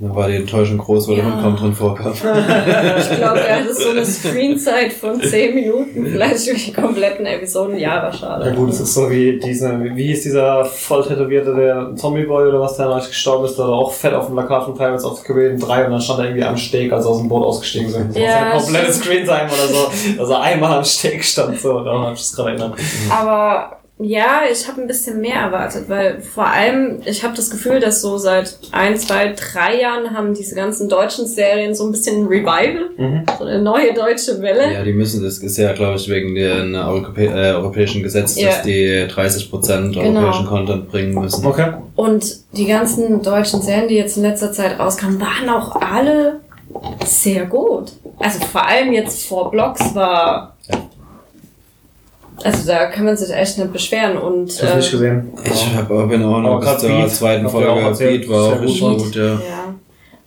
Da 0.00 0.14
war 0.14 0.28
die 0.28 0.36
Enttäuschung 0.36 0.78
groß, 0.78 1.08
weil 1.08 1.16
der 1.16 1.24
Ja. 1.24 1.32
Hund 1.32 1.42
kaum 1.42 1.56
drin 1.56 1.72
vorkam. 1.72 2.12
Ich 2.12 3.16
glaube, 3.18 3.40
er 3.40 3.56
hatte 3.64 3.74
so 3.74 3.88
eine 3.90 4.04
Screenzeit 4.04 4.92
von 4.92 5.20
10 5.20 5.56
Minuten, 5.56 6.06
vielleicht 6.06 6.46
durch 6.46 6.66
die 6.66 6.72
kompletten 6.72 7.26
Episoden. 7.26 7.76
Ja, 7.78 7.96
war 7.96 8.04
Ja 8.04 8.12
schade. 8.12 8.52
gut, 8.52 8.70
es 8.70 8.78
ist 8.80 8.94
so 8.94 9.10
wie 9.10 9.40
diese, 9.40 9.76
wie 9.96 10.06
hieß 10.06 10.22
dieser 10.22 10.64
voll 10.64 11.02
tätowierte, 11.04 11.52
der 11.52 11.96
Zombie-Boy 11.96 12.48
oder 12.48 12.60
was, 12.60 12.76
der 12.76 12.86
neulich 12.86 13.08
gestorben 13.08 13.46
ist, 13.46 13.58
der 13.58 13.64
war 13.66 13.74
auch 13.74 13.92
fett 13.92 14.14
auf 14.14 14.26
dem 14.26 14.36
Plakat 14.36 14.64
von 14.66 14.74
Pirates 14.76 15.04
of 15.04 15.18
the 15.18 15.24
Caribbean 15.26 15.58
3 15.58 15.86
und 15.86 15.90
dann 15.92 16.00
stand 16.00 16.20
er 16.20 16.24
irgendwie 16.26 16.44
am 16.44 16.56
Steg, 16.56 16.92
als 16.92 17.04
er 17.04 17.10
aus 17.10 17.18
dem 17.18 17.28
Boot 17.28 17.44
ausgestiegen 17.44 17.90
sind. 17.90 18.10
Das 18.14 18.22
Ja, 18.22 18.28
war 18.28 18.52
ein 18.52 18.58
komplettes 18.60 18.96
stimmt. 18.98 19.04
Screen 19.04 19.26
sein 19.26 19.46
oder 19.48 19.66
so, 19.74 19.90
dass 20.16 20.30
er 20.30 20.40
einmal 20.42 20.72
am 20.78 20.84
Steg 20.84 21.24
stand, 21.24 21.58
so, 21.60 21.80
daran 21.80 22.02
hab 22.06 22.12
ich 22.14 22.20
das 22.20 22.36
gerade 22.36 22.50
erinnert. 22.50 22.74
Aber 23.10 23.72
ja, 24.00 24.42
ich 24.50 24.68
habe 24.68 24.80
ein 24.80 24.86
bisschen 24.86 25.20
mehr 25.20 25.34
erwartet, 25.36 25.88
weil 25.88 26.20
vor 26.20 26.46
allem, 26.46 27.00
ich 27.04 27.24
habe 27.24 27.34
das 27.34 27.50
Gefühl, 27.50 27.80
dass 27.80 28.00
so 28.00 28.16
seit 28.16 28.56
ein, 28.70 28.96
zwei, 28.96 29.32
drei 29.34 29.80
Jahren 29.80 30.16
haben 30.16 30.34
diese 30.34 30.54
ganzen 30.54 30.88
deutschen 30.88 31.26
Serien 31.26 31.74
so 31.74 31.84
ein 31.84 31.90
bisschen 31.90 32.22
ein 32.22 32.26
Revival, 32.28 32.90
Mhm. 32.96 33.22
so 33.38 33.44
eine 33.44 33.60
neue 33.60 33.92
deutsche 33.94 34.40
Welle. 34.40 34.72
Ja, 34.72 34.84
die 34.84 34.92
müssen, 34.92 35.22
das 35.22 35.38
ist 35.38 35.56
ja, 35.56 35.72
glaube 35.72 35.96
ich, 35.96 36.08
wegen 36.08 36.34
den 36.34 36.74
Europä 36.76 37.26
äh, 37.26 37.52
europäischen 37.54 38.02
Gesetz, 38.04 38.36
Ja. 38.40 38.48
dass 38.50 38.62
die 38.62 39.06
30% 39.08 39.94
Genau. 39.94 40.20
europäischen 40.20 40.46
Content 40.46 40.88
bringen 40.90 41.14
müssen. 41.20 41.44
Okay. 41.44 41.72
Und 41.96 42.36
die 42.56 42.66
ganzen 42.66 43.22
deutschen 43.22 43.62
Serien, 43.62 43.88
die 43.88 43.96
jetzt 43.96 44.16
in 44.16 44.22
letzter 44.22 44.52
Zeit 44.52 44.78
rauskamen, 44.78 45.20
waren 45.20 45.48
auch 45.48 45.74
alle 45.80 46.40
sehr 47.04 47.46
gut. 47.46 47.92
Also 48.20 48.38
vor 48.46 48.64
allem 48.66 48.92
jetzt 48.92 49.26
vor 49.26 49.50
Blocks 49.50 49.94
war. 49.94 50.56
Also 52.44 52.66
da 52.66 52.86
kann 52.86 53.04
man 53.04 53.16
sich 53.16 53.34
echt 53.34 53.58
nicht 53.58 53.72
beschweren. 53.72 54.16
Und 54.18 54.52
Ich 54.52 54.62
hab's 54.62 54.76
nicht 54.76 54.88
äh, 54.88 54.92
gesehen. 54.92 55.32
Ich 55.44 55.74
hab, 55.74 55.90
aber 55.90 56.06
bin 56.06 56.22
auch 56.22 56.40
noch 56.40 56.60
bis 56.60 56.78
zur 56.78 56.88
Beat, 56.90 57.10
zweiten 57.10 57.46
auch 57.46 57.50
Folge. 57.50 57.80
erzählt, 57.80 58.20
Beat 58.22 58.30
war 58.30 58.44
auch 58.54 58.60
richtig 58.60 58.80
gut. 58.80 58.98
gut, 58.98 59.16
ja. 59.16 59.24
ja. 59.34 59.74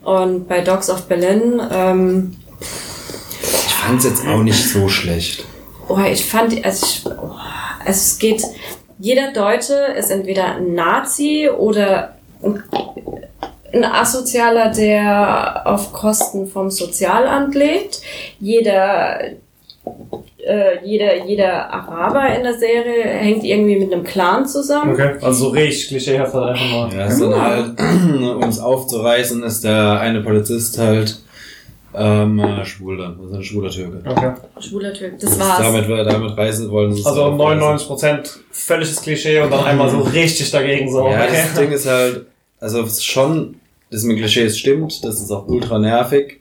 Und 0.03 0.47
bei 0.47 0.61
Dogs 0.61 0.89
of 0.89 1.03
Berlin, 1.03 1.61
ähm, 1.71 2.35
Ich 2.59 3.73
fand's 3.75 4.05
jetzt 4.05 4.25
auch 4.27 4.43
nicht 4.43 4.69
so 4.71 4.87
schlecht. 4.87 5.45
oh, 5.87 5.99
ich 5.99 6.25
fand, 6.25 6.63
also, 6.65 6.85
ich, 6.85 7.05
oh, 7.05 7.31
also 7.79 7.89
es 7.89 8.17
geht, 8.19 8.43
jeder 8.99 9.31
Deutsche 9.31 9.73
ist 9.97 10.09
entweder 10.11 10.55
ein 10.55 10.73
Nazi 10.73 11.49
oder 11.55 12.15
ein, 12.43 12.61
ein 13.73 13.85
Asozialer, 13.85 14.69
der 14.71 15.61
auf 15.65 15.93
Kosten 15.93 16.47
vom 16.47 16.69
Sozialamt 16.71 17.55
lebt. 17.55 18.01
Jeder, 18.39 19.19
äh, 20.45 20.85
jeder, 20.85 21.25
jeder 21.25 21.71
Araber 21.71 22.35
in 22.35 22.43
der 22.43 22.57
Serie 22.57 23.03
hängt 23.03 23.43
irgendwie 23.43 23.77
mit 23.77 23.93
einem 23.93 24.03
Clan 24.03 24.47
zusammen. 24.47 24.93
Okay. 24.93 25.15
Also 25.21 25.45
so 25.45 25.49
richtig 25.49 25.89
klischeehaft 25.89 26.33
halt 26.33 26.55
einfach 26.55 26.71
mal. 26.71 26.93
Ja, 26.93 27.05
ist 27.05 27.21
dann 27.21 27.41
halt, 27.41 27.79
um 27.79 28.49
es 28.49 28.59
aufzureißen, 28.59 29.43
ist 29.43 29.63
der 29.63 29.99
eine 29.99 30.21
Polizist 30.21 30.77
halt 30.77 31.21
ähm, 31.93 32.39
äh, 32.39 32.65
schwul 32.65 32.97
dann. 32.97 33.17
Das 33.17 33.31
ist 33.31 33.35
ein 33.35 33.43
schwuler 33.43 33.69
Türke. 33.69 34.01
Okay. 34.09 34.33
Schwuler 34.59 34.93
Typ, 34.93 35.19
das 35.19 35.37
Das 35.37 35.39
war's. 35.39 35.59
Damit, 35.59 36.07
damit 36.07 36.37
reisen 36.37 36.71
wollen 36.71 36.93
sie 36.93 37.01
es 37.01 37.05
Also 37.05 37.23
aufreißen. 37.23 37.89
99% 37.89 38.29
völliges 38.51 39.01
Klischee 39.01 39.41
und 39.41 39.51
dann 39.51 39.65
einmal 39.65 39.89
so 39.89 39.99
richtig 39.99 40.51
dagegen 40.51 40.89
so. 40.91 41.07
Ja, 41.07 41.23
okay. 41.23 41.27
das 41.31 41.53
Ding 41.59 41.71
ist 41.71 41.87
halt, 41.87 42.25
also 42.59 42.85
schon, 42.87 43.55
das 43.91 44.03
mit 44.03 44.17
Klischees 44.17 44.57
stimmt, 44.57 45.03
das 45.03 45.21
ist 45.21 45.31
auch 45.31 45.47
ultra 45.47 45.79
nervig. 45.79 46.40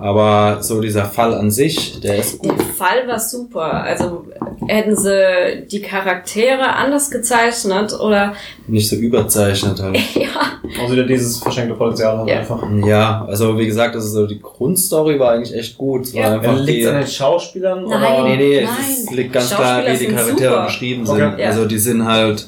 Aber 0.00 0.58
so 0.62 0.80
dieser 0.80 1.04
Fall 1.04 1.32
an 1.34 1.50
sich, 1.50 2.00
der 2.00 2.16
ist 2.16 2.44
Der 2.44 2.54
Fall 2.56 3.06
war 3.06 3.20
super. 3.20 3.72
Also 3.72 4.26
hätten 4.66 4.96
sie 4.96 5.64
die 5.70 5.80
Charaktere 5.80 6.74
anders 6.74 7.10
gezeichnet 7.10 7.98
oder 7.98 8.34
nicht 8.66 8.88
so 8.88 8.96
überzeichnet 8.96 9.80
halt. 9.80 9.96
ja, 10.14 10.28
Also 10.80 10.92
wieder 10.92 11.04
dieses 11.04 11.38
verschenkte 11.38 11.74
Potenzial 11.74 12.18
halt 12.18 12.28
Ja. 12.28 12.38
einfach. 12.40 12.62
Ja, 12.84 13.24
also 13.28 13.56
wie 13.58 13.66
gesagt, 13.66 13.94
das 13.94 14.04
ist 14.06 14.12
so, 14.12 14.26
die 14.26 14.40
Grundstory 14.40 15.18
war 15.20 15.32
eigentlich 15.32 15.54
echt 15.56 15.78
gut. 15.78 16.02
Es 16.06 16.14
war 16.14 16.20
Ja. 16.22 16.32
einfach 16.32 16.56
Liegt 16.58 16.68
die, 16.68 16.82
es 16.82 16.88
an 16.88 16.96
den 16.98 17.06
Schauspielern? 17.06 17.84
Nein. 17.84 18.02
Oder? 18.02 18.24
Nee, 18.24 18.36
nee, 18.36 18.60
Nein. 18.64 18.74
es 19.04 19.10
liegt 19.12 19.32
ganz 19.32 19.54
klar, 19.54 19.82
wie 19.86 19.96
die 19.96 20.06
Charaktere 20.08 20.50
super. 20.50 20.64
beschrieben 20.64 21.06
sind. 21.06 21.22
Okay. 21.22 21.42
Ja. 21.42 21.48
Also 21.48 21.64
die 21.64 21.78
sind 21.78 22.04
halt 22.04 22.46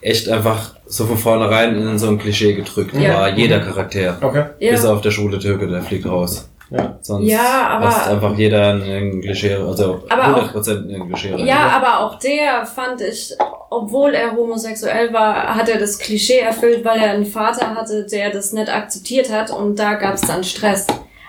echt 0.00 0.28
einfach 0.28 0.74
so 0.86 1.04
von 1.06 1.16
vornherein 1.18 1.76
in 1.76 1.98
so 1.98 2.08
ein 2.08 2.18
Klischee 2.18 2.54
gedrückt. 2.54 2.94
Ja. 2.94 3.14
War 3.20 3.28
jeder 3.30 3.60
Charakter. 3.60 4.16
Okay. 4.20 4.44
Bis 4.58 4.84
ja. 4.84 4.92
auf 4.92 5.00
der 5.00 5.10
schwule 5.10 5.38
Türke, 5.38 5.66
der 5.66 5.82
fliegt 5.82 6.06
raus. 6.06 6.48
Ja. 6.70 6.98
Sonst 7.00 7.26
Ja, 7.30 7.66
aber- 7.68 7.86
passt 7.86 8.08
einfach 8.08 8.36
jeder 8.36 8.74
in 8.74 8.82
ein 8.82 9.20
Klischee, 9.22 9.54
also 9.54 10.02
Aber 10.08 10.22
auch- 10.36 10.52
100% 10.54 10.88
in 10.90 11.00
ein 11.02 11.08
Klischee 11.08 11.32
rein. 11.32 11.46
Ja, 11.46 11.68
aber 11.70 12.00
auch 12.00 12.18
der 12.18 12.66
fand 12.66 13.00
ich, 13.00 13.32
obwohl 13.70 14.12
er 14.14 14.32
homosexuell 14.36 15.10
war, 15.12 15.54
hat 15.54 15.68
er 15.70 15.78
das 15.78 15.98
Klischee 15.98 16.40
erfüllt, 16.40 16.84
weil 16.84 17.00
er 17.00 17.12
einen 17.12 17.24
Vater 17.24 17.74
hatte, 17.74 18.04
der 18.10 18.30
das 18.30 18.52
nicht 18.52 18.68
akzeptiert 18.68 19.32
hat 19.32 19.50
und 19.50 19.76
da 19.78 19.94
gab 19.94 20.14
es 20.14 20.20
dann 20.22 20.44
Stress. 20.44 20.86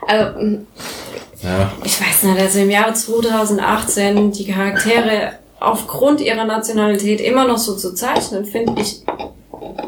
Also, 0.08 0.39
Ja. 1.41 1.71
ich 1.86 2.01
weiß 2.01 2.23
nicht, 2.23 2.39
also 2.39 2.60
im 2.60 2.69
Jahre 2.69 2.93
2018 2.93 4.32
die 4.34 4.45
Charaktere 4.51 5.34
aufgrund 5.60 6.22
ihrer 6.22 6.45
Nationalität 6.45 7.22
immer 7.22 7.45
noch 7.45 7.58
so 7.58 7.76
zu 7.76 7.93
zeichnen, 7.93 8.45
finde 8.45 8.82
ich, 8.82 9.04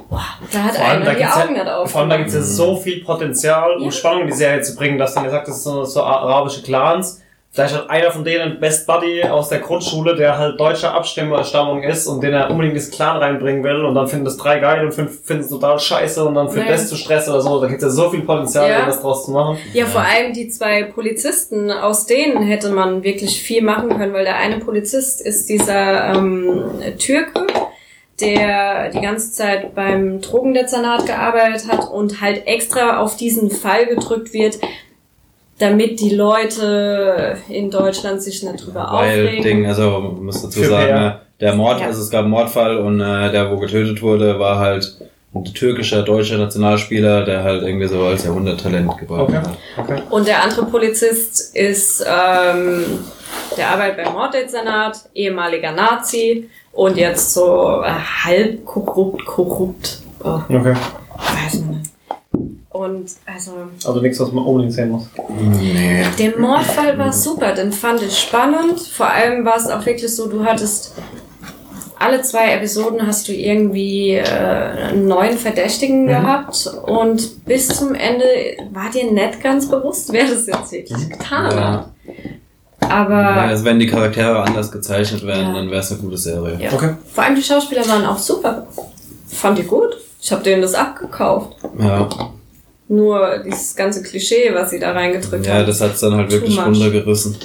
boah, 0.10 0.26
da 0.52 0.64
hat 0.64 0.80
einer 0.80 1.06
da 1.06 1.14
die 1.14 1.26
Augen 1.26 1.56
ja, 1.56 1.64
nicht 1.64 1.74
auf. 1.74 1.92
vor 1.92 2.02
allem 2.02 2.10
da 2.10 2.18
gibt 2.18 2.30
es 2.30 2.36
ja 2.36 2.42
so 2.42 2.76
viel 2.76 3.04
Potenzial, 3.04 3.78
um 3.78 3.84
Ja. 3.84 3.92
Spannung 3.92 4.22
in 4.22 4.28
die 4.28 4.34
Serie 4.34 4.62
zu 4.62 4.76
bringen, 4.76 4.98
dass 4.98 5.14
dann 5.14 5.24
gesagt, 5.24 5.48
das 5.48 5.64
sind 5.64 5.74
so, 5.74 5.84
so 5.86 6.04
arabische 6.04 6.62
Clans. 6.62 7.22
Vielleicht 7.54 7.76
hat 7.76 7.90
einer 7.90 8.12
von 8.12 8.24
denen 8.24 8.62
Best 8.62 8.88
Buddy 8.88 9.24
aus 9.24 9.50
der 9.50 9.60
Grundschule, 9.60 10.16
der 10.16 10.38
halt 10.38 10.58
deutscher 10.58 10.94
Abstammung 10.94 11.84
ist 11.84 12.08
und 12.08 12.24
den 12.24 12.34
er 12.34 12.50
unbedingt 12.50 12.76
ins 12.78 12.92
Clan 12.92 13.18
reinbringen 13.18 13.62
will 13.62 13.84
und 13.84 13.94
dann 13.94 14.08
finden 14.08 14.24
das 14.24 14.38
drei 14.38 14.60
geil 14.60 14.86
und 14.86 14.94
fünf 14.94 15.26
finden 15.26 15.44
es 15.44 15.50
total 15.50 15.78
scheiße 15.78 16.24
und 16.24 16.36
dann 16.36 16.50
führt 16.50 16.70
das 16.70 16.88
zu 16.88 16.96
Stress 16.96 17.28
oder 17.28 17.42
so. 17.42 17.60
Da 17.60 17.68
gibt 17.68 17.82
es 17.82 17.88
ja 17.88 17.90
so 17.90 18.10
viel 18.10 18.22
Potenzial, 18.22 18.70
Ja. 18.70 18.88
was 18.88 19.02
draus 19.02 19.26
zu 19.26 19.32
machen. 19.32 19.58
Ja, 19.74 19.86
vor 19.86 20.00
allem 20.00 20.32
die 20.34 20.48
zwei 20.48 20.84
Polizisten, 20.84 21.72
aus 21.72 22.06
denen 22.06 22.42
hätte 22.44 22.70
man 22.70 23.04
wirklich 23.04 23.42
viel 23.44 23.62
machen 23.62 23.90
können, 23.90 24.14
weil 24.14 24.24
der 24.24 24.38
eine 24.38 24.60
Polizist 24.60 25.20
ist 25.20 25.50
dieser 25.50 26.14
ähm, 26.16 26.64
Türke, 27.00 27.48
der 28.22 28.90
die 28.92 29.02
ganze 29.02 29.34
Zeit 29.34 29.76
beim 29.76 30.22
Drogendezernat 30.22 31.06
gearbeitet 31.06 31.68
hat 31.70 31.90
und 31.92 32.22
halt 32.22 32.48
extra 32.48 33.00
auf 33.02 33.18
diesen 33.18 33.50
Fall 33.52 33.88
gedrückt 33.88 34.32
wird, 34.32 34.60
damit 35.60 36.00
die 36.00 36.16
Leute 36.16 37.38
in 37.50 37.70
Deutschland 37.70 38.22
sich 38.22 38.42
nicht 38.44 38.66
drüber 38.66 38.88
Weil 38.92 39.26
aufregen. 39.26 39.44
Ding, 39.44 39.66
also 39.68 39.90
man 40.00 40.26
muss 40.26 40.42
dazu 40.42 40.60
Für 40.60 40.70
sagen, 40.70 40.94
ne, 40.94 41.20
der 41.40 41.56
Mord, 41.56 41.80
Ja. 41.82 41.88
also 41.88 42.02
es 42.02 42.10
gab 42.10 42.22
einen 42.22 42.30
Mordfall 42.32 42.78
und 42.78 43.00
äh, 43.00 43.32
der, 43.32 43.52
wo 43.52 43.58
getötet 43.58 44.02
wurde, 44.02 44.40
war 44.40 44.58
halt 44.60 44.98
ein 45.34 45.46
türkischer, 45.46 46.04
deutscher 46.04 46.38
Nationalspieler, 46.38 47.24
der 47.24 47.44
halt 47.44 47.64
irgendwie 47.64 47.88
so 47.88 48.04
als 48.04 48.26
Jahrhunderttalent 48.26 48.98
gebracht 48.98 49.22
Okay. 49.22 49.38
hat. 49.38 49.58
Okay. 49.78 50.02
Und 50.10 50.28
der 50.28 50.44
andere 50.44 50.66
Polizist 50.66 51.56
ist, 51.56 52.02
ähm, 52.06 52.84
der 53.56 53.70
arbeitet 53.70 54.04
beim 54.04 54.14
Morddezernat, 54.14 54.98
ehemaliger 55.14 55.72
Nazi 55.72 56.50
und 56.74 56.98
jetzt 56.98 57.34
so 57.34 57.82
äh, 57.84 57.90
halb 57.92 58.66
korrupt, 58.66 59.26
korrupt. 59.26 60.00
Oh, 60.24 60.40
Okay. 60.50 60.74
weiß 61.18 61.62
man 61.62 61.78
nicht. 61.80 61.91
Und 62.74 63.12
also, 63.26 63.52
Also 63.86 64.00
nichts, 64.00 64.20
was 64.20 64.32
man 64.32 64.46
unbedingt 64.46 64.74
sehen 64.74 64.92
muss. 64.92 65.04
Nee. 65.30 66.06
der 66.18 66.40
Mordfall 66.40 66.98
war 66.98 67.12
super, 67.12 67.54
den 67.54 67.72
fand 67.72 68.02
ich 68.02 68.18
spannend. 68.18 68.80
Vor 68.80 69.10
allem 69.10 69.44
war 69.44 69.58
es 69.58 69.68
auch 69.68 69.86
wirklich 69.86 70.16
so, 70.16 70.28
du 70.28 70.46
hattest 70.46 70.94
alle 72.00 72.22
zwei 72.24 72.54
Episoden 72.54 73.06
hast 73.06 73.28
du 73.28 73.34
irgendwie 73.34 74.14
äh, 74.14 74.24
einen 74.24 75.08
neuen 75.08 75.38
Verdächtigen 75.38 76.08
gehabt 76.08 76.66
und 76.88 77.46
bis 77.46 77.68
zum 77.68 77.94
Ende 77.94 78.26
war 78.72 78.90
dir 78.90 79.12
nicht 79.12 79.44
ganz 79.44 79.70
bewusst, 79.70 80.12
wer 80.12 80.24
das 80.28 80.48
jetzt 80.48 80.72
wirklich 80.72 81.10
getan 81.10 81.52
Ja. 81.56 81.72
hat. 81.74 81.90
Aber 82.92 83.14
Ja, 83.22 83.42
also 83.48 83.66
wenn 83.66 83.80
die 83.80 83.86
Charaktere 83.86 84.42
anders 84.42 84.72
gezeichnet 84.72 85.24
werden, 85.28 85.48
Ja. 85.50 85.54
dann 85.54 85.70
wäre 85.70 85.82
es 85.82 85.92
eine 85.92 86.00
gute 86.02 86.18
Serie. 86.18 86.58
Ja. 86.60 86.72
Okay. 86.74 86.96
Vor 87.14 87.24
allem 87.24 87.36
die 87.36 87.44
Schauspieler 87.44 87.88
waren 87.88 88.06
auch 88.06 88.18
super. 88.18 88.66
Fand 89.28 89.60
ich 89.60 89.68
gut. 89.68 89.96
Ich 90.20 90.32
habe 90.32 90.42
denen 90.42 90.62
das 90.64 90.74
abgekauft. 90.74 91.56
Ja, 91.78 92.10
Nur 92.92 93.40
dieses 93.46 93.74
ganze 93.74 94.04
Klischee, 94.04 94.52
was 94.54 94.70
sie 94.72 94.80
da 94.80 94.92
reingedrückt 94.92 95.46
ja 95.46 95.54
haben. 95.54 95.66
das 95.66 95.80
hat's 95.80 96.02
dann 96.02 96.14
halt 96.16 96.30
wirklich 96.30 96.58
much. 96.58 96.66
runtergerissen. 96.66 97.38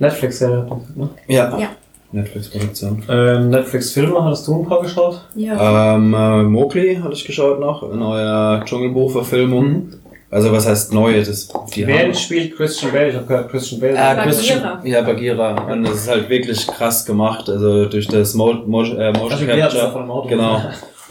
Netflix-Serie. 0.00 0.66
Ne? 0.96 1.08
Ja. 1.28 1.56
Ja. 1.58 1.68
Netflix-Produktion. 2.10 3.02
Äh, 3.08 3.38
Netflix-Filme, 3.40 4.24
hattest 4.24 4.46
du 4.48 4.60
ein 4.60 4.66
paar 4.68 4.82
geschaut? 4.82 5.20
ja. 5.36 5.94
Ähm, 5.94 6.14
äh, 6.14 6.42
Mowgli 6.42 6.96
hatte 6.96 7.14
ich 7.14 7.24
geschaut 7.24 7.60
noch, 7.60 7.82
in 7.92 8.02
eurer 8.02 8.64
Dschungelbuch-Verfilmung. 8.64 9.90
Also 10.30 10.50
was 10.50 10.66
heißt 10.66 10.92
neu? 10.92 11.22
Das, 11.22 11.48
die 11.72 11.86
Wer 11.86 12.04
haben, 12.06 12.14
spielt 12.14 12.56
Christian 12.56 12.90
Bale? 12.90 13.10
Ich 13.10 13.14
habe 13.14 13.26
gehört, 13.26 13.50
Christian 13.52 13.80
Bale. 13.80 13.96
Ah, 13.96 14.14
Bagheera. 14.14 14.24
Christian, 14.24 14.80
ja, 14.86 15.02
Bagheera. 15.02 15.72
Und 15.72 15.84
das 15.84 15.94
ist 15.94 16.08
halt 16.08 16.28
wirklich 16.28 16.66
krass 16.66 17.04
gemacht. 17.06 17.48
Also 17.48 17.86
durch 17.86 18.08
das 18.08 18.34
Mo 18.34 18.52
Mo 18.66 18.82
äh, 18.82 19.12
Motion 19.12 19.30
Also, 19.32 19.46
Capture. 19.46 19.92
von 19.92 20.02
dem 20.02 20.10
Auto? 20.10 20.28
Genau. 20.28 20.60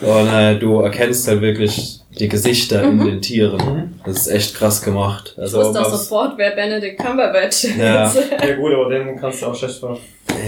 Und 0.02 0.28
äh, 0.34 0.60
du 0.60 0.82
erkennst 0.82 1.26
halt 1.30 1.40
wirklich 1.40 2.02
die 2.20 2.28
Gesichter 2.30 2.84
in 2.84 3.00
den 3.04 3.22
Tieren. 3.22 3.58
Mhm. 3.58 4.00
Das 4.06 4.18
ist 4.18 4.28
echt 4.28 4.56
krass 4.56 4.82
gemacht. 4.82 5.34
Ich 5.36 5.42
Also 5.42 5.60
wusste 5.60 5.82
auch 5.82 5.90
sofort, 5.92 6.34
wer 6.38 6.52
Benedict 6.52 7.00
Cumberbatch 7.00 7.66
Ja. 7.78 8.06
ist. 8.06 8.16
Ja 8.32 8.56
gut, 8.56 8.74
aber 8.74 8.90
den 8.90 9.16
kannst 9.20 9.42
du 9.42 9.48
auch 9.48 9.56
schlecht 9.56 9.80
ver... 9.80 9.98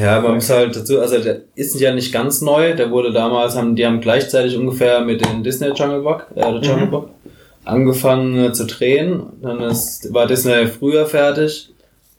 Ja, 0.02 0.20
man 0.20 0.36
muss 0.36 0.50
halt 0.50 0.76
dazu, 0.76 1.00
also 1.00 1.20
der 1.20 1.42
ist 1.56 1.80
ja 1.80 1.94
nicht 1.94 2.12
ganz 2.12 2.42
neu, 2.42 2.74
der 2.76 2.90
wurde 2.92 3.12
damals, 3.14 3.56
haben, 3.56 3.76
die 3.76 3.86
haben 3.86 4.02
gleichzeitig 4.02 4.58
ungefähr 4.58 5.02
mit 5.02 5.24
den 5.26 5.44
Disney 5.44 5.68
Jungle 5.76 6.02
Book, 6.02 6.26
äh, 6.36 6.42
der 6.42 6.62
Jungle 6.62 6.88
Mhm. 6.88 6.92
Book, 6.92 7.10
angefangen 7.64 8.46
äh, 8.46 8.52
zu 8.54 8.66
drehen. 8.66 9.24
Dann 9.42 9.60
ist, 9.62 10.14
war 10.14 10.28
Disney 10.28 10.68
früher 10.68 11.06
fertig 11.06 11.70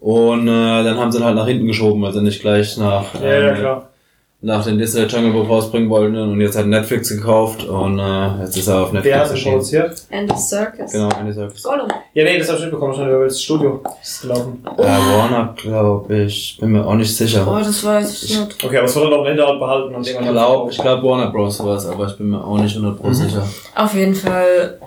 und 0.00 0.46
äh, 0.48 0.84
dann 0.84 0.98
haben 0.98 1.10
sie 1.12 1.18
ihn 1.18 1.24
halt 1.24 1.36
nach 1.36 1.46
hinten 1.46 1.66
geschoben, 1.66 2.04
also 2.04 2.20
nicht 2.20 2.40
gleich 2.40 2.76
nach, 2.76 3.14
Ja, 3.20 3.26
ja, 3.40 3.48
ähm, 3.50 3.56
klar. 3.56 3.88
Nach 4.42 4.64
den 4.64 4.78
Disney 4.78 5.04
Jungle 5.06 5.32
Book 5.32 5.48
rausbringen 5.48 5.88
wollten 5.88 6.14
und 6.16 6.40
jetzt 6.40 6.56
hat 6.56 6.66
Netflix 6.66 7.08
gekauft 7.08 7.64
und 7.64 7.98
äh, 7.98 8.42
jetzt 8.42 8.56
ist 8.56 8.68
er 8.68 8.82
auf 8.82 8.92
Netflix 8.92 9.04
Wer 9.14 9.18
hat 9.20 9.26
den 9.28 9.32
erschienen. 9.32 9.54
produziert? 9.54 10.02
And 10.12 10.30
the 10.30 10.36
Circus. 10.38 10.92
Genau, 10.92 11.08
Andy 11.18 11.32
Serkis. 11.32 11.62
Gollum. 11.62 11.88
Ja, 12.12 12.24
nee, 12.24 12.38
das 12.38 12.48
habe 12.48 12.58
ich 12.58 12.64
mitbekommen, 12.66 12.94
schon 12.94 13.08
über 13.10 13.24
das 13.24 13.42
Studio. 13.42 13.80
Das 13.82 14.08
ist 14.08 14.22
gelaufen. 14.22 14.62
Äh, 14.76 14.82
Warner, 14.82 15.54
glaube 15.56 16.16
ich, 16.24 16.58
bin 16.60 16.72
mir 16.72 16.86
auch 16.86 16.94
nicht 16.94 17.16
sicher. 17.16 17.46
Oh, 17.50 17.58
das 17.58 17.82
weiß 17.82 18.22
ich 18.24 18.38
nicht. 18.38 18.62
Okay, 18.64 18.76
aber 18.76 18.86
es 18.86 18.94
wurde 18.94 19.10
noch 19.10 19.20
im 19.22 19.26
Hinterhalt 19.28 19.58
behalten 19.58 19.94
und 19.94 20.02
Ich 20.06 20.12
irgendwann 20.12 20.34
glaube, 20.34 20.70
ich 20.70 20.78
glaub 20.78 21.02
Warner 21.02 21.30
Bros. 21.30 21.64
war 21.64 21.76
es, 21.76 21.86
aber 21.86 22.06
ich 22.06 22.16
bin 22.18 22.28
mir 22.30 22.44
auch 22.44 22.58
nicht 22.58 22.76
100% 22.76 23.02
Mhm. 23.08 23.14
sicher. 23.14 23.48
Auf 23.74 23.94
jeden 23.94 24.14
Fall, 24.14 24.78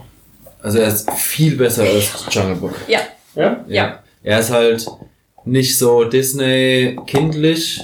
Also 0.61 0.77
er 0.77 0.87
ist 0.89 1.09
viel 1.11 1.57
besser 1.57 1.83
als 1.83 2.25
Jungle 2.29 2.55
Book. 2.55 2.75
ja. 2.87 2.99
Ja? 3.35 3.57
Ja. 3.67 3.99
Er 4.23 4.39
ist 4.39 4.51
halt 4.51 4.85
nicht 5.45 5.77
so 5.77 6.03
Disney 6.03 6.97
kindlich 7.07 7.81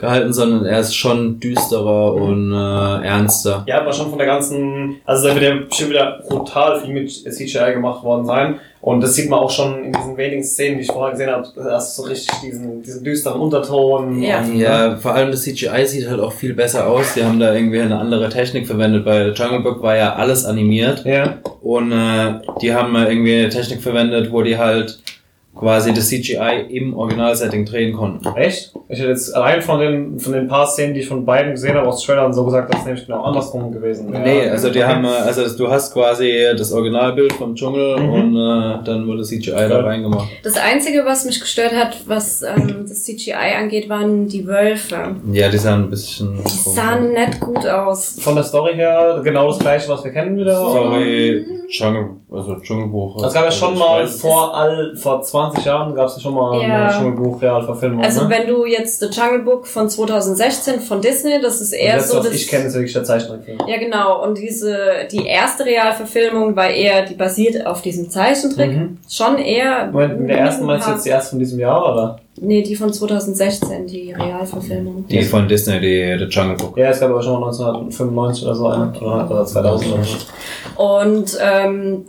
gehalten, 0.00 0.32
sondern 0.32 0.64
er 0.64 0.80
ist 0.80 0.94
schon 0.96 1.38
düsterer 1.40 2.14
und 2.14 2.52
äh, 2.52 3.06
ernster. 3.06 3.64
Ja, 3.66 3.80
aber 3.82 3.92
schon 3.92 4.08
von 4.10 4.18
der 4.18 4.26
ganzen, 4.26 4.96
also 5.04 5.28
da 5.28 5.34
wird 5.34 5.44
ja 5.44 5.54
bestimmt 5.68 5.90
wieder 5.90 6.22
brutal 6.28 6.80
viel 6.80 6.92
mit 6.94 7.10
CGI 7.10 7.72
gemacht 7.74 8.02
worden 8.02 8.24
sein. 8.26 8.56
Und 8.82 9.02
das 9.02 9.14
sieht 9.14 9.28
man 9.28 9.40
auch 9.40 9.50
schon 9.50 9.84
in 9.84 9.92
diesen 9.92 10.16
wenigen 10.16 10.42
Szenen, 10.42 10.78
die 10.78 10.84
ich 10.84 10.90
vorher 10.90 11.10
gesehen 11.12 11.30
habe. 11.30 11.46
Da 11.54 11.72
hast 11.72 11.98
du 11.98 12.02
so 12.02 12.08
richtig 12.08 12.34
diesen, 12.42 12.82
diesen 12.82 13.04
düsteren 13.04 13.38
Unterton. 13.38 14.22
Ja. 14.22 14.38
Und, 14.38 14.56
Ja, 14.56 14.96
vor 14.96 15.12
allem 15.12 15.30
das 15.30 15.42
CGI 15.42 15.84
sieht 15.84 16.08
halt 16.08 16.18
auch 16.20 16.32
viel 16.32 16.54
besser 16.54 16.86
aus. 16.86 17.12
Die 17.12 17.22
haben 17.22 17.38
da 17.38 17.52
irgendwie 17.52 17.80
eine 17.80 17.98
andere 17.98 18.30
Technik 18.30 18.66
verwendet. 18.66 19.04
Bei 19.04 19.28
Jungle 19.28 19.60
Book 19.60 19.82
war 19.82 19.96
ja 19.96 20.14
alles 20.14 20.46
animiert 20.46 21.04
Ja. 21.04 21.34
und 21.60 21.92
äh, 21.92 22.40
die 22.62 22.72
haben 22.74 22.96
irgendwie 22.96 23.40
eine 23.40 23.48
Technik 23.50 23.82
verwendet, 23.82 24.32
wo 24.32 24.40
die 24.40 24.56
halt 24.56 24.98
quasi 25.60 25.92
das 25.92 26.08
CGI 26.08 26.66
im 26.70 26.96
Originalsetting 26.96 27.64
drehen 27.66 27.92
konnten. 27.94 28.26
Echt? 28.36 28.72
Ich 28.88 28.98
hätte 28.98 29.10
jetzt 29.10 29.34
allein 29.36 29.60
von 29.62 29.78
den, 29.78 30.18
von 30.18 30.32
den 30.32 30.48
paar 30.48 30.66
Szenen, 30.66 30.94
die 30.94 31.00
ich 31.00 31.06
von 31.08 31.24
beiden 31.24 31.52
gesehen 31.52 31.74
habe 31.76 31.86
aus 31.86 32.02
Trailern, 32.04 32.32
so 32.32 32.44
gesagt, 32.44 32.72
dass 32.72 32.80
es 32.80 32.86
nämlich 32.86 33.06
genau 33.06 33.22
andersrum 33.22 33.70
gewesen 33.70 34.12
wäre. 34.12 34.22
Nee, 34.22 34.48
also 34.48 34.70
die 34.70 34.78
Okay. 34.80 34.88
haben, 34.88 35.04
äh, 35.04 35.08
also 35.08 35.42
das, 35.42 35.56
du 35.56 35.70
hast 35.70 35.92
quasi 35.92 36.32
das 36.56 36.72
Originalbild 36.72 37.34
vom 37.34 37.54
Dschungel 37.54 37.98
Mhm. 38.00 38.10
und 38.12 38.36
äh, 38.36 38.84
dann 38.84 39.06
wurde 39.06 39.22
CGI 39.22 39.50
da 39.52 39.68
Ja. 39.68 39.80
reingemacht. 39.80 40.28
Das 40.42 40.56
Einzige, 40.56 41.04
was 41.04 41.24
mich 41.26 41.38
gestört 41.38 41.72
hat, 41.74 41.98
was 42.06 42.42
ähm, 42.42 42.86
das 42.88 43.04
CGI 43.04 43.54
angeht, 43.58 43.88
waren 43.88 44.26
die 44.26 44.46
Wölfe. 44.46 45.14
Ja, 45.32 45.48
die 45.50 45.58
sahen 45.58 45.84
ein 45.84 45.90
bisschen 45.90 46.38
Die 46.42 46.70
sahen 46.70 47.12
nicht 47.12 47.38
gut 47.38 47.66
aus. 47.66 48.16
Von 48.20 48.34
der 48.34 48.44
Story 48.44 48.74
her 48.74 49.20
genau 49.22 49.48
das 49.48 49.58
gleiche, 49.58 49.88
was 49.90 50.02
wir 50.04 50.10
kennen 50.10 50.36
wieder. 50.38 50.60
oder? 50.70 50.96
Jungle, 51.70 52.16
also 52.32 52.56
Dschungelbuch. 52.56 53.24
Es 53.24 53.32
gab 53.32 53.44
ja 53.44 53.50
schon 53.52 53.78
mal 53.78 54.02
weiß- 54.04 54.20
vor 54.20 54.56
all, 54.56 54.96
vor 54.96 55.22
20 55.22 55.64
Jahren 55.64 55.94
gab 55.94 56.08
es 56.08 56.16
ja 56.16 56.22
schon 56.22 56.34
mal 56.34 56.60
Ja. 56.60 56.88
eine 56.88 56.92
Dschungelbuch-Realverfilmung. 56.92 58.02
Also 58.02 58.24
ne? 58.24 58.30
wenn 58.30 58.46
du 58.48 58.66
jetzt 58.66 58.98
The 59.00 59.06
Jungle 59.06 59.42
Book 59.44 59.66
von 59.66 59.88
2016 59.88 60.80
von 60.80 61.00
Disney, 61.00 61.40
das 61.40 61.60
ist 61.60 61.72
eher 61.72 61.96
das, 61.96 62.10
so 62.10 62.18
was 62.18 62.26
das... 62.26 62.34
ich 62.34 62.48
kenne, 62.48 62.64
ist 62.64 62.74
wirklich 62.74 62.92
der 62.92 63.04
Zeichentrickfilm. 63.04 63.58
Ja, 63.68 63.78
genau. 63.78 64.22
Und 64.24 64.36
diese, 64.38 64.76
die 65.12 65.24
erste 65.26 65.64
Realverfilmung 65.64 66.56
war 66.56 66.68
eher, 66.70 67.04
die 67.06 67.14
basiert 67.14 67.64
auf 67.66 67.82
diesem 67.82 68.10
Zeichentrick. 68.10 68.72
Mhm. 68.72 68.98
Schon 69.08 69.38
eher. 69.38 69.86
Moment, 69.92 70.20
mit 70.20 70.30
der 70.30 70.38
ersten 70.38 70.66
meinst 70.66 70.88
du 70.88 70.92
jetzt 70.92 71.06
die 71.06 71.10
erste 71.10 71.30
von 71.30 71.38
diesem 71.38 71.60
Jahr, 71.60 71.92
oder? 71.92 72.18
Nee, 72.40 72.62
die 72.62 72.74
von 72.74 72.92
2016, 72.92 73.86
die 73.86 74.12
Realverfilmung. 74.12 75.06
Die 75.08 75.22
von 75.22 75.46
Disney, 75.46 75.78
die 75.80 76.16
The 76.18 76.24
Jungle 76.24 76.56
Book. 76.56 76.76
Ja, 76.78 76.88
es 76.90 77.00
gab 77.00 77.10
aber 77.10 77.22
schon 77.22 77.38
mal 77.40 77.46
1995 77.48 78.44
oder 78.44 78.54
so 78.54 78.66
eine. 78.68 78.92
Oder, 79.00 79.30
oder 79.30 79.44
2000 79.44 79.92
oder 79.94 80.04
so. 80.04 80.82
Und 80.82 81.38
ähm, 81.42 82.04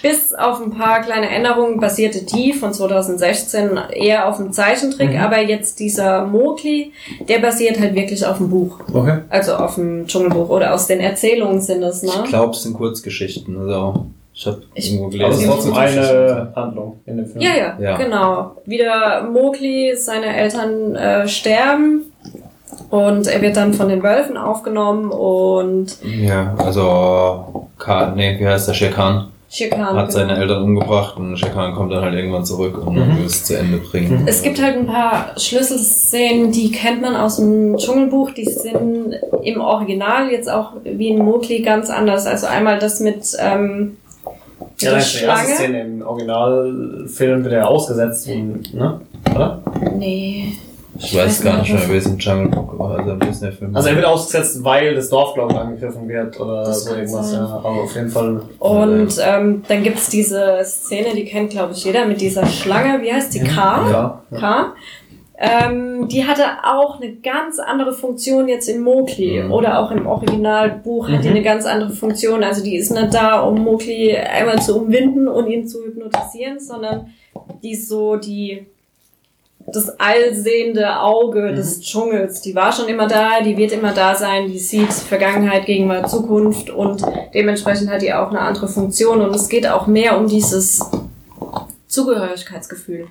bis 0.00 0.32
auf 0.32 0.62
ein 0.62 0.70
paar 0.70 1.00
kleine 1.02 1.28
Änderungen 1.28 1.80
basierte 1.80 2.24
die 2.24 2.52
von 2.52 2.72
2016 2.72 3.70
eher 3.90 4.28
auf 4.28 4.36
dem 4.36 4.52
Zeichentrick, 4.52 5.10
Mhm. 5.10 5.16
aber 5.18 5.40
jetzt 5.42 5.80
dieser 5.80 6.24
Mowgli, 6.24 6.92
der 7.28 7.40
basiert 7.40 7.80
halt 7.80 7.94
wirklich 7.94 8.24
auf 8.24 8.38
dem 8.38 8.48
Buch. 8.48 8.78
Okay. 8.92 9.18
Also 9.28 9.54
auf 9.54 9.74
dem 9.74 10.06
Dschungelbuch 10.06 10.48
oder 10.50 10.72
aus 10.72 10.86
den 10.86 11.00
Erzählungen 11.00 11.60
sind 11.60 11.82
es, 11.82 12.02
ne? 12.02 12.10
Ich 12.24 12.28
glaube, 12.30 12.52
es 12.52 12.62
sind 12.62 12.74
Kurzgeschichten. 12.74 13.58
Also, 13.58 14.06
ich 14.36 14.46
habe 14.46 14.62
irgendwo 14.74 15.08
gelesen. 15.08 15.40
ist 15.40 15.46
trotzdem 15.50 15.74
eine 15.74 16.52
Handlung 16.54 17.00
in 17.06 17.16
dem 17.16 17.26
Film. 17.26 17.40
Ja, 17.40 17.50
ja, 17.56 17.76
Ja. 17.80 17.96
genau. 17.96 18.52
Wieder 18.66 19.24
Mowgli, 19.24 19.96
seine 19.96 20.36
Eltern 20.36 20.94
äh, 20.94 21.26
sterben 21.26 22.02
und 22.90 23.26
er 23.26 23.40
wird 23.40 23.56
dann 23.56 23.72
von 23.72 23.88
den 23.88 24.02
Wölfen 24.02 24.36
aufgenommen 24.36 25.10
und 25.10 25.96
Ja, 26.04 26.54
also, 26.58 27.66
Khan, 27.78 28.14
nee, 28.14 28.36
wie 28.38 28.46
heißt 28.46 28.68
der? 28.68 28.74
Shekan 28.74 29.28
Schikan. 29.48 29.96
hat 29.96 30.12
seine 30.12 30.28
genau. 30.34 30.40
Eltern 30.42 30.62
umgebracht 30.64 31.16
und 31.16 31.38
Shekan 31.38 31.72
kommt 31.74 31.92
dann 31.92 32.02
halt 32.04 32.14
irgendwann 32.14 32.44
zurück 32.44 32.84
und 32.86 32.94
Mhm. 32.96 33.18
will 33.18 33.24
es 33.26 33.44
zu 33.44 33.56
Ende 33.58 33.78
bringen. 33.78 34.24
Es 34.26 34.42
gibt 34.42 34.60
halt 34.62 34.76
ein 34.76 34.86
paar 34.86 35.30
Schlüsselszenen, 35.38 36.52
die 36.52 36.70
kennt 36.72 37.00
man 37.00 37.16
aus 37.16 37.36
dem 37.36 37.76
Dschungelbuch, 37.78 38.32
die 38.32 38.44
sind 38.44 39.14
im 39.42 39.60
Original 39.60 40.30
jetzt 40.30 40.50
auch 40.50 40.72
wie 40.84 41.08
in 41.08 41.24
Mowgli 41.24 41.62
ganz 41.62 41.88
anders. 41.90 42.26
Also 42.26 42.46
einmal 42.48 42.78
das 42.78 43.00
mit, 43.00 43.34
ähm, 43.38 43.96
mit 44.76 44.82
Ja, 44.82 44.90
der 44.90 44.98
das 44.98 45.06
ist 45.14 45.20
die 45.20 45.24
erste. 45.24 45.54
Szene 45.54 45.80
im 45.82 46.02
Originalfilm 46.02 47.44
wird 47.44 47.54
er 47.54 47.68
ausgesetzt, 47.68 48.28
und, 48.28 48.74
ne? 48.74 49.00
Oder? 49.34 49.62
Nee. 49.96 50.52
Ich 50.98 51.14
weiß 51.14 51.42
gar 51.42 51.58
nicht 51.58 51.74
mehr, 51.74 51.90
wie 51.90 51.96
es 51.96 52.06
im 52.06 52.16
Jungle 52.16 52.48
Book 52.48 52.78
war, 52.78 52.98
also 52.98 53.10
im 53.12 53.20
Disney-Film. 53.20 53.76
Also 53.76 53.90
er 53.90 53.96
wird 53.96 54.06
ausgesetzt, 54.06 54.64
weil 54.64 54.94
das 54.94 55.10
Dorf, 55.10 55.34
glaube 55.34 55.52
ich, 55.52 55.58
angegriffen 55.58 56.08
wird 56.08 56.40
oder 56.40 56.64
Das 56.64 56.84
so 56.84 56.94
irgendwas, 56.94 57.30
sein. 57.32 57.40
ja. 57.40 57.46
Aber 57.48 57.68
auf 57.82 57.94
jeden 57.94 58.08
Fall. 58.08 58.40
Und 58.58 59.08
ähm, 59.22 59.62
dann 59.68 59.82
gibt's 59.82 60.08
diese 60.08 60.58
Szene, 60.64 61.14
die 61.14 61.26
kennt, 61.26 61.50
glaube 61.50 61.74
ich, 61.74 61.84
jeder, 61.84 62.06
mit 62.06 62.18
dieser 62.22 62.46
Schlange. 62.46 63.02
Wie 63.02 63.12
heißt 63.12 63.34
die? 63.34 63.40
K? 63.40 63.90
Ja. 63.90 64.22
K. 64.38 64.72
Ähm, 65.38 66.08
die 66.08 66.24
hatte 66.26 66.44
auch 66.64 66.98
eine 67.00 67.14
ganz 67.16 67.58
andere 67.58 67.92
Funktion 67.92 68.48
jetzt 68.48 68.68
in 68.70 68.80
Mowgli 68.80 69.42
Mhm. 69.42 69.52
oder 69.52 69.80
auch 69.80 69.90
im 69.90 70.06
Originalbuch 70.06 71.08
hat 71.10 71.24
die 71.24 71.28
Mhm. 71.28 71.34
eine 71.34 71.42
ganz 71.42 71.66
andere 71.66 71.90
Funktion. 71.90 72.42
Also 72.42 72.62
die 72.64 72.76
ist 72.76 72.90
nicht 72.90 73.12
da, 73.12 73.40
um 73.40 73.62
Mowgli 73.62 74.16
einmal 74.16 74.62
zu 74.62 74.78
umwinden 74.78 75.28
und 75.28 75.46
ihn 75.48 75.68
zu 75.68 75.84
hypnotisieren, 75.84 76.58
sondern 76.58 77.08
die 77.62 77.72
ist 77.72 77.88
so 77.88 78.16
die 78.16 78.66
das 79.68 79.98
allsehende 79.98 81.00
Auge 81.00 81.52
des 81.52 81.80
Dschungels. 81.80 82.40
Die 82.40 82.54
war 82.54 82.72
schon 82.72 82.86
immer 82.88 83.08
da, 83.08 83.40
die 83.44 83.56
wird 83.56 83.72
immer 83.72 83.92
da 83.92 84.14
sein, 84.14 84.46
die 84.46 84.60
sieht 84.60 84.92
Vergangenheit, 84.92 85.66
Gegenwart, 85.66 86.08
Zukunft 86.08 86.70
und 86.70 87.02
dementsprechend 87.34 87.90
hat 87.90 88.00
die 88.00 88.14
auch 88.14 88.30
eine 88.30 88.38
andere 88.40 88.68
Funktion 88.68 89.20
und 89.20 89.34
es 89.34 89.48
geht 89.48 89.66
auch 89.68 89.88
mehr 89.88 90.16
um 90.18 90.28
dieses 90.28 90.88
Zugehörigkeitsgefühl. 91.88 93.08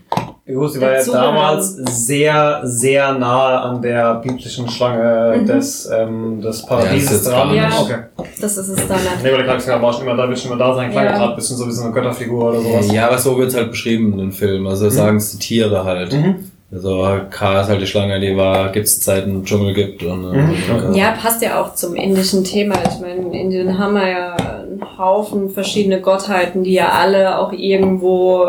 Gut, 0.48 0.74
sie 0.74 0.80
war 0.82 0.94
ja 0.94 1.04
damals 1.04 1.72
sehr, 2.06 2.60
sehr 2.64 3.14
nahe 3.14 3.60
an 3.62 3.82
der 3.82 4.16
biblischen 4.16 4.70
Schlange 4.70 5.38
Mhm. 5.40 5.46
des, 5.48 5.90
ähm, 5.92 6.40
des 6.40 6.62
Ja, 6.62 6.68
Paradieses 6.68 7.10
das 7.10 7.18
ist 7.22 7.32
dran. 7.32 7.52
nicht. 7.52 7.82
Okay. 7.82 7.96
Das 8.40 8.58
ist 8.58 8.68
es 8.70 8.88
dann. 8.88 8.98
nicht. 8.98 9.24
Nee, 9.24 9.30
weil 9.32 9.38
der 9.38 9.46
Charakter 9.48 9.82
war 9.82 9.92
schon 9.92 10.04
immer 10.04 10.16
da, 10.16 10.30
wird 10.30 10.38
schon 10.38 10.52
immer 10.52 10.60
da 10.64 10.76
sein. 10.76 10.92
Klang 10.92 11.06
Ja. 11.06 11.14
gerade 11.18 11.32
ein 11.32 11.36
bisschen 11.36 11.58
so 11.58 11.66
wie 11.68 11.72
so 11.72 11.84
eine 11.86 11.94
Götterfigur 11.94 12.50
oder 12.52 12.62
sowas. 12.62 12.92
Ja, 12.92 13.08
aber 13.08 13.18
so 13.18 13.36
wird's 13.40 13.56
halt 13.56 13.72
beschrieben 13.72 14.14
in 14.14 14.20
den 14.20 14.32
Film. 14.32 14.68
Also 14.68 14.88
sagen 14.92 15.18
es 15.18 15.32
die 15.32 15.40
Tiere 15.40 15.84
halt. 15.84 16.14
Mhm. 16.14 16.36
Also 16.72 17.08
K 17.32 17.62
ist 17.62 17.70
halt 17.70 17.82
die 17.82 17.88
Schlange, 17.88 18.20
die 18.20 18.38
war, 18.38 18.70
gibt's 18.72 19.00
Zeiten 19.00 19.32
im 19.32 19.46
Dschungel 19.46 19.74
gibt 19.74 20.04
und 20.04 20.32
äh, 20.32 20.38
Mhm. 20.38 20.94
äh, 20.94 20.98
Ja, 21.00 21.12
passt 21.20 21.42
ja 21.42 21.60
auch 21.60 21.74
zum 21.74 21.96
indischen 21.96 22.44
Thema. 22.44 22.76
Ich 22.88 23.00
meine, 23.00 23.16
in 23.22 23.34
Indien 23.34 23.80
haben 23.80 23.94
wir 23.96 24.08
ja 24.10 24.36
einen 24.36 24.84
Haufen 25.00 25.50
verschiedene 25.50 26.02
Gottheiten, 26.02 26.64
die 26.64 26.74
ja 26.74 26.90
alle 26.90 27.40
auch 27.40 27.52
irgendwo, 27.52 28.46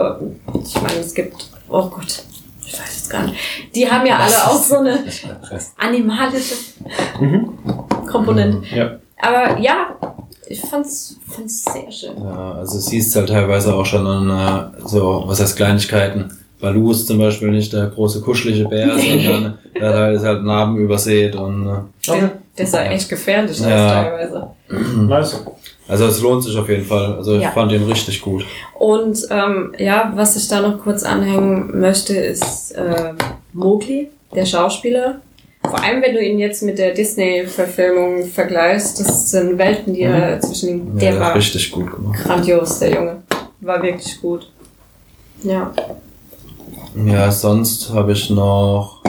ich 0.63 0.75
meine, 0.83 0.99
es 1.01 1.15
gibt, 1.15 1.47
oh 1.69 1.89
Gott, 1.89 2.23
ich 2.67 2.73
weiß 2.79 3.03
es 3.03 3.09
gar 3.09 3.25
nicht, 3.25 3.37
die 3.75 3.91
haben 3.91 4.07
ja 4.07 4.17
alle 4.19 4.47
auch 4.51 4.61
so 4.62 4.77
eine 4.79 5.05
animalische 5.79 6.55
Mhm. 7.21 7.59
Komponente. 8.11 8.62
Ja. 8.75 8.91
Aber 9.21 9.59
ja, 9.59 9.97
ich 10.49 10.61
fand's, 10.61 11.17
fand's 11.29 11.64
sehr 11.64 11.91
schön. 11.91 12.23
Ja, 12.23 12.53
also 12.53 12.79
siehst 12.79 13.17
halt 13.17 13.29
teilweise 13.29 13.75
auch 13.75 13.87
schon 13.87 14.07
an 14.07 14.31
äh, 14.31 14.87
so, 14.87 15.25
was 15.27 15.41
heißt 15.41 15.57
Kleinigkeiten. 15.57 16.31
Balu 16.61 16.91
ist 16.91 17.07
zum 17.07 17.19
Beispiel 17.19 17.51
nicht 17.51 17.73
der 17.73 17.87
große 17.89 18.21
kuschelige 18.21 18.69
Bär, 18.69 18.89
sondern 18.99 19.59
er 19.75 19.89
hat 19.89 19.95
halt, 19.95 20.17
ist 20.17 20.25
halt 20.25 20.43
Narben 20.45 20.77
übersät 20.77 21.35
und 21.35 21.67
äh, 21.69 22.11
Okay. 22.11 22.29
Der 22.57 22.67
sah 22.67 22.85
echt 22.85 23.09
gefährlich 23.09 23.51
aus 23.61 23.67
Ja. 23.67 24.03
teilweise. 24.05 24.47
Nice. 24.97 25.43
Also 25.89 26.07
es 26.07 26.20
lohnt 26.20 26.43
sich 26.45 26.57
auf 26.57 26.68
jeden 26.68 26.84
Fall. 26.84 27.14
Also 27.16 27.37
ich 27.37 27.43
Ja. 27.43 27.51
fand 27.53 27.72
ihn 27.72 27.84
richtig 27.84 28.20
gut. 28.20 28.45
Und 28.78 29.18
ähm, 29.30 29.74
ja, 29.78 30.12
was 30.14 30.37
ich 30.37 30.49
da 30.49 30.61
noch 30.61 30.78
kurz 30.82 31.03
anhängen 31.03 31.78
möchte, 31.80 32.16
ist 32.16 32.74
ähm, 32.76 33.16
Mowgli, 33.53 34.09
der 34.34 34.47
Schauspieler. 34.47 35.20
Vor 35.62 35.82
allem, 35.82 36.01
wenn 36.03 36.14
du 36.14 36.20
ihn 36.24 36.39
jetzt 36.39 36.62
mit 36.62 36.78
der 36.78 36.95
Disney-Verfilmung 36.95 38.26
vergleichst, 38.26 39.01
das 39.01 39.30
sind 39.32 39.59
Welten, 39.59 39.95
die 39.95 40.03
er 40.03 40.41
zwischen 40.41 40.68
ihm. 40.68 40.87
Ja, 40.95 41.01
Der 41.01 41.11
der 41.12 41.20
war 41.20 41.34
richtig 41.34 41.72
gut 41.72 41.91
gemacht. 41.93 42.22
grandios, 42.22 42.78
der 42.78 42.95
Junge. 42.95 43.22
War 43.62 43.82
wirklich 43.82 44.20
gut. 44.20 44.49
Ja. 45.43 45.72
Ja, 47.05 47.30
sonst 47.32 47.91
habe 47.93 48.12
ich 48.12 48.30
noch 48.30 49.03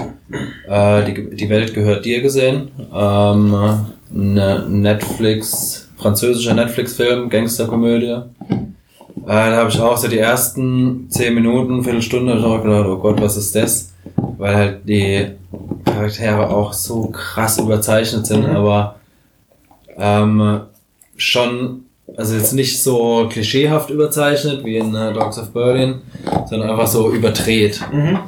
äh, 0.68 1.04
die, 1.06 1.36
die 1.36 1.50
Welt 1.50 1.74
gehört 1.74 2.06
dir 2.06 2.22
gesehen. 2.22 2.72
Ähm, 2.94 3.86
eine 4.14 4.66
Netflix, 4.68 5.87
französischer 5.98 6.54
Netflix-Film, 6.54 7.30
Gangsterkomödie. 7.30 8.06
Äh, 8.10 8.22
da 9.26 9.58
habe 9.58 9.70
ich 9.70 9.80
auch 9.80 9.98
so 9.98 10.08
die 10.08 10.20
ersten 10.20 11.08
zehn 11.10 11.34
Minuten, 11.34 11.84
Viertelstunde 11.84 12.34
hab 12.34 12.40
ich 12.40 12.46
auch 12.46 12.64
gedacht, 12.64 12.86
oh 12.88 12.98
Gott, 12.98 13.22
was 13.22 13.36
ist 13.38 13.56
das? 13.56 13.94
Weil 14.38 14.56
halt 14.56 14.80
die 14.88 15.26
Charaktere 15.86 16.50
auch 16.50 16.72
so 16.74 17.08
krass 17.08 17.58
überzeichnet 17.60 18.26
sind, 18.26 18.48
Mhm. 18.48 18.56
aber 18.56 18.96
ähm, 19.98 20.62
schon, 21.18 21.86
also 22.16 22.36
jetzt 22.36 22.54
nicht 22.54 22.82
so 22.82 23.28
klischeehaft 23.30 23.90
überzeichnet 23.90 24.64
wie 24.64 24.78
in 24.78 24.94
äh, 24.96 25.12
Dogs 25.14 25.40
of 25.40 25.50
Berlin, 25.52 25.96
sondern 26.48 26.70
einfach 26.70 26.88
so 26.88 27.12
überdreht. 27.12 27.82
Mhm. 27.92 28.20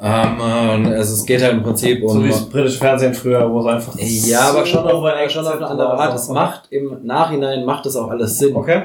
Ähm, 0.00 0.40
äh, 0.40 0.94
also 0.94 1.14
es 1.14 1.26
geht 1.26 1.42
halt 1.42 1.54
im 1.54 1.62
Prinzip 1.62 2.02
um. 2.02 2.08
So 2.08 2.24
wie 2.24 2.28
das 2.28 2.48
britische 2.48 2.78
Fernsehen 2.78 3.14
früher, 3.14 3.50
wo 3.50 3.60
es 3.60 3.66
einfach. 3.66 3.94
ja, 3.98 4.40
aber 4.50 4.64
schon 4.64 4.86
auf, 4.86 5.30
schon 5.30 5.46
auf 5.46 5.56
eine 5.56 5.66
andere 5.66 5.92
Art. 5.98 6.14
Es 6.14 6.28
macht 6.28 6.70
im 6.70 6.98
Nachhinein 7.04 7.64
macht 7.64 7.86
es 7.86 7.96
auch 7.96 8.08
alles 8.08 8.38
Sinn. 8.38 8.54
Okay. 8.54 8.82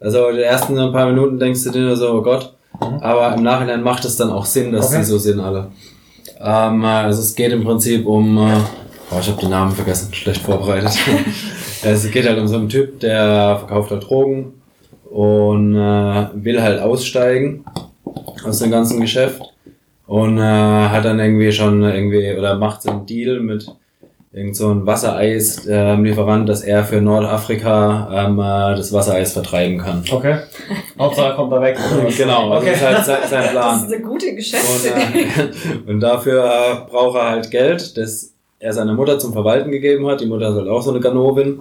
Also 0.00 0.32
die 0.32 0.42
ersten 0.42 0.78
ein 0.78 0.92
paar 0.92 1.06
Minuten 1.06 1.38
denkst 1.38 1.64
du 1.64 1.70
dir 1.70 1.82
nur 1.82 1.96
so, 1.96 2.12
oh 2.12 2.22
Gott. 2.22 2.54
Mhm. 2.80 2.98
Aber 3.00 3.34
im 3.34 3.42
Nachhinein 3.42 3.82
macht 3.82 4.04
es 4.04 4.16
dann 4.16 4.30
auch 4.30 4.46
Sinn, 4.46 4.72
dass 4.72 4.88
Okay. 4.88 4.98
die 4.98 5.04
so 5.04 5.18
sind 5.18 5.40
alle. 5.40 5.68
Ähm, 6.40 6.82
äh, 6.82 6.86
also 6.86 7.20
es 7.20 7.34
geht 7.34 7.52
im 7.52 7.64
Prinzip 7.64 8.06
um, 8.06 8.38
äh, 8.38 8.56
oh, 9.10 9.18
ich 9.20 9.28
habe 9.28 9.40
die 9.40 9.46
Namen 9.46 9.72
vergessen, 9.72 10.12
schlecht 10.12 10.42
vorbereitet. 10.42 10.92
es 11.82 12.10
geht 12.10 12.26
halt 12.26 12.38
um 12.38 12.48
so 12.48 12.56
einen 12.56 12.68
Typ, 12.68 13.00
der 13.00 13.56
verkauft 13.58 13.90
halt 13.90 14.08
Drogen 14.08 14.54
und 15.10 15.76
äh, 15.76 16.26
will 16.34 16.60
halt 16.62 16.80
aussteigen 16.80 17.64
aus 18.44 18.58
dem 18.58 18.70
ganzen 18.70 19.00
Geschäft 19.00 19.42
und 20.06 20.38
äh, 20.38 20.40
hat 20.42 21.04
dann 21.04 21.18
irgendwie 21.18 21.52
schon 21.52 21.82
irgendwie 21.82 22.34
oder 22.36 22.56
macht 22.56 22.82
so 22.82 22.90
einen 22.90 23.06
Deal 23.06 23.40
mit 23.40 23.66
irgend 24.32 24.56
so 24.56 24.70
ein 24.70 24.84
Wassereis-Lieferant, 24.84 26.48
dass 26.48 26.62
er 26.62 26.84
für 26.84 27.00
Nordafrika 27.00 28.08
ähm, 28.26 28.38
äh, 28.38 28.76
das 28.76 28.92
Wassereis 28.92 29.32
vertreiben 29.32 29.78
kann. 29.78 30.02
Okay. 30.10 30.38
Hauptsache 30.98 31.36
kommt 31.36 31.52
er 31.52 31.62
weg. 31.62 31.78
Genau, 32.16 32.50
das 32.50 32.62
Okay. 32.62 32.72
ist 32.72 32.82
halt 32.84 33.04
sein, 33.04 33.18
sein 33.30 33.42
Das 33.42 33.50
Plan. 33.52 33.76
ist 33.84 33.92
eine 33.92 34.02
gute 34.02 34.26
Und, 34.30 34.36
Geschäftsidee. 34.36 34.90
äh, 34.90 35.86
und 35.90 36.00
dafür 36.00 36.44
äh, 36.44 36.90
braucht 36.90 37.16
er 37.16 37.30
halt 37.30 37.50
Geld, 37.50 37.96
das 37.96 38.32
er 38.58 38.72
seiner 38.72 38.94
Mutter 38.94 39.18
zum 39.18 39.32
Verwalten 39.32 39.70
gegeben 39.70 40.06
hat. 40.08 40.20
Die 40.20 40.26
Mutter 40.26 40.48
ist 40.48 40.56
halt 40.56 40.68
auch 40.68 40.82
so 40.82 40.90
eine 40.90 41.00
Ganovin. 41.00 41.58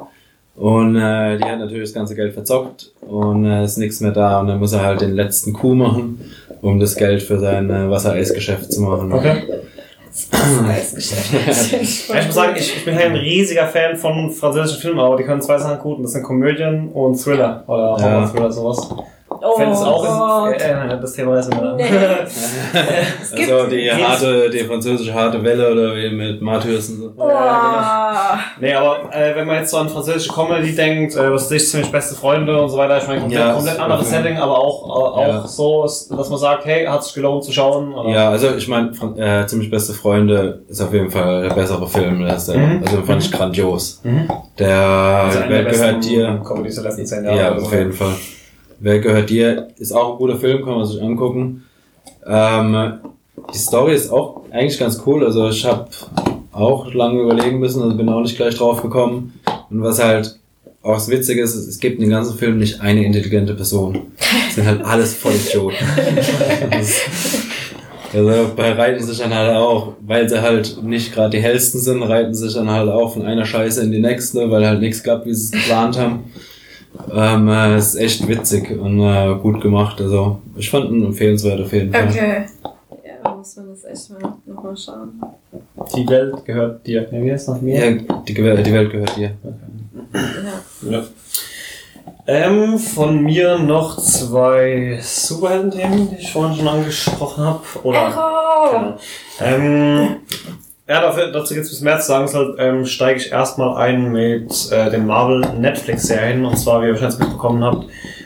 Und 0.56 0.96
äh, 0.96 1.38
die 1.38 1.44
hat 1.44 1.58
natürlich 1.60 1.84
das 1.90 1.94
ganze 1.94 2.14
Geld 2.16 2.34
verzockt 2.34 2.92
und 3.02 3.44
äh, 3.46 3.64
ist 3.64 3.78
nichts 3.78 4.02
mehr 4.02 4.12
da. 4.12 4.40
Und 4.40 4.48
dann 4.48 4.60
muss 4.60 4.72
er 4.72 4.84
halt 4.84 5.02
den 5.02 5.16
letzten 5.16 5.52
Coup 5.52 5.74
machen, 5.76 6.22
um 6.64 6.80
das 6.80 6.96
Geld 6.96 7.22
für 7.22 7.40
sein 7.40 7.70
äh, 7.70 7.90
Wassereisgeschäft 7.90 8.72
zu 8.72 8.82
machen. 8.82 9.12
Okay. 9.14 9.44
Eisgeschäft. 10.68 12.10
Ja, 12.10 12.20
ich 12.20 12.26
muss 12.28 12.36
sagen, 12.36 12.54
ich, 12.56 12.78
ich 12.78 12.86
bin 12.86 12.98
ein 12.98 13.16
riesiger 13.16 13.68
Fan 13.68 13.96
von 13.98 14.30
französischen 14.32 14.80
Filmen, 14.82 15.00
aber 15.00 15.18
die 15.18 15.24
können 15.24 15.42
zwei 15.42 15.58
Sachen 15.58 15.80
gut 15.80 15.98
und 15.98 16.04
das 16.04 16.12
sind 16.14 16.24
Komödien 16.24 16.90
und 16.90 17.16
Thriller 17.16 17.64
oder 17.68 17.98
Ja. 18.00 18.04
Horror-Thriller, 18.22 18.52
sowas. 18.52 18.90
Oh 19.46 19.58
Fan 19.58 19.72
ist 19.72 19.80
auch 19.84 20.04
Gott. 20.06 20.62
äh, 20.62 20.72
äh, 20.94 21.00
das 21.02 21.14
Thema 21.14 21.38
ist 21.38 21.54
mir 21.54 21.76
Nee. 21.76 21.84
Also 23.36 23.68
die 23.68 23.92
harte, 23.92 24.50
die 24.50 24.60
französische 24.60 25.14
harte 25.14 25.44
Welle 25.44 25.72
oder 25.72 25.96
wie 25.96 26.10
mit 26.10 26.42
Matthäus 26.42 26.90
und 26.90 26.98
so. 26.98 27.14
Oh. 27.18 27.30
Nee, 28.60 28.74
aber 28.74 29.14
äh, 29.14 29.36
wenn 29.36 29.46
man 29.48 29.58
jetzt 29.58 29.72
so 29.72 29.78
an 29.78 29.90
französische 29.90 30.32
Comedy 30.32 30.74
denkt, 30.76 31.16
äh, 31.16 31.32
was 31.32 31.50
sich 31.50 31.68
ziemlich 31.70 31.92
beste 31.92 32.16
Freunde 32.16 32.60
und 32.62 32.70
so 32.70 32.78
weiter, 32.78 32.98
ich 33.00 33.08
meine, 33.08 33.22
komplett, 33.22 33.40
Ja, 33.42 33.54
komplett 33.54 33.80
anderes 33.80 34.08
okay. 34.08 34.16
Setting, 34.16 34.38
aber 34.38 34.58
auch, 34.58 34.86
äh, 34.88 34.92
auch 34.92 35.28
Ja. 35.28 35.48
so, 35.48 35.82
dass 35.84 36.30
man 36.30 36.40
sagt, 36.40 36.66
hey, 36.66 36.86
hat 36.86 37.04
sich 37.04 37.14
gelohnt 37.14 37.44
zu 37.44 37.52
schauen. 37.52 37.94
Oder? 37.94 38.10
Ja, 38.10 38.30
also 38.30 38.56
ich 38.56 38.68
meine, 38.68 38.92
äh, 39.18 39.46
ziemlich 39.46 39.70
beste 39.70 39.94
Freunde 39.94 40.62
ist 40.68 40.82
auf 40.82 40.94
jeden 40.94 41.10
Fall 41.12 41.44
der 41.50 41.54
bessere 41.56 41.88
Film. 41.88 42.26
Ist 42.26 42.48
der, 42.48 42.58
Mhm. 42.58 42.82
Also 42.86 43.02
fand 43.02 43.24
ich 43.24 43.32
grandios. 43.32 44.00
Mhm. 44.04 44.28
Der 44.60 44.78
Also 44.78 45.40
der 45.40 45.50
Welt 45.50 45.70
gehört 45.70 46.06
dir. 46.06 46.42
Comedies 46.46 46.76
der 46.76 46.84
letzten 46.86 47.06
zehn 47.06 47.26
Jahre. 47.26 47.38
Ja, 47.38 47.52
oder 47.52 47.60
so. 47.60 47.66
auf 47.66 47.74
jeden 47.74 47.94
Fall. 47.94 48.14
Wer 48.84 49.00
gehört 49.00 49.30
dir? 49.30 49.70
Ist 49.78 49.94
auch 49.94 50.12
ein 50.12 50.18
guter 50.18 50.36
Film, 50.36 50.66
kann 50.66 50.76
man 50.76 50.86
sich 50.86 51.02
angucken. 51.02 51.64
Ähm, 52.28 53.00
die 53.54 53.58
Story 53.58 53.96
ist 53.96 54.12
auch 54.12 54.42
eigentlich 54.52 54.78
ganz 54.78 55.02
cool. 55.06 55.24
Also 55.24 55.48
ich 55.48 55.64
habe 55.64 55.88
auch 56.52 56.94
lange 56.94 57.22
überlegen 57.22 57.60
müssen, 57.60 57.82
also 57.82 57.96
bin 57.96 58.10
auch 58.10 58.20
nicht 58.20 58.36
gleich 58.36 58.56
drauf 58.56 58.82
gekommen. 58.82 59.40
Und 59.70 59.84
was 59.84 60.04
halt 60.04 60.38
auch 60.82 60.96
das 60.96 61.08
Witzige 61.08 61.42
ist, 61.42 61.56
es 61.56 61.80
gibt 61.80 61.96
in 61.96 62.02
den 62.02 62.10
ganzen 62.10 62.38
Film 62.38 62.58
nicht 62.58 62.82
eine 62.82 63.06
intelligente 63.06 63.54
Person. 63.54 64.08
Es 64.50 64.56
sind 64.56 64.68
halt 64.68 64.84
alles 64.84 65.16
Vollidioten. 65.16 65.78
Also 68.16 68.52
bei 68.56 68.74
reiten 68.74 69.04
sich 69.04 69.18
dann 69.18 69.34
halt 69.34 69.56
auch, 69.56 69.94
weil 70.02 70.30
sie 70.30 70.40
halt 70.40 70.84
nicht 70.84 71.16
gerade 71.16 71.36
die 71.36 71.42
hellsten 71.42 71.80
sind, 71.80 72.04
reiten 72.04 72.36
sich 72.36 72.54
dann 72.54 72.70
halt 72.70 72.88
auch 72.88 73.14
von 73.14 73.24
einer 73.24 73.44
Scheiße 73.44 73.82
in 73.82 73.92
die 73.92 74.00
nächste, 74.00 74.52
weil 74.52 74.68
halt 74.68 74.82
nichts 74.82 75.02
klappt, 75.02 75.26
wie 75.26 75.34
sie 75.34 75.46
es 75.46 75.52
geplant 75.64 75.98
haben. 75.98 76.26
Ähm, 77.12 77.48
äh, 77.48 77.76
es 77.76 77.96
ist 77.96 78.02
echt 78.02 78.28
witzig 78.28 78.72
und 78.72 79.00
äh, 79.02 79.36
gut 79.42 79.62
gemacht. 79.62 80.00
Also 80.02 80.40
ich 80.56 80.70
fand 80.70 80.90
ihn 80.92 81.06
empfehlenswert 81.06 81.60
auf 81.62 81.72
jeden 81.74 81.92
Fall. 81.92 82.08
Okay. 82.10 82.46
Ja, 83.04 83.12
da 83.24 83.36
muss 83.36 83.56
man 83.56 83.70
das 83.70 83.84
echt 83.86 84.10
mal 84.12 84.34
nochmal 84.46 84.78
schauen. 84.78 85.22
Die 85.96 86.08
Welt 86.08 86.46
gehört 86.46 86.86
dir. 86.86 87.08
Nee, 87.12 87.24
wie 87.26 87.32
heißt 87.32 87.50
noch 87.50 87.62
mir? 87.62 87.80
Ja, 87.86 87.92
die, 88.28 88.34
Gew- 88.36 88.62
die 88.62 88.74
Welt 88.74 88.92
gehört 88.92 89.16
dir. 89.18 89.32
Ja. 90.84 90.90
Ja. 90.92 91.04
Ähm, 92.26 92.78
von 92.80 93.22
mir 93.24 93.58
noch 93.60 93.98
zwei 93.98 94.98
Superhelden-Themen, 95.02 96.10
die 96.12 96.16
ich 96.22 96.32
vorhin 96.32 96.56
schon 96.58 96.68
angesprochen 96.68 97.44
habe. 97.44 97.62
Oder 97.84 98.08
Echo! 98.08 98.72
Genau. 98.72 98.98
Ähm, 99.42 100.16
ja, 100.88 101.02
dafür, 101.02 101.32
dazu 101.32 101.54
gibt 101.54 101.66
es 101.66 101.72
bis 101.72 101.82
mehr 101.82 102.00
zu 102.00 102.08
sagen. 102.08 102.26
Deshalb 102.26 102.60
ähm, 102.60 102.86
steige 102.86 103.20
ich 103.20 103.32
erstmal 103.32 103.78
ein 103.78 104.12
mit 104.12 104.72
äh, 104.72 104.90
den 104.90 105.06
Marvel-Netflix-Serien. 105.08 106.46
Und 106.46 106.58
zwar, 106.58 106.82
wie 106.82 106.88
ihr 106.88 106.92
wahrscheinlich 106.94 107.20
mitbekommen 107.20 107.64
habt, 107.64 107.86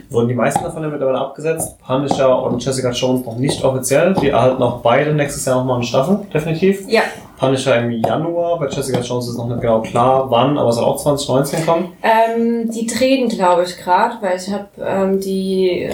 wurden 0.09 0.27
die 0.27 0.33
meisten 0.33 0.63
davon 0.63 0.83
ja 0.83 0.89
mittlerweile 0.89 1.19
abgesetzt. 1.19 1.77
Punisher 1.85 2.41
und 2.43 2.63
Jessica 2.63 2.91
Jones 2.91 3.25
noch 3.25 3.37
nicht 3.37 3.63
offiziell. 3.63 4.13
Die 4.21 4.29
erhalten 4.29 4.63
auch 4.63 4.81
beide 4.81 5.13
nächstes 5.13 5.45
Jahr 5.45 5.57
nochmal 5.57 5.77
eine 5.77 5.85
Staffel, 5.85 6.19
definitiv. 6.33 6.87
Ja, 6.87 7.01
Punisher 7.37 7.77
im 7.77 7.91
Januar. 7.91 8.59
Bei 8.59 8.67
Jessica 8.67 8.99
Jones 9.01 9.27
ist 9.27 9.37
noch 9.37 9.47
nicht 9.47 9.61
genau 9.61 9.81
klar, 9.81 10.29
wann, 10.29 10.57
aber 10.57 10.69
es 10.69 10.75
soll 10.75 10.85
auch 10.85 10.97
2019 10.97 11.65
kommen. 11.65 11.93
ähm, 12.01 12.71
die 12.71 12.87
drehen, 12.87 13.29
glaube 13.29 13.63
ich, 13.63 13.77
gerade, 13.77 14.15
weil 14.21 14.37
ich 14.37 14.51
habe 14.51 14.67
ähm, 14.83 15.19
die 15.19 15.89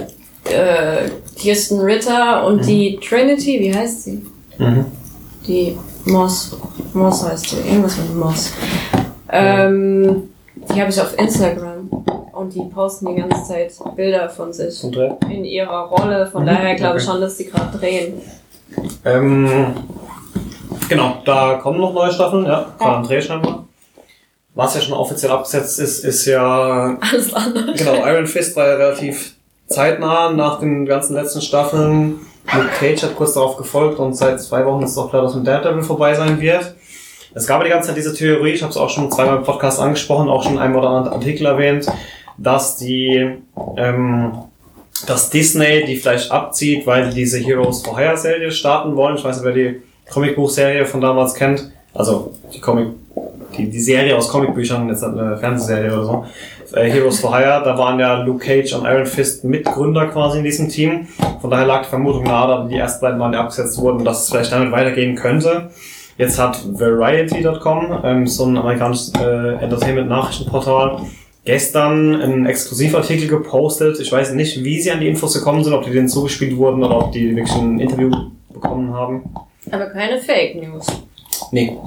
äh, 0.46 1.10
Kirsten 1.38 1.80
Ritter 1.82 2.46
und 2.46 2.66
die 2.66 3.00
Trinity, 3.00 3.60
wie 3.60 3.76
heißt 3.76 4.04
sie? 4.04 4.26
Mhm. 4.58 4.86
Die 5.48 5.78
Moss. 6.06 6.58
Moss 6.94 7.24
heißt 7.24 7.50
sie. 7.50 7.58
Irgendwas 7.70 7.98
mit 7.98 8.16
Moss. 8.16 8.52
Ähm, 9.30 10.30
die 10.74 10.80
habe 10.82 10.90
ich 10.92 11.02
auf 11.02 11.18
Instagram. 11.18 11.90
Und 12.34 12.54
die 12.56 12.64
posten 12.74 13.06
die 13.08 13.16
ganze 13.22 13.44
Zeit 13.48 13.72
Bilder 13.96 14.28
von 14.30 14.52
sich 14.52 14.84
in 15.30 15.46
ihrer 15.46 15.82
Rolle. 15.86 16.28
Von 16.28 16.42
Mhm, 16.44 16.48
daher 16.48 16.76
glaube 16.76 16.98
ich 16.98 17.04
okay. 17.04 17.12
schon, 17.14 17.22
dass 17.22 17.38
die 17.38 17.46
gerade 17.46 17.78
drehen. 17.78 18.14
Ähm, 19.06 19.74
genau, 20.90 21.18
da 21.26 21.56
kommen 21.62 21.80
noch 21.80 21.94
neue 21.94 22.12
Staffeln, 22.12 22.46
ja, 22.46 22.66
gerade 22.80 22.96
am 22.98 23.04
Dreh 23.04 23.22
scheinbar. 23.22 23.66
Was 24.56 24.76
ja 24.76 24.82
schon 24.82 24.94
offiziell 24.94 25.32
abgesetzt 25.32 25.80
ist, 25.80 26.04
ist 26.04 26.26
ja, 26.26 26.98
Alles 27.00 27.34
andere. 27.34 27.74
genau, 27.76 28.06
Iron 28.08 28.26
Fist 28.28 28.56
war 28.56 28.68
ja 28.68 28.74
relativ 28.76 29.36
zeitnah 29.68 30.32
nach 30.32 30.60
den 30.60 30.86
ganzen 30.86 31.14
letzten 31.16 31.42
Staffeln. 31.42 32.20
Luke 32.52 32.70
Cage 32.80 33.04
hat 33.04 33.16
kurz 33.16 33.34
darauf 33.34 33.58
gefolgt 33.58 34.00
und 34.00 34.16
seit 34.16 34.42
zwei 34.42 34.66
Wochen 34.66 34.84
ist 34.84 34.98
auch 34.98 35.10
klar, 35.10 35.24
dass 35.24 35.36
mit 35.36 35.48
Daredevil 35.48 35.84
vorbei 35.84 36.14
sein 36.14 36.40
wird. 36.40 36.76
Es 37.36 37.48
gab 37.48 37.60
ja 37.60 37.66
die 37.66 37.70
ganze 37.72 37.88
Zeit 37.88 37.98
diese 37.98 38.14
Theorie, 38.14 38.52
ich 38.52 38.62
habe 38.62 38.72
es 38.72 38.78
auch 38.78 38.90
schon 38.90 39.12
zweimal 39.12 39.38
im 39.38 39.44
Podcast 39.44 39.80
angesprochen, 39.80 40.30
auch 40.30 40.44
schon 40.44 40.54
in 40.54 40.60
einem 40.60 40.76
oder 40.76 40.90
anderen 40.90 41.14
Artikel 41.14 41.48
erwähnt, 41.48 41.88
dass 42.38 42.78
die, 42.78 43.38
ähm, 43.78 44.34
dass 45.08 45.30
Disney 45.30 45.86
die 45.86 45.96
vielleicht 45.96 46.32
abzieht, 46.32 46.86
weil 46.86 47.10
die 47.10 47.16
diese 47.16 47.40
Heroes 47.40 47.82
for 47.82 47.98
Hire 47.98 48.18
Serie 48.18 48.52
starten 48.52 48.96
wollen. 48.96 49.18
Ich 49.18 49.24
weiß 49.24 49.38
nicht, 49.38 49.46
wer 49.46 49.54
die 49.54 49.82
Comicbuchserie 50.12 50.86
von 50.86 51.02
damals 51.02 51.34
kennt. 51.34 51.72
Also 51.94 52.34
die 52.54 52.60
Comic, 52.60 52.90
die, 53.58 53.70
die 53.70 53.80
Serie 53.80 54.16
aus 54.16 54.30
Comicbüchern, 54.30 54.88
jetzt 54.90 55.04
eine 55.04 55.38
Fernsehserie 55.38 55.92
oder 55.92 56.06
so. 56.06 56.26
Äh, 56.74 56.90
Heroes 56.90 57.20
for 57.20 57.38
Hire, 57.38 57.62
da 57.64 57.78
waren 57.78 58.00
ja 58.00 58.24
Luke 58.24 58.44
Cage 58.44 58.74
und 58.74 58.86
Iron 58.86 59.06
Fist 59.06 59.44
Mitgründer 59.44 60.08
quasi 60.08 60.40
in 60.40 60.44
diesem 60.44 60.70
Team. 60.70 61.08
Von 61.40 61.52
daher 61.52 61.68
lag 61.68 61.84
die 61.84 61.90
Vermutung 61.90 62.24
nahe, 62.24 62.48
da 62.48 62.68
die 62.68 62.78
ersten 62.78 63.02
beiden 63.02 63.20
Male 63.20 63.38
abgesetzt 63.38 63.78
wurden, 63.80 64.04
dass 64.04 64.24
es 64.24 64.30
vielleicht 64.30 64.52
damit 64.52 64.72
weitergehen 64.72 65.16
könnte. 65.16 65.70
Jetzt 66.18 66.40
hat 66.40 66.60
Variety.com, 66.80 68.00
ähm, 68.04 68.28
so 68.28 68.46
ein 68.46 68.58
amerikanisches 68.58 69.14
äh, 69.20 69.56
Entertainment-Nachrichtenportal, 69.64 71.02
gestern 71.46 72.16
einen 72.22 72.46
Exklusivartikel 72.46 73.28
gepostet. 73.28 74.00
Ich 74.00 74.12
weiß 74.12 74.34
nicht, 74.34 74.64
wie 74.64 74.82
sie 74.82 74.92
an 74.92 75.00
die 75.00 75.08
Infos 75.08 75.34
gekommen 75.34 75.64
sind, 75.64 75.74
ob 75.74 75.84
die 75.84 75.92
denen 75.92 76.08
zugespielt 76.08 76.58
wurden 76.58 76.84
oder 76.84 76.98
ob 76.98 77.12
die 77.12 77.36
wirklich 77.36 77.56
ein 77.56 77.80
Interview 77.80 78.12
bekommen 78.52 78.94
haben. 78.94 79.24
Aber 79.70 79.88
keine 79.88 80.20
Fake 80.20 80.56
News. 80.56 80.88
Nee. 81.52 81.78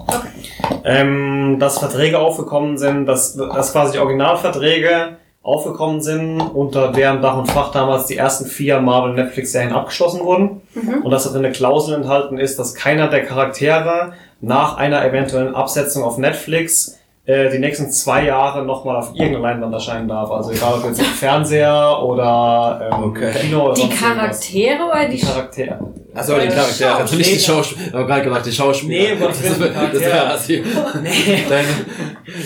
Ähm, 0.85 1.57
dass 1.59 1.79
Verträge 1.79 2.19
aufgekommen 2.19 2.79
sind, 2.79 3.07
dass, 3.07 3.37
dass 3.37 3.73
quasi 3.73 3.93
die 3.93 3.99
Originalverträge 3.99 5.17
aufgekommen 5.43 6.01
sind, 6.01 6.41
unter 6.41 6.91
deren 6.91 7.23
Dach 7.23 7.37
und 7.37 7.51
Fach 7.51 7.71
damals 7.71 8.07
die 8.07 8.17
ersten 8.17 8.47
vier 8.47 8.81
Marvel-Netflix-Serien 8.81 9.73
abgeschlossen 9.73 10.25
wurden. 10.25 10.63
Und 11.05 11.11
dass 11.11 11.25
da 11.25 11.31
drin 11.31 11.45
eine 11.45 11.53
Klausel 11.53 11.95
enthalten 11.95 12.37
ist, 12.37 12.59
dass 12.59 12.75
keiner 12.75 13.09
der 13.09 13.25
Charaktere 13.25 14.13
nach 14.41 14.77
einer 14.77 15.05
eventuellen 15.05 15.55
Absetzung 15.55 16.03
auf 16.03 16.19
Netflix 16.19 16.99
äh, 17.27 17.51
die 17.51 17.59
nächsten 17.59 17.91
zwei 17.91 18.24
Jahre 18.24 18.64
nochmal 18.64 18.97
auf 18.97 19.11
irgendeiner 19.14 19.41
Leinwand 19.41 19.74
erscheinen 19.74 20.07
darf. 20.09 20.31
Also 20.31 20.53
egal 20.53 20.74
ob 20.74 20.85
jetzt 20.85 20.99
im 21.01 21.05
Fernseher 21.07 22.01
oder 22.03 22.89
ähm, 22.93 23.05
Okay. 23.05 23.33
Kino 23.41 23.64
oder 23.64 23.74
Die 23.74 23.81
sonst 23.81 24.01
irgendwas. 24.01 24.16
Charaktere 24.16 24.85
oder 24.85 25.09
Die 25.09 25.16
die 25.16 25.27
Charaktere. 25.27 25.79
Achso, 26.14 26.39
die 26.39 26.49
Charaktere, 26.49 26.95
also 26.97 27.16
nicht 27.16 27.35
die 27.35 27.39
Schauspieler. 27.45 27.87
Ich 27.89 27.93
habe 27.95 28.07
gerade 28.07 28.22
gedacht, 28.24 28.47
die 28.47 28.53
Schauspieler. 28.53 29.14
Nee, 29.14 29.16
Gottes 29.16 29.43
Willen, 29.43 29.59
die 29.59 29.62
das 29.62 29.74
Charaktere. 29.74 30.12
wäre 30.12 30.33
assi. 30.33 30.64
Nee. 31.03 31.43
Deine, 31.49 31.68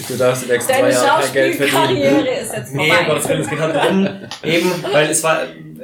du 0.09 0.16
darfst 0.16 0.45
die 0.45 0.53
nächsten 0.53 0.72
zwei 0.72 0.81
Deine 0.83 0.93
Jahre 0.95 1.22
kein 1.22 1.33
Geld 1.33 1.55
verdienen. 1.55 1.76
Schauspielkarriere 1.76 2.28
ist 2.41 2.57
jetzt 2.57 2.74
Nee, 2.74 2.91
um 2.91 2.97
vorbei. 2.97 3.05
Gottes 3.12 3.28
Willen, 3.28 3.41
es 3.43 3.51
geht 3.51 3.61
halt 3.61 3.76
darum, 3.76 4.09
eben, 4.43 4.72
weil 4.93 5.11
es 5.11 5.22
war, 5.24 5.37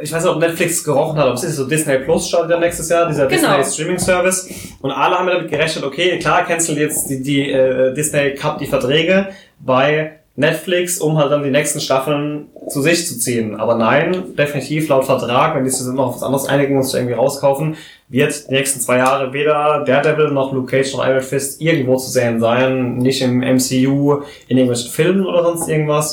ich 0.03 0.13
weiß 0.13 0.25
nicht, 0.25 0.33
ob 0.33 0.41
Netflix 0.41 0.85
gerochen 0.85 1.19
hat, 1.19 1.27
ob 1.27 1.35
es 1.35 1.45
ist 1.45 1.57
so 1.57 1.67
Disney 1.67 1.99
Plus 1.99 2.29
startet 2.29 2.51
ja 2.51 2.59
nächstes 2.59 2.89
Jahr, 2.89 3.09
dieser 3.09 3.27
Genau. 3.27 3.57
Disney 3.59 3.73
Streaming 3.73 3.99
Service. 3.99 4.49
Und 4.83 4.91
alle 4.91 5.19
haben 5.19 5.27
damit 5.27 5.51
gerechnet, 5.51 5.85
okay, 5.85 6.19
klar, 6.19 6.45
cancel 6.45 6.77
jetzt 6.79 7.09
die, 7.09 7.23
die 7.23 7.51
äh, 7.51 7.95
Disney 7.95 8.35
Cup 8.35 8.59
die 8.59 8.67
Verträge 8.67 9.29
bei 9.59 10.13
Netflix, 10.39 10.99
um 10.99 11.17
halt 11.17 11.33
dann 11.33 11.43
die 11.43 11.51
nächsten 11.51 11.81
Staffeln 11.81 12.49
zu 12.69 12.83
sich 12.83 13.07
zu 13.07 13.19
ziehen. 13.19 13.59
Aber 13.59 13.75
nein, 13.75 14.35
definitiv 14.37 14.89
laut 14.89 15.07
Vertrag, 15.07 15.55
wenn 15.57 15.65
die 15.65 15.71
sich 15.71 15.87
noch 15.95 16.09
auf 16.09 16.15
was 16.17 16.23
anderes 16.23 16.47
einigen 16.47 16.77
und 16.77 16.83
sich 16.83 16.95
irgendwie 16.95 17.15
rauskaufen, 17.15 17.77
wird 18.09 18.51
die 18.51 18.53
nächsten 18.53 18.81
zwei 18.81 18.99
Jahre 18.99 19.33
weder 19.33 19.83
Daredevil 19.87 20.33
noch 20.33 20.53
Luke 20.53 20.71
Cage 20.71 20.93
noch 20.95 21.07
Iron 21.07 21.23
Fist 21.23 21.61
irgendwo 21.63 21.97
zu 21.97 22.11
sehen 22.11 22.39
sein. 22.39 22.99
Nicht 22.99 23.23
im 23.23 23.39
MCU, 23.39 24.23
in 24.49 24.59
irgendwelchen 24.59 24.91
Filmen 24.91 25.25
oder 25.25 25.43
sonst 25.43 25.69
irgendwas. 25.69 26.13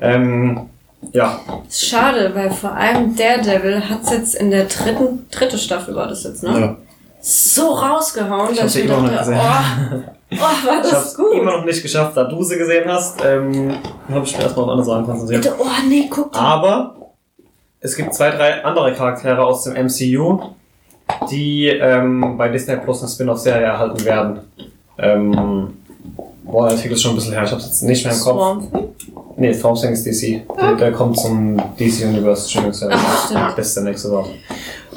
Ähm, 0.00 0.68
ja, 1.12 1.40
Ist 1.68 1.86
Schade, 1.86 2.32
weil 2.34 2.50
vor 2.50 2.72
allem 2.72 3.14
Daredevil 3.16 3.88
hat's 3.88 4.10
jetzt 4.10 4.34
in 4.34 4.50
der 4.50 4.64
dritten, 4.64 5.26
dritte 5.30 5.58
Staffel 5.58 5.94
war 5.94 6.08
das 6.08 6.24
jetzt, 6.24 6.42
ne? 6.42 6.60
Ja. 6.60 6.76
So 7.20 7.70
rausgehauen, 7.72 8.50
Ich 8.52 8.58
dass 8.60 8.74
ich 8.76 8.84
mir 8.84 8.94
immer 8.94 9.08
noch 9.08 9.14
dachte, 9.14 9.30
nicht 9.30 9.40
oh, 9.42 10.36
oh, 10.36 10.66
war 10.66 10.74
ich 10.76 10.82
das 10.82 10.92
hab's 10.92 11.14
gut. 11.16 11.32
immer 11.32 11.56
noch 11.58 11.64
nicht 11.64 11.82
geschafft, 11.82 12.16
da 12.16 12.24
du 12.24 12.42
sie 12.42 12.58
gesehen 12.58 12.84
hast. 12.86 13.18
Ähm, 13.24 13.76
habe 14.10 14.24
ich 14.26 14.32
mich 14.36 14.40
erstmal 14.42 14.64
auf 14.66 14.70
andere 14.72 14.84
Sachen 14.86 15.06
konzentriert. 15.06 15.42
Bitte, 15.42 15.54
oh 15.58 15.88
nee, 15.88 16.06
guck 16.10 16.32
dir. 16.32 16.38
Aber 16.38 16.96
es 17.80 17.96
gibt 17.96 18.14
zwei, 18.14 18.30
drei 18.30 18.64
andere 18.64 18.92
Charaktere 18.92 19.42
aus 19.44 19.64
dem 19.64 19.72
MCU, 19.74 20.38
die 21.30 21.68
ähm, 21.68 22.36
bei 22.36 22.48
Disney 22.48 22.76
Plus 22.76 23.00
eine 23.02 23.10
Spin-off-Serie 23.10 23.62
erhalten 23.66 24.04
werden. 24.04 24.40
Ähm, 24.98 25.78
boah, 26.44 26.68
der 26.68 26.76
Artikel 26.76 26.92
ist 26.94 27.02
schon 27.02 27.12
ein 27.12 27.16
bisschen 27.16 27.32
her, 27.32 27.44
ich 27.44 27.52
hab's 27.52 27.64
jetzt 27.66 27.82
nicht 27.82 28.04
mehr 28.04 28.14
im 28.14 28.20
Kopf. 28.20 28.36
Swamp? 28.36 28.88
Nee, 29.36 29.52
Thing 29.52 29.92
ist 29.92 30.06
DC. 30.06 30.42
Der, 30.60 30.76
der 30.76 30.92
kommt 30.92 31.18
zum 31.18 31.56
DC 31.78 32.04
Universe 32.04 32.48
Streaming 32.48 32.72
Service. 32.72 32.98
Ach, 33.00 33.26
stimmt. 33.26 33.58
Das 33.58 33.68
ist 33.68 33.76
der 33.76 33.84
nächste 33.84 34.10
Wort. 34.10 34.30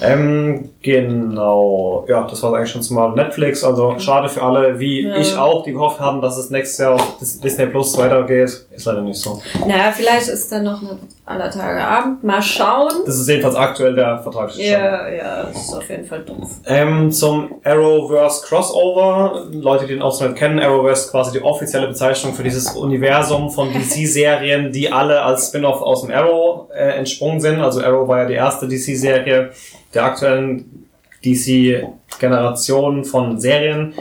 Ähm, 0.01 0.69
genau. 0.81 2.05
Ja, 2.07 2.27
das 2.29 2.41
war 2.43 2.53
eigentlich 2.55 2.71
schon 2.71 2.81
zumal 2.83 3.11
Netflix. 3.13 3.63
Also 3.63 3.95
schade 3.99 4.29
für 4.29 4.41
alle, 4.41 4.79
wie 4.79 5.03
Ja. 5.07 5.17
ich 5.17 5.35
auch, 5.37 5.63
die 5.63 5.71
gehofft 5.73 5.99
haben, 5.99 6.21
dass 6.21 6.37
es 6.37 6.49
nächstes 6.49 6.77
Jahr 6.79 6.93
auf 6.95 7.17
Dis- 7.19 7.39
Disney 7.39 7.65
Plus 7.67 7.97
weitergeht. 7.97 8.65
Ist 8.71 8.85
leider 8.85 9.01
nicht 9.01 9.19
so. 9.19 9.41
Naja, 9.65 9.91
vielleicht 9.91 10.27
ist 10.27 10.51
dann 10.51 10.63
noch 10.65 10.81
eine 10.81 10.97
aller 11.25 11.49
Tage 11.49 11.81
Abend. 11.83 12.23
Mal 12.23 12.41
schauen. 12.41 12.91
Das 13.05 13.15
ist 13.19 13.27
jedenfalls 13.27 13.55
aktuell 13.55 13.95
der 13.95 14.21
Stand. 14.21 14.55
Ja, 14.57 15.09
ja, 15.09 15.43
das 15.43 15.63
ist 15.63 15.73
auf 15.73 15.89
jeden 15.89 16.05
Fall 16.05 16.19
doof. 16.21 16.49
Ähm, 16.65 17.11
zum 17.11 17.55
Arrowverse 17.63 18.45
Crossover. 18.45 19.45
Leute, 19.51 19.87
die 19.87 19.93
den 19.93 20.01
auch 20.01 20.11
so 20.11 20.25
nicht 20.25 20.37
kennen, 20.37 20.59
Arrowverse 20.59 21.05
ist 21.05 21.11
quasi 21.11 21.31
die 21.37 21.43
offizielle 21.43 21.87
Bezeichnung 21.87 22.33
für 22.33 22.43
dieses 22.43 22.75
Universum 22.75 23.49
von 23.49 23.71
DC-Serien, 23.73 24.71
die 24.71 24.91
alle 24.91 25.21
als 25.21 25.47
Spin-off 25.47 25.81
aus 25.81 26.01
dem 26.03 26.11
Arrow 26.11 26.69
äh, 26.73 26.97
entsprungen 26.97 27.41
sind. 27.41 27.59
Also 27.59 27.81
Arrow 27.81 28.07
war 28.07 28.19
ja 28.23 28.25
die 28.27 28.35
erste 28.35 28.67
DC-Serie 28.67 29.49
der 29.93 30.05
aktuellen 30.05 30.88
DC-Generation 31.23 33.03
von 33.05 33.39
Serien, 33.39 33.93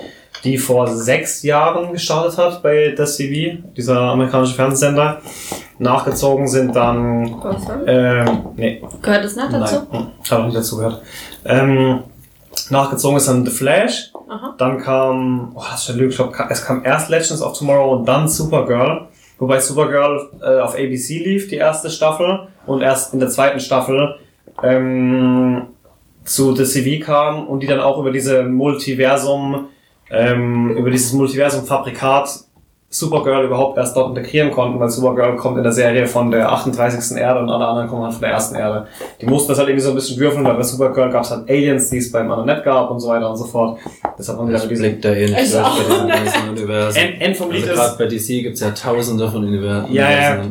die 0.45 0.59
vor 0.59 0.87
sechs 0.87 1.43
Jahren 1.43 1.93
gestartet 1.93 2.39
hat 2.39 2.63
bei 2.63 2.93
This 2.97 3.17
TV, 3.17 3.59
dieser 3.77 4.01
amerikanische 4.01 4.55
Fernsehsender. 4.55 5.21
Nachgezogen 5.79 6.47
sind 6.47 6.75
dann, 6.75 7.33
Gotham? 7.33 7.81
ähm, 7.87 8.39
nee, 8.57 8.83
Gehört 9.03 9.25
es 9.25 9.37
nicht 9.37 9.53
dazu? 9.53 9.83
Nein, 9.91 10.01
hm, 10.03 10.07
ich 10.23 10.31
habe 10.31 10.43
noch 10.43 10.49
nicht 10.49 10.59
dazu 10.59 10.77
gehört. 10.77 11.03
Ähm, 11.45 12.01
nachgezogen 12.71 13.17
ist 13.19 13.29
dann 13.29 13.45
The 13.45 13.51
Flash. 13.51 14.13
Aha. 14.29 14.55
Dann 14.59 14.79
kam, 14.79 15.53
oh, 15.55 15.63
das 15.71 15.81
ist 15.81 15.87
schon 15.87 15.97
lüge, 15.99 16.11
ich 16.11 16.17
glaub, 16.17 16.33
ka- 16.33 16.49
es 16.51 16.65
kam 16.65 16.85
erst 16.85 17.11
Legends 17.11 17.43
of 17.43 17.59
Tomorrow 17.59 17.97
und 17.97 18.07
dann 18.07 18.27
Supergirl. 18.29 19.07
Wobei 19.39 19.61
Supergirl 19.61 20.31
äh, 20.43 20.61
auf 20.61 20.75
ABC 20.75 21.19
lief, 21.19 21.49
die 21.49 21.57
erste 21.57 21.91
Staffel. 21.91 22.49
Und 22.67 22.81
erst 22.81 23.13
in 23.13 23.21
der 23.21 23.29
zweiten 23.29 23.61
Staffel 23.61 24.17
ähm, 24.63 25.67
zu 26.27 26.55
The 26.55 26.65
CV 26.65 27.03
kam 27.05 27.47
und 27.47 27.61
die 27.61 27.67
dann 27.67 27.81
auch 27.81 27.99
über 27.99 28.11
diese 28.11 28.43
Multiversum, 28.45 29.69
ähm, 30.11 30.77
über 30.77 30.91
dieses 30.91 31.13
Multiversum-Fabrikat 31.13 32.47
Supergirl 32.89 33.45
überhaupt 33.45 33.77
erst 33.77 33.97
dort 33.97 34.17
integrieren 34.17 34.51
konnten, 34.51 34.79
weil 34.79 34.89
Supergirl 34.89 35.37
kommt 35.37 35.59
in 35.59 35.65
der 35.65 35.73
Serie 35.73 36.07
von 36.07 36.31
der 36.31 36.51
38. 36.51 37.17
Erde 37.17 37.41
und 37.41 37.51
alle 37.51 37.67
anderen 37.67 37.89
kommen 37.89 38.05
halt 38.05 38.13
von 38.13 38.23
der 38.23 38.31
ersten 38.31 38.55
Erde. 38.55 38.87
Die 39.21 39.27
mussten 39.27 39.49
das 39.49 39.59
halt 39.59 39.69
irgendwie 39.69 39.83
so 39.83 39.91
ein 39.91 39.97
bisschen 39.97 40.19
würfeln, 40.19 40.45
weil 40.45 40.55
bei 40.55 40.63
Supergirl 40.63 41.11
gab 41.11 41.25
es 41.25 41.31
halt 41.31 41.51
Aliens, 41.51 41.91
die 41.91 41.99
es 41.99 42.13
beim 42.13 42.31
anderen 42.31 42.47
nicht 42.47 42.65
gab 42.65 42.91
und 42.91 43.01
so 43.01 43.09
weiter 43.09 43.29
und 43.29 43.37
so 43.37 43.45
fort. 43.45 43.81
Deshalb 44.19 44.39
haben 44.39 44.53
halt 44.53 44.71
diese 44.71 44.81
blick 44.81 45.03
da 45.03 45.13
eh 45.13 45.27
nicht 45.27 45.43
Ich 45.43 45.57
auch 45.57 45.77
bei 45.77 45.85
diesen 45.85 46.09
ganzen 46.25 46.49
Universen. 46.49 46.99
End, 46.99 47.21
End 47.23 47.37
vom 47.37 47.51
Lied 47.51 47.69
Also 47.69 47.73
ist, 47.73 47.99
gerade 47.99 47.99
bei 47.99 48.17
DC 48.17 48.27
gibt's 48.45 48.61
ja 48.61 48.71
tausende 48.71 49.31
von 49.31 49.45
Universen. 49.45 49.93
Ja, 49.93 50.11
ja. 50.11 50.43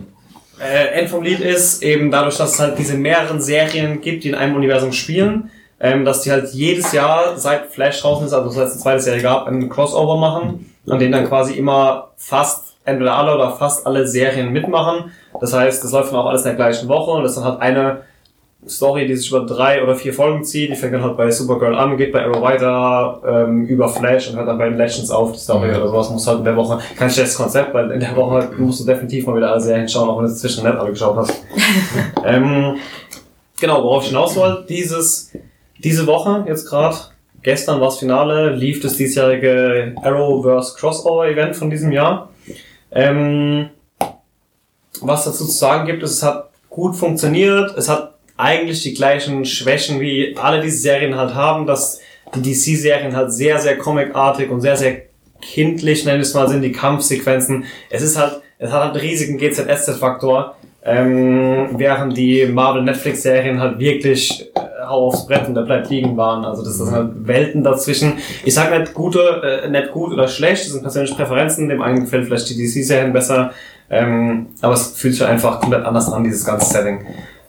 äh, 0.59 0.99
End 0.99 1.09
vom 1.09 1.23
Lied 1.23 1.39
ist 1.39 1.81
eben 1.83 2.11
dadurch, 2.11 2.37
dass 2.37 2.53
es 2.53 2.59
halt 2.59 2.77
diese 2.77 2.97
mehreren 2.97 3.41
Serien 3.41 4.01
gibt, 4.01 4.25
die 4.25 4.29
in 4.29 4.35
einem 4.35 4.55
Universum 4.55 4.91
spielen, 4.91 5.49
ähm, 5.85 6.03
dass 6.05 6.21
die 6.21 6.31
halt 6.31 6.49
jedes 6.53 6.91
Jahr, 6.91 7.37
seit 7.37 7.67
Flash 7.67 8.01
draußen 8.01 8.25
ist, 8.25 8.33
also 8.33 8.49
seit 8.49 8.67
es 8.67 8.71
eine 8.73 8.81
zweite 8.81 9.01
Serie 9.01 9.21
gab, 9.21 9.45
einen 9.47 9.69
Crossover 9.69 10.17
machen, 10.17 10.71
an 10.89 10.99
denen 10.99 11.11
dann 11.11 11.27
quasi 11.27 11.53
immer 11.53 12.09
fast 12.17 12.75
entweder 12.85 13.15
alle 13.17 13.35
oder 13.35 13.51
fast 13.51 13.85
alle 13.85 14.07
Serien 14.07 14.51
mitmachen. 14.51 15.11
Das 15.39 15.53
heißt, 15.53 15.83
das 15.83 15.91
läuft 15.91 16.11
dann 16.11 16.19
auch 16.19 16.27
alles 16.27 16.41
in 16.41 16.49
der 16.49 16.55
gleichen 16.55 16.87
Woche 16.87 17.11
und 17.11 17.23
das 17.23 17.35
dann 17.35 17.43
halt 17.43 17.61
eine 17.61 18.01
Story, 18.67 19.05
die 19.05 19.15
sich 19.15 19.29
über 19.29 19.41
drei 19.45 19.83
oder 19.83 19.95
vier 19.95 20.11
Folgen 20.13 20.43
zieht. 20.43 20.71
Die 20.71 20.75
fängt 20.75 20.93
dann 20.93 21.03
halt 21.03 21.17
bei 21.17 21.29
Supergirl 21.29 21.75
an, 21.75 21.97
geht 21.97 22.11
bei 22.11 22.23
Arrow 22.23 22.41
weiter, 22.41 23.21
ähm, 23.27 23.65
über 23.65 23.87
Flash 23.89 24.29
und 24.29 24.37
hört 24.37 24.47
dann 24.47 24.57
bei 24.57 24.69
den 24.69 24.77
Legends 24.77 25.11
auf, 25.11 25.31
die 25.33 25.37
Story 25.39 25.67
Mhm. 25.69 25.75
oder 25.75 25.87
sowas. 25.89 26.09
Muss 26.09 26.27
halt 26.27 26.39
in 26.39 26.45
der 26.45 26.55
Woche, 26.55 26.79
kein 26.97 27.09
schlechtes 27.11 27.37
Konzept, 27.37 27.73
weil 27.75 27.91
in 27.91 27.99
der 27.99 28.15
Woche 28.15 28.49
musst 28.57 28.79
du 28.81 28.85
definitiv 28.85 29.27
mal 29.27 29.35
wieder 29.37 29.51
alle 29.51 29.61
Serien 29.61 29.87
schauen, 29.87 30.09
auch 30.09 30.17
wenn 30.17 30.25
du 30.25 30.31
es 30.31 30.39
zwischen 30.39 30.63
nicht 30.63 30.75
alle 30.77 30.89
geschaut 30.89 31.15
hast. 31.15 31.43
ähm, 32.25 32.77
genau, 33.59 33.83
worauf 33.83 34.03
ich 34.03 34.09
hinaus 34.09 34.35
wollte, 34.35 34.65
dieses, 34.67 35.31
diese 35.77 36.07
Woche, 36.07 36.45
jetzt 36.47 36.69
gerade, 36.69 36.95
gestern 37.43 37.79
war 37.79 37.87
das 37.87 37.99
Finale, 37.99 38.55
lief 38.55 38.81
das 38.81 38.97
diesjährige 38.97 39.95
Arrowverse 40.01 40.75
Crossover 40.77 41.27
Event 41.27 41.55
von 41.55 41.69
diesem 41.69 41.91
Jahr. 41.91 42.29
Ähm, 42.91 43.69
was 45.01 45.25
dazu 45.25 45.45
zu 45.45 45.51
sagen 45.51 45.85
gibt, 45.85 46.03
ist, 46.03 46.11
es 46.11 46.23
hat 46.23 46.49
gut 46.69 46.95
funktioniert, 46.95 47.77
es 47.77 47.89
hat 47.89 48.15
eigentlich 48.37 48.81
die 48.83 48.93
gleichen 48.93 49.45
Schwächen, 49.45 49.99
wie 49.99 50.35
alle 50.37 50.61
diese 50.61 50.77
Serien 50.77 51.15
halt 51.15 51.33
haben, 51.33 51.65
dass 51.65 51.99
die 52.35 52.41
DC-Serien 52.41 53.15
halt 53.15 53.31
sehr, 53.31 53.59
sehr 53.59 53.77
comicartig 53.77 54.49
und 54.49 54.61
sehr, 54.61 54.75
sehr 54.75 55.03
kindlich, 55.41 56.05
nenne 56.05 56.21
ich 56.21 56.27
es 56.27 56.33
mal, 56.33 56.49
sind 56.49 56.61
die 56.61 56.71
Kampfsequenzen. 56.71 57.65
Es 57.89 58.01
ist 58.01 58.17
halt, 58.17 58.41
es 58.57 58.71
hat 58.71 58.81
halt 58.81 58.91
einen 58.93 59.01
riesigen 59.01 59.37
GZSZ-Faktor, 59.37 60.55
ähm, 60.83 61.69
während 61.77 62.17
die 62.17 62.45
Marvel-Netflix-Serien 62.45 63.59
halt 63.59 63.79
wirklich 63.79 64.49
hau 64.87 65.07
aufs 65.07 65.25
Brett 65.27 65.47
und 65.47 65.55
der 65.55 65.61
bleibt 65.61 65.89
liegen 65.89 66.17
waren. 66.17 66.45
Also 66.45 66.63
das 66.63 66.77
sind 66.77 66.91
halt 66.91 67.27
Welten 67.27 67.63
dazwischen. 67.63 68.13
Ich 68.43 68.53
sag 68.53 68.77
nicht 68.77 68.93
gute, 68.93 69.19
äh, 69.43 69.69
nicht 69.69 69.91
gut 69.91 70.13
oder 70.13 70.27
schlecht, 70.27 70.65
das 70.65 70.73
sind 70.73 70.81
persönliche 70.81 71.15
Präferenzen. 71.15 71.69
Dem 71.69 71.81
einen 71.81 72.01
gefällt 72.01 72.25
vielleicht 72.25 72.49
die 72.49 72.57
DC-Serien 72.57 73.13
besser, 73.13 73.51
ähm, 73.89 74.47
aber 74.61 74.73
es 74.73 74.97
fühlt 74.97 75.13
sich 75.13 75.25
einfach 75.25 75.59
komplett 75.59 75.85
anders 75.85 76.11
an, 76.11 76.23
dieses 76.23 76.45
ganze 76.45 76.71
Setting. 76.71 77.05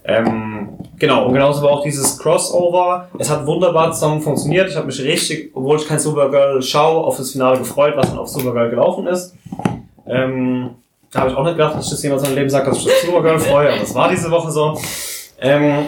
Ähm, 0.09 0.69
genau, 0.99 1.27
und 1.27 1.33
genauso 1.33 1.63
war 1.63 1.71
auch 1.71 1.83
dieses 1.83 2.17
Crossover. 2.19 3.09
Es 3.19 3.29
hat 3.29 3.45
wunderbar 3.45 3.91
zusammen 3.91 4.21
funktioniert. 4.21 4.69
Ich 4.71 4.77
habe 4.77 4.87
mich 4.87 5.01
richtig, 5.03 5.51
obwohl 5.53 5.79
ich 5.79 5.89
kein 5.89 5.99
Supergirl 5.99 6.63
schaue, 6.63 7.03
auf 7.05 7.17
das 7.17 7.33
Finale 7.33 7.59
gefreut, 7.59 7.95
was 7.97 8.11
dann 8.11 8.19
auf 8.19 8.29
Supergirl 8.29 8.71
gelaufen 8.71 9.09
ist. 9.09 9.35
Ähm, 10.07 10.71
da 11.11 11.21
habe 11.21 11.31
ich 11.31 11.37
auch 11.37 11.43
nicht 11.43 11.57
gedacht, 11.57 11.75
dass 11.75 11.87
ich 11.87 11.91
das 11.91 12.03
jemals 12.05 12.23
in 12.23 12.29
meinem 12.29 12.37
Leben 12.37 12.51
sagt, 12.51 12.69
dass 12.69 12.79
ich 12.79 12.87
auf 12.87 12.99
Supergirl 13.05 13.39
freue, 13.41 13.71
aber 13.71 13.81
das 13.81 13.95
war 13.95 14.09
diese 14.09 14.31
Woche 14.31 14.51
so. 14.51 14.79
Ähm, 15.41 15.87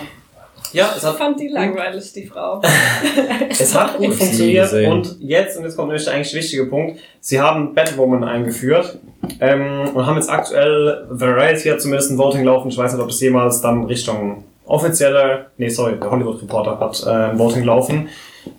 ja, 0.73 0.91
es 0.91 0.99
Ich 0.99 1.05
hat 1.05 1.17
fand 1.17 1.41
die 1.41 1.49
langweilig, 1.49 2.13
die 2.13 2.27
Frau. 2.27 2.61
es 3.49 3.75
hat 3.75 3.99
gut 3.99 4.15
funktioniert 4.15 4.73
und 4.73 5.17
jetzt, 5.21 5.57
und 5.57 5.65
jetzt 5.65 5.77
kommt 5.77 5.89
nämlich 5.89 6.05
der 6.05 6.15
eigentlich 6.15 6.35
wichtige 6.35 6.67
Punkt, 6.67 7.01
sie 7.21 7.41
haben 7.41 7.75
Batwoman 7.75 8.25
eingeführt 8.25 8.99
ähm, 9.41 9.91
und 9.95 10.07
haben 10.07 10.17
jetzt 10.17 10.31
aktuell, 10.31 11.07
Variety 11.11 11.69
hat 11.69 11.81
zumindest 11.81 12.11
ein 12.11 12.19
Voting 12.19 12.45
laufen, 12.45 12.69
ich 12.69 12.79
weiß 12.79 12.93
nicht, 12.93 13.03
ob 13.03 13.11
es 13.11 13.21
jemals 13.21 13.61
dann 13.61 13.85
Richtung 13.85 14.45
offizielle, 14.69 15.47
nee, 15.57 15.69
sorry, 15.69 15.99
der 15.99 16.11
Hollywood 16.11 16.43
Reporter 16.43 16.79
hat 16.79 17.03
äh, 17.07 17.31
ein 17.31 17.39
Voting 17.39 17.65
laufen. 17.65 18.09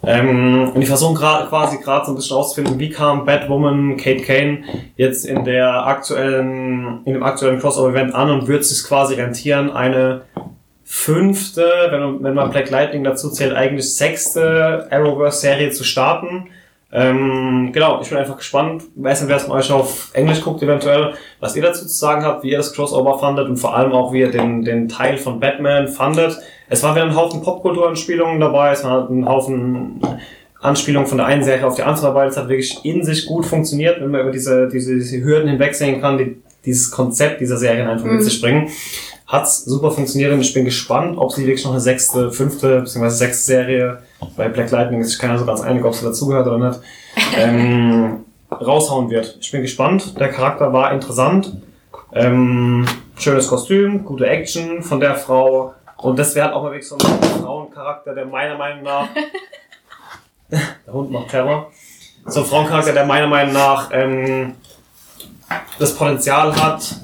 Ähm, 0.04 0.72
und 0.74 0.82
die 0.82 0.86
versuchen 0.86 1.16
gra 1.16 1.46
quasi 1.48 1.78
gerade 1.78 2.06
so 2.06 2.12
ein 2.12 2.16
bisschen 2.16 2.38
rauszufinden, 2.38 2.78
wie 2.80 2.90
kam 2.90 3.26
Batwoman, 3.26 3.98
Kate 3.98 4.22
Kane 4.22 4.64
jetzt 4.98 5.26
in 5.26 5.46
der 5.46 5.88
aktuellen, 5.88 7.02
in 7.06 7.14
dem 7.14 7.24
aktuellen 7.24 7.60
Crossover-Event 7.60 8.14
an 8.14 8.30
und 8.30 8.48
wird 8.48 8.62
es 8.62 8.70
sich 8.70 8.88
quasi 8.88 9.16
rentieren, 9.16 9.72
eine 9.72 10.22
fünfte, 10.92 11.64
wenn, 11.92 12.00
man- 12.02 12.24
wenn 12.24 12.34
man 12.34 12.50
Black 12.50 12.72
Lightning 12.72 13.04
dazu 13.04 13.30
zählt, 13.30 13.54
eigentlich 13.54 13.96
sechste 13.96 14.88
Arrowverse-Serie 14.90 15.70
zu 15.70 15.84
starten. 15.84 16.48
Ähm, 16.92 17.70
genau, 17.72 18.02
ich 18.02 18.10
bin 18.10 18.18
einfach 18.18 18.38
gespannt. 18.38 18.82
Ich 18.98 19.04
weiß 19.04 19.22
nicht, 19.22 19.30
wer 19.30 19.38
es 19.38 19.44
von 19.44 19.56
euch 19.56 19.72
auf 19.72 20.10
Englisch 20.14 20.42
guckt, 20.42 20.64
eventuell, 20.64 21.14
was 21.40 21.56
ihr 21.56 21.62
dazu 21.62 21.84
zu 21.86 21.94
sagen 21.94 22.24
habt, 22.24 22.44
wie 22.44 22.50
ihr 22.50 22.58
das 22.58 22.74
Crossover 22.74 23.20
fandet 23.20 23.48
und 23.48 23.58
vor 23.58 23.76
allem 23.76 23.92
auch, 23.92 24.12
wie 24.12 24.22
ihr 24.22 24.32
den, 24.32 24.64
den 24.64 24.90
Teil 24.90 25.20
von 25.20 25.40
Batman 25.40 25.88
fandet. 25.88 26.36
Es 26.70 26.82
war 26.82 26.96
wieder 26.96 27.06
ein 27.06 27.16
Haufen 27.16 27.44
Popkulturanspielungen 27.44 28.40
dabei, 28.40 28.72
es 28.72 28.84
war 28.84 29.08
ein 29.08 29.28
Haufen 29.30 30.02
Anspielungen 30.60 31.08
von 31.08 31.20
der 31.20 31.28
einen 31.28 31.44
Serie 31.44 31.68
auf 31.68 31.76
die 31.76 31.84
andere 31.84 32.08
dabei. 32.08 32.26
Das 32.26 32.36
hat 32.38 32.50
wirklich 32.50 32.84
in 32.84 33.04
sich 33.06 33.28
gut 33.28 33.46
funktioniert, 33.46 34.02
wenn 34.02 34.10
man 34.10 34.22
über 34.22 34.32
diese, 34.32 34.68
diese, 34.68 34.96
diese 34.96 35.24
Hürden 35.24 35.48
hinwegsehen 35.50 36.02
kann, 36.02 36.18
die 36.18 36.42
dieses 36.66 36.90
Konzept 36.92 37.40
dieser 37.40 37.56
Serien 37.58 37.88
einfach 37.88 38.06
mit 38.06 38.16
Mhm. 38.16 38.22
sich 38.22 38.42
bringen. 38.42 38.68
Hat's 39.30 39.64
super 39.64 39.92
funktioniert 39.92 40.34
und 40.34 40.42
ich 40.42 40.56
bin 40.56 40.66
gespannt, 40.66 41.16
ob 41.16 41.32
sie 41.32 41.46
wirklich 41.46 41.64
noch 41.64 41.72
eine 41.72 41.80
sechste, 41.80 42.32
fünfte, 42.32 42.82
beziehungsweise 42.82 43.16
sechste 43.16 43.44
Serie 43.44 44.00
bei 44.36 44.50
Black 44.50 44.72
Lightning 44.72 45.02
ist 45.02 45.12
sich 45.12 45.20
keiner 45.20 45.38
so 45.38 45.46
ganz 45.46 45.62
einig, 45.62 45.86
ob 45.86 45.94
sie 45.94 46.04
dazugehört 46.04 46.48
oder 46.48 46.70
nicht, 46.70 46.80
ähm, 47.38 48.26
raushauen 48.52 49.08
wird. 49.12 49.38
Ich 49.40 49.52
bin 49.52 49.62
gespannt. 49.62 50.20
Der 50.20 50.30
Charakter 50.30 50.74
war 50.74 50.92
interessant. 50.92 51.54
Ähm, 52.12 52.88
schönes 53.20 53.48
Kostüm, 53.48 54.04
gute 54.04 54.26
Action 54.26 54.82
von 54.82 55.00
der 55.00 55.14
Frau. 55.14 55.76
Und 55.98 56.18
das 56.18 56.34
wäre 56.34 56.48
halt 56.48 56.56
auch 56.56 56.64
mal 56.64 56.72
wirklich 56.72 56.88
so 56.88 56.98
ein 56.98 57.42
Frauencharakter, 57.44 58.16
der 58.16 58.26
meiner 58.26 58.58
Meinung 58.58 58.84
nach. 58.84 59.10
der 60.50 60.94
Hund 60.94 61.12
macht 61.12 61.30
Terror. 61.30 61.72
So 62.26 62.40
ein 62.40 62.46
Frauencharakter, 62.48 62.94
der 62.94 63.06
meiner 63.06 63.28
Meinung 63.28 63.54
nach 63.54 63.92
ähm, 63.92 64.56
das 65.78 65.96
Potenzial 65.96 66.56
hat, 66.56 66.96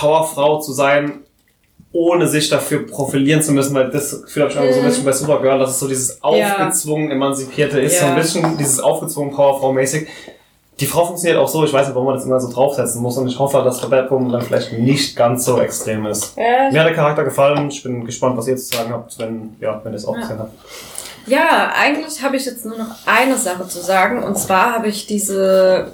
Powerfrau 0.00 0.58
zu 0.60 0.72
sein, 0.72 1.20
ohne 1.92 2.26
sich 2.28 2.48
dafür 2.48 2.86
profilieren 2.86 3.42
zu 3.42 3.52
müssen, 3.52 3.74
weil 3.74 3.90
das 3.90 4.22
Gefühl 4.22 4.44
habe 4.44 4.52
ich 4.52 4.58
immer 4.58 4.72
so 4.72 4.80
ein 4.80 4.86
bisschen 4.86 5.04
bei 5.04 5.12
Supergirl, 5.12 5.58
dass 5.58 5.70
es 5.70 5.78
so 5.80 5.88
dieses 5.88 6.22
aufgezwungen 6.22 7.10
Emanzipierte 7.10 7.80
ist, 7.80 7.98
so 7.98 8.06
ein 8.06 8.12
Ja. 8.12 8.18
bisschen 8.18 8.56
dieses 8.58 8.80
aufgezwungen 8.80 9.32
Powerfrau-mäßig. 9.34 10.06
Die 10.78 10.86
Frau 10.86 11.04
funktioniert 11.04 11.38
auch 11.38 11.48
so, 11.48 11.62
ich 11.64 11.72
weiß 11.72 11.88
nicht, 11.88 11.94
warum 11.94 12.06
man 12.06 12.14
das 12.16 12.24
immer 12.24 12.40
so 12.40 12.50
draufsetzen 12.50 13.02
muss 13.02 13.18
und 13.18 13.28
ich 13.28 13.38
hoffe, 13.38 13.60
dass 13.62 13.80
Batwoman 13.86 14.32
dann 14.32 14.40
vielleicht 14.42 14.72
nicht 14.72 15.14
ganz 15.16 15.44
so 15.44 15.60
extrem 15.60 16.06
ist. 16.06 16.34
Ja, 16.38 16.70
Mir 16.70 16.80
hat 16.80 16.86
der 16.86 16.94
Charakter 16.94 17.24
gefallen, 17.24 17.68
ich 17.68 17.82
bin 17.82 18.04
gespannt, 18.06 18.38
was 18.38 18.46
ihr 18.48 18.56
zu 18.56 18.76
sagen 18.76 18.90
habt, 18.90 19.18
wenn, 19.18 19.56
ja, 19.60 19.78
wenn 19.84 19.92
ihr 19.92 19.96
es 19.96 20.06
auch 20.06 20.14
Ja. 20.14 20.20
gesehen 20.22 20.38
habt. 20.38 20.52
Ja, 21.26 21.72
eigentlich 21.78 22.22
habe 22.22 22.36
ich 22.36 22.46
jetzt 22.46 22.64
nur 22.64 22.78
noch 22.78 22.94
eine 23.04 23.36
Sache 23.36 23.68
zu 23.68 23.80
sagen. 23.80 24.22
Und 24.22 24.38
zwar 24.38 24.72
habe 24.74 24.88
ich 24.88 25.06
diese 25.06 25.92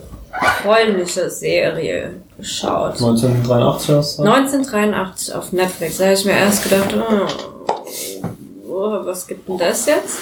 polnische 0.63 1.31
Serie 1.31 2.15
geschaut. 2.37 2.93
1983 2.95 3.95
hast 3.95 4.19
du? 4.19 4.23
1983 4.23 5.35
auf 5.35 5.53
Netflix. 5.53 5.99
Da 5.99 6.05
habe 6.05 6.15
ich 6.15 6.25
mir 6.25 6.33
erst 6.33 6.63
gedacht, 6.65 6.95
oh, 6.95 7.27
oh, 8.69 9.07
was 9.07 9.27
gibt 9.27 9.49
denn 9.49 9.59
das 9.59 9.87
jetzt? 9.87 10.19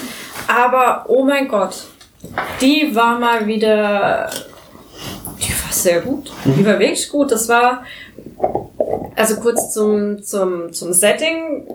Aber 0.46 1.04
oh 1.08 1.24
mein 1.24 1.48
Gott, 1.48 1.84
die 2.60 2.94
war 2.94 3.18
mal 3.18 3.46
wieder, 3.46 4.30
die 5.38 5.50
war 5.50 5.72
sehr 5.72 6.00
gut. 6.00 6.30
Die 6.44 6.64
war 6.64 6.78
wirklich 6.78 7.08
gut. 7.08 7.32
Das 7.32 7.48
war, 7.48 7.84
also 9.16 9.36
kurz 9.36 9.72
zum, 9.72 10.22
zum, 10.22 10.72
zum 10.72 10.92
Setting. 10.92 11.66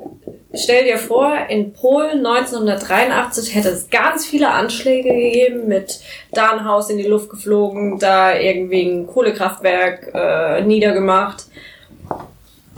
Stell 0.54 0.86
dir 0.86 0.98
vor, 0.98 1.32
in 1.50 1.74
Polen 1.74 2.26
1983 2.26 3.54
hätte 3.54 3.70
es 3.70 3.90
ganz 3.90 4.26
viele 4.26 4.50
Anschläge 4.50 5.10
gegeben 5.10 5.68
mit 5.68 6.00
da 6.32 6.52
ein 6.54 6.66
Haus 6.66 6.90
in 6.90 6.98
die 6.98 7.08
Luft 7.08 7.30
geflogen, 7.30 8.00
da 8.00 8.36
irgendwie 8.36 8.82
ein 8.82 9.08
Kohlekraftwerk 9.08 10.12
äh, 10.14 10.62
niedergemacht. 10.64 11.46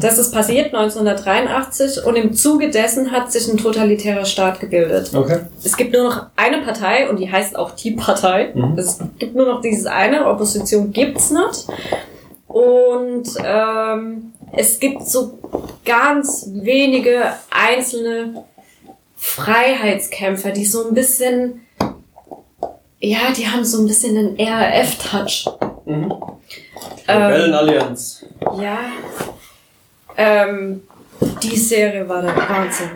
Das 0.01 0.17
ist 0.17 0.33
passiert 0.33 0.73
1983 0.73 2.03
und 2.05 2.15
im 2.15 2.33
Zuge 2.33 2.71
dessen 2.71 3.11
hat 3.11 3.31
sich 3.31 3.47
ein 3.47 3.57
totalitärer 3.57 4.25
Staat 4.25 4.59
gebildet. 4.59 5.11
Okay. 5.13 5.41
Es 5.63 5.77
gibt 5.77 5.93
nur 5.93 6.03
noch 6.03 6.25
eine 6.35 6.63
Partei 6.63 7.07
und 7.07 7.19
die 7.19 7.31
heißt 7.31 7.55
auch 7.55 7.71
die 7.71 7.91
Partei. 7.91 8.51
Mhm. 8.53 8.77
Es 8.77 8.99
gibt 9.19 9.35
nur 9.35 9.45
noch 9.45 9.61
dieses 9.61 9.85
eine, 9.85 10.25
Opposition 10.25 10.91
gibt's 10.91 11.29
nicht. 11.29 11.67
Und 12.51 13.29
ähm, 13.43 14.33
es 14.51 14.79
gibt 14.79 15.07
so 15.07 15.39
ganz 15.85 16.47
wenige 16.51 17.33
einzelne 17.49 18.43
Freiheitskämpfer, 19.15 20.51
die 20.51 20.65
so 20.65 20.87
ein 20.87 20.93
bisschen, 20.93 21.61
ja, 22.99 23.31
die 23.35 23.47
haben 23.47 23.63
so 23.63 23.81
ein 23.81 23.87
bisschen 23.87 24.17
einen 24.17 24.35
RAF-Touch. 24.37 25.47
Mhm. 25.85 26.13
Ähm, 27.07 27.21
Rebellenallianz. 27.21 28.25
ja. 28.59 28.79
Ähm, 30.17 30.83
die 31.41 31.55
Serie 31.55 32.07
war 32.09 32.21
der 32.21 32.35
Wahnsinn. 32.35 32.89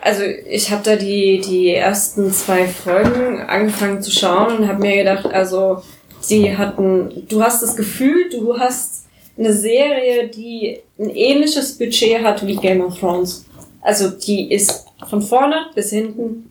Also 0.00 0.24
ich 0.24 0.72
habe 0.72 0.82
da 0.82 0.96
die, 0.96 1.40
die 1.40 1.74
ersten 1.74 2.32
zwei 2.32 2.66
Folgen 2.66 3.40
angefangen 3.42 4.02
zu 4.02 4.10
schauen 4.10 4.56
und 4.56 4.68
habe 4.68 4.80
mir 4.80 4.96
gedacht, 4.96 5.26
also 5.26 5.82
sie 6.22 6.56
hatten, 6.56 7.26
du 7.28 7.42
hast 7.42 7.62
das 7.62 7.76
Gefühl, 7.76 8.30
du 8.30 8.58
hast 8.58 9.04
eine 9.36 9.52
Serie, 9.52 10.28
die 10.28 10.80
ein 10.98 11.10
ähnliches 11.10 11.78
Budget 11.78 12.22
hat 12.22 12.46
wie 12.46 12.56
Game 12.56 12.82
of 12.82 12.98
Thrones. 12.98 13.44
Also 13.80 14.10
die 14.10 14.52
ist 14.52 14.86
von 15.08 15.22
vorne 15.22 15.66
bis 15.74 15.90
hinten 15.90 16.50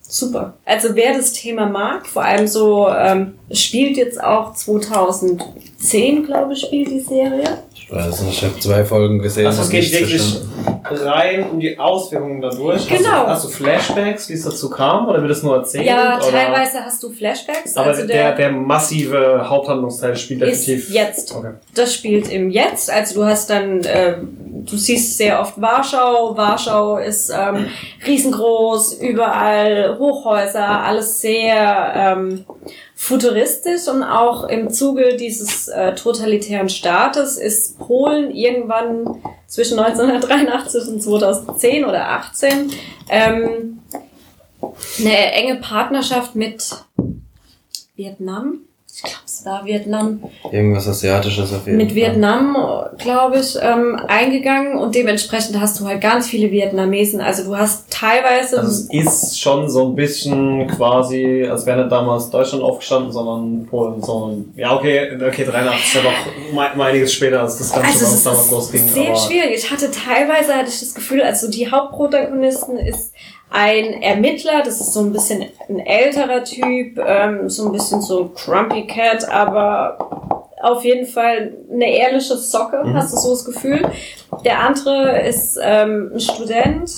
super. 0.00 0.54
Also 0.64 0.94
wer 0.94 1.14
das 1.14 1.32
Thema 1.32 1.66
mag, 1.66 2.06
vor 2.06 2.24
allem 2.24 2.46
so, 2.46 2.88
ähm, 2.88 3.34
spielt 3.50 3.96
jetzt 3.96 4.22
auch 4.22 4.54
2010, 4.54 6.24
glaube 6.24 6.54
ich, 6.54 6.60
spielt 6.60 6.88
die 6.88 7.00
Serie. 7.00 7.58
Ich 7.86 7.92
weiß 7.92 8.22
nicht, 8.22 8.42
ich 8.42 8.44
habe 8.44 8.58
zwei 8.60 8.82
Folgen 8.82 9.18
gesehen. 9.18 9.46
Also 9.46 9.60
es 9.62 9.68
geht 9.68 9.92
wirklich 9.92 10.40
rein 10.90 11.50
um 11.50 11.60
die 11.60 11.78
Auswirkungen 11.78 12.40
dadurch. 12.40 12.88
Genau. 12.88 13.26
Hast 13.26 13.26
du, 13.26 13.28
hast 13.28 13.44
du 13.44 13.48
Flashbacks, 13.48 14.28
wie 14.30 14.32
es 14.32 14.44
dazu 14.44 14.70
kam, 14.70 15.06
oder 15.06 15.20
wird 15.20 15.30
es 15.30 15.42
nur 15.42 15.56
erzählt? 15.56 15.84
Ja, 15.84 16.16
oder? 16.16 16.30
teilweise 16.30 16.80
hast 16.80 17.02
du 17.02 17.10
Flashbacks. 17.10 17.76
Aber 17.76 17.88
also 17.88 18.06
der, 18.06 18.34
der 18.34 18.52
massive 18.52 19.48
Haupthandlungsteil 19.48 20.16
spielt 20.16 20.40
definitiv. 20.40 20.90
jetzt. 20.90 21.34
Okay. 21.34 21.52
Das 21.74 21.92
spielt 21.92 22.30
im 22.32 22.50
Jetzt. 22.50 22.90
Also 22.90 23.16
du 23.16 23.26
hast 23.26 23.50
dann, 23.50 23.84
äh, 23.84 24.16
du 24.18 24.76
siehst 24.76 25.18
sehr 25.18 25.40
oft 25.40 25.60
Warschau. 25.60 26.34
Warschau 26.36 26.96
ist 26.96 27.30
ähm, 27.30 27.66
riesengroß, 28.06 28.94
überall 28.94 29.98
Hochhäuser, 29.98 30.84
alles 30.84 31.20
sehr 31.20 31.92
ähm, 31.94 32.44
futuristisch 33.04 33.86
und 33.86 34.02
auch 34.02 34.44
im 34.44 34.70
Zuge 34.70 35.16
dieses 35.16 35.68
äh, 35.68 35.94
totalitären 35.94 36.70
Staates 36.70 37.36
ist 37.36 37.78
Polen 37.78 38.34
irgendwann 38.34 39.22
zwischen 39.46 39.78
1983 39.78 40.88
und 40.88 41.02
2010 41.02 41.84
oder 41.84 42.08
18 42.08 42.72
ähm, 43.10 43.82
eine 44.98 45.32
enge 45.32 45.56
Partnerschaft 45.56 46.34
mit 46.34 46.66
Vietnam. 47.94 48.60
Ich 48.96 49.02
glaube, 49.02 49.18
es 49.26 49.44
war 49.44 49.64
Vietnam 49.64 50.22
Irgendwas 50.52 50.86
Asiatisches 50.86 51.52
auf 51.52 51.66
jeden 51.66 51.78
mit 51.78 51.88
Fall. 51.88 51.96
Vietnam, 51.96 52.56
glaube 52.96 53.40
ich, 53.40 53.56
ähm, 53.60 53.96
eingegangen 54.06 54.78
und 54.78 54.94
dementsprechend 54.94 55.58
hast 55.60 55.80
du 55.80 55.86
halt 55.86 56.00
ganz 56.00 56.28
viele 56.28 56.52
Vietnamesen. 56.52 57.20
Also 57.20 57.42
du 57.44 57.56
hast 57.56 57.90
teilweise 57.90 58.60
Also 58.60 58.70
es 58.70 58.88
ist 58.92 59.40
schon 59.40 59.68
so 59.68 59.86
ein 59.88 59.96
bisschen 59.96 60.68
quasi, 60.68 61.44
als 61.50 61.66
wäre 61.66 61.78
nicht 61.80 61.90
damals 61.90 62.30
Deutschland 62.30 62.62
aufgestanden, 62.62 63.10
sondern 63.10 63.66
Polen, 63.66 64.00
sondern 64.00 64.52
ja 64.54 64.76
okay, 64.76 65.18
okay, 65.26 65.44
83 65.44 65.84
ist 65.86 65.94
ja 65.94 66.00
doch 66.02 66.80
einiges 66.80 67.12
später 67.12 67.40
als 67.40 67.58
das 67.58 67.72
Ganze 67.72 67.88
Also 67.88 67.98
bei 67.98 68.04
es 68.06 68.12
uns 68.12 68.22
damals 68.24 68.44
ist 68.44 68.50
losging. 68.52 68.88
sehr 68.88 69.06
aber 69.08 69.16
schwierig. 69.16 69.54
Ich 69.56 69.70
hatte 69.72 69.90
teilweise 69.90 70.54
hatte 70.54 70.68
ich 70.68 70.78
das 70.78 70.94
Gefühl, 70.94 71.22
also 71.22 71.50
die 71.50 71.68
Hauptprotagonisten 71.68 72.76
ist 72.76 73.12
ein 73.56 74.02
Ermittler, 74.02 74.62
das 74.64 74.80
ist 74.80 74.92
so 74.92 75.00
ein 75.00 75.12
bisschen 75.12 75.44
ein 75.68 75.78
älterer 75.78 76.42
Typ, 76.42 76.98
ähm, 76.98 77.48
so 77.48 77.66
ein 77.66 77.72
bisschen 77.72 78.02
so 78.02 78.30
Crumpy 78.34 78.86
Cat, 78.88 79.28
aber 79.28 80.48
auf 80.60 80.84
jeden 80.84 81.06
Fall 81.06 81.52
eine 81.72 81.88
ehrliche 81.96 82.36
Socke, 82.36 82.82
Mhm. 82.84 82.94
hast 82.94 83.12
du 83.14 83.18
so 83.18 83.30
das 83.30 83.44
Gefühl. 83.44 83.88
Der 84.44 84.58
andere 84.60 85.20
ist 85.20 85.56
ähm, 85.62 86.10
ein 86.14 86.20
Student, 86.20 86.90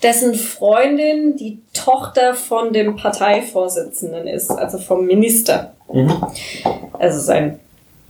dessen 0.00 0.34
Freundin 0.34 1.34
die 1.36 1.58
Tochter 1.74 2.34
von 2.34 2.72
dem 2.72 2.94
Parteivorsitzenden 2.94 4.28
ist, 4.28 4.50
also 4.50 4.78
vom 4.78 5.06
Minister. 5.06 5.72
Mhm. 5.92 6.22
Also 7.00 7.18
sein 7.18 7.58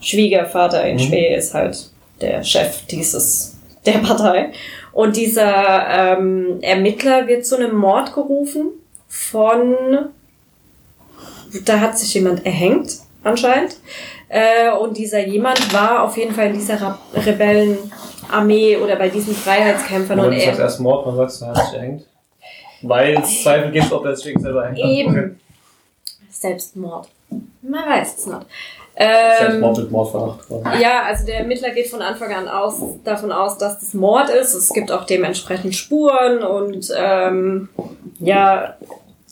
Schwiegervater 0.01 0.85
in 0.87 0.97
Mhm. 0.97 1.01
Spee 1.01 1.35
ist 1.35 1.55
halt 1.55 1.89
der 2.21 2.43
Chef 2.45 2.85
dieses 2.87 3.57
der 3.87 3.99
Partei. 3.99 4.51
Und 4.97 5.15
dieser 5.15 6.17
ähm, 6.17 6.59
Ermittler 6.63 7.27
wird 7.29 7.45
zu 7.45 7.57
einem 7.57 7.77
Mord 7.77 8.15
gerufen 8.15 8.71
von 9.09 9.75
da 11.67 11.81
hat 11.81 11.99
sich 11.99 12.15
jemand 12.15 12.47
erhängt 12.47 13.01
anscheinend. 13.23 13.77
Äh, 14.31 14.71
und 14.71 14.97
dieser 14.97 15.27
jemand 15.27 15.71
war 15.75 16.03
auf 16.03 16.17
jeden 16.17 16.35
Fall 16.35 16.47
in 16.47 16.55
dieser 16.55 16.99
Rebellenarmee 17.15 18.79
oder 18.79 18.97
bei 18.97 19.11
diesen 19.11 19.35
Freiheitskämpfern. 19.35 20.17
Wenn 20.17 20.25
Und 20.25 20.35
du 20.35 20.41
sagst 20.41 20.59
er, 20.61 20.65
erst 20.65 20.81
Mord, 20.81 21.07
dann 21.07 21.17
sagst 21.17 21.43
du, 21.43 21.45
er 21.45 21.55
hat 21.55 21.67
sich 21.67 21.75
erhängt. 21.75 22.07
Weil 22.81 23.19
es 23.19 23.43
Zweifel 23.43 23.73
gibt, 23.73 23.93
ob 23.93 24.07
er 24.07 24.17
sich 24.17 24.35
selber 24.39 24.63
erhängt 24.63 24.83
hat. 24.83 24.91
Eben. 24.91 25.41
Selbstmord. 26.31 27.11
Man 27.61 27.87
weiß 27.87 28.17
es 28.17 28.27
nicht. 28.27 28.47
Ähm, 28.99 29.37
Selbstmord 29.39 29.79
mit 29.79 29.91
Mordverdacht. 29.91 30.47
quasi. 30.49 30.83
Ja, 30.83 31.03
also 31.03 31.27
der 31.27 31.41
Ermittler 31.41 31.71
geht 31.71 31.89
von 31.89 32.01
Anfang 32.01 32.33
an 32.33 32.49
aus, 32.49 32.77
davon 33.05 33.31
aus, 33.31 33.59
dass 33.59 33.79
das 33.81 33.93
Mord 33.93 34.31
ist. 34.31 34.55
Es 34.55 34.73
gibt 34.73 34.91
auch 34.91 35.05
dementsprechend 35.05 35.75
Spuren 35.75 36.43
und 36.43 36.91
ähm, 36.97 37.69
ja, 38.19 38.77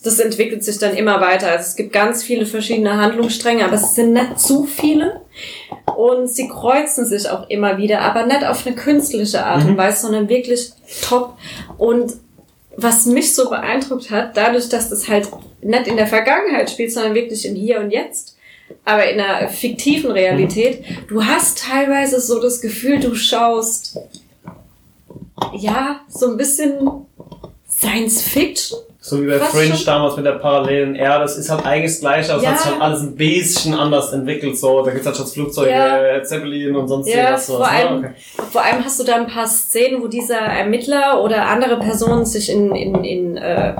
das 0.03 0.19
entwickelt 0.19 0.63
sich 0.63 0.77
dann 0.77 0.95
immer 0.95 1.19
weiter. 1.19 1.47
Also 1.47 1.61
es 1.63 1.75
gibt 1.75 1.91
ganz 1.93 2.21
viele 2.21 2.45
verschiedene 2.45 2.95
Handlungsstränge, 3.01 3.65
aber 3.65 3.73
es 3.73 3.95
sind 3.95 4.13
nicht 4.13 4.39
zu 4.39 4.65
viele. 4.65 5.21
Und 5.97 6.27
sie 6.29 6.47
kreuzen 6.47 7.05
sich 7.07 7.27
auch 7.27 7.49
immer 7.49 7.77
wieder, 7.79 8.01
aber 8.01 8.25
nicht 8.27 8.45
auf 8.45 8.67
eine 8.67 8.75
künstliche 8.75 9.43
Art 9.43 9.63
und 9.63 9.71
Mhm. 9.71 9.77
Weise, 9.77 10.01
sondern 10.01 10.29
wirklich 10.29 10.73
top. 11.01 11.33
Und 11.79 12.13
was 12.77 13.05
mich 13.07 13.33
so 13.33 13.49
beeindruckt 13.49 14.11
hat, 14.11 14.37
dadurch, 14.37 14.69
dass 14.69 14.89
das 14.89 15.07
halt 15.07 15.27
nicht 15.61 15.87
in 15.87 15.97
der 15.97 16.05
Vergangenheit 16.07 16.69
spielt, 16.69 16.91
sondern 16.91 17.15
wirklich 17.15 17.45
im 17.47 17.55
Hier 17.55 17.79
und 17.79 17.89
Jetzt, 17.89 18.34
aber 18.83 19.09
in 19.09 19.19
einer 19.19 19.47
fiktiven 19.49 20.11
Realität, 20.11 20.83
du 21.07 21.23
hast 21.23 21.59
teilweise 21.67 22.19
so 22.21 22.39
das 22.41 22.61
Gefühl, 22.61 22.99
du 22.99 23.15
schaust, 23.15 23.97
ja, 25.57 26.01
so 26.07 26.31
ein 26.31 26.37
bisschen 26.37 26.89
Science 27.69 28.21
Fiction. 28.21 28.79
So 28.99 29.21
wie 29.21 29.27
bei 29.27 29.37
Fast 29.37 29.51
Fringe 29.51 29.75
schon. 29.75 29.85
damals 29.85 30.15
mit 30.15 30.25
der 30.25 30.31
parallelen 30.39 30.95
Erde. 30.95 31.25
Das 31.25 31.37
ist 31.37 31.47
halt 31.51 31.63
eigentlich 31.63 31.91
das 31.91 31.99
Gleiche, 31.99 32.33
aber 32.33 32.41
Ja. 32.41 32.49
es 32.49 32.55
hat 32.55 32.63
sich 32.63 32.71
halt 32.71 32.81
alles 32.81 33.01
ein 33.01 33.15
bisschen 33.15 33.73
anders 33.75 34.11
entwickelt. 34.13 34.57
So, 34.57 34.81
da 34.81 34.89
gibt's 34.89 35.05
halt 35.05 35.15
schon 35.17 35.27
Flugzeuge, 35.27 35.69
Ja. 35.69 36.23
Zeppelin 36.23 36.75
und 36.75 36.87
sonst 36.87 37.07
Ja, 37.09 37.15
irgendwas. 37.17 37.45
vor 37.45 37.57
sowas, 37.57 37.71
ne? 37.71 37.77
allem, 37.77 37.97
Okay. 37.99 38.11
vor 38.51 38.63
allem 38.63 38.83
hast 38.83 38.99
du 38.99 39.03
da 39.03 39.15
ein 39.17 39.27
paar 39.27 39.45
Szenen, 39.47 40.01
wo 40.01 40.07
dieser 40.07 40.37
Ermittler 40.39 41.21
oder 41.23 41.45
andere 41.47 41.77
Personen 41.77 42.25
sich 42.25 42.49
in, 42.49 42.73
in, 42.75 43.03
in 43.03 43.37
äh, 43.37 43.75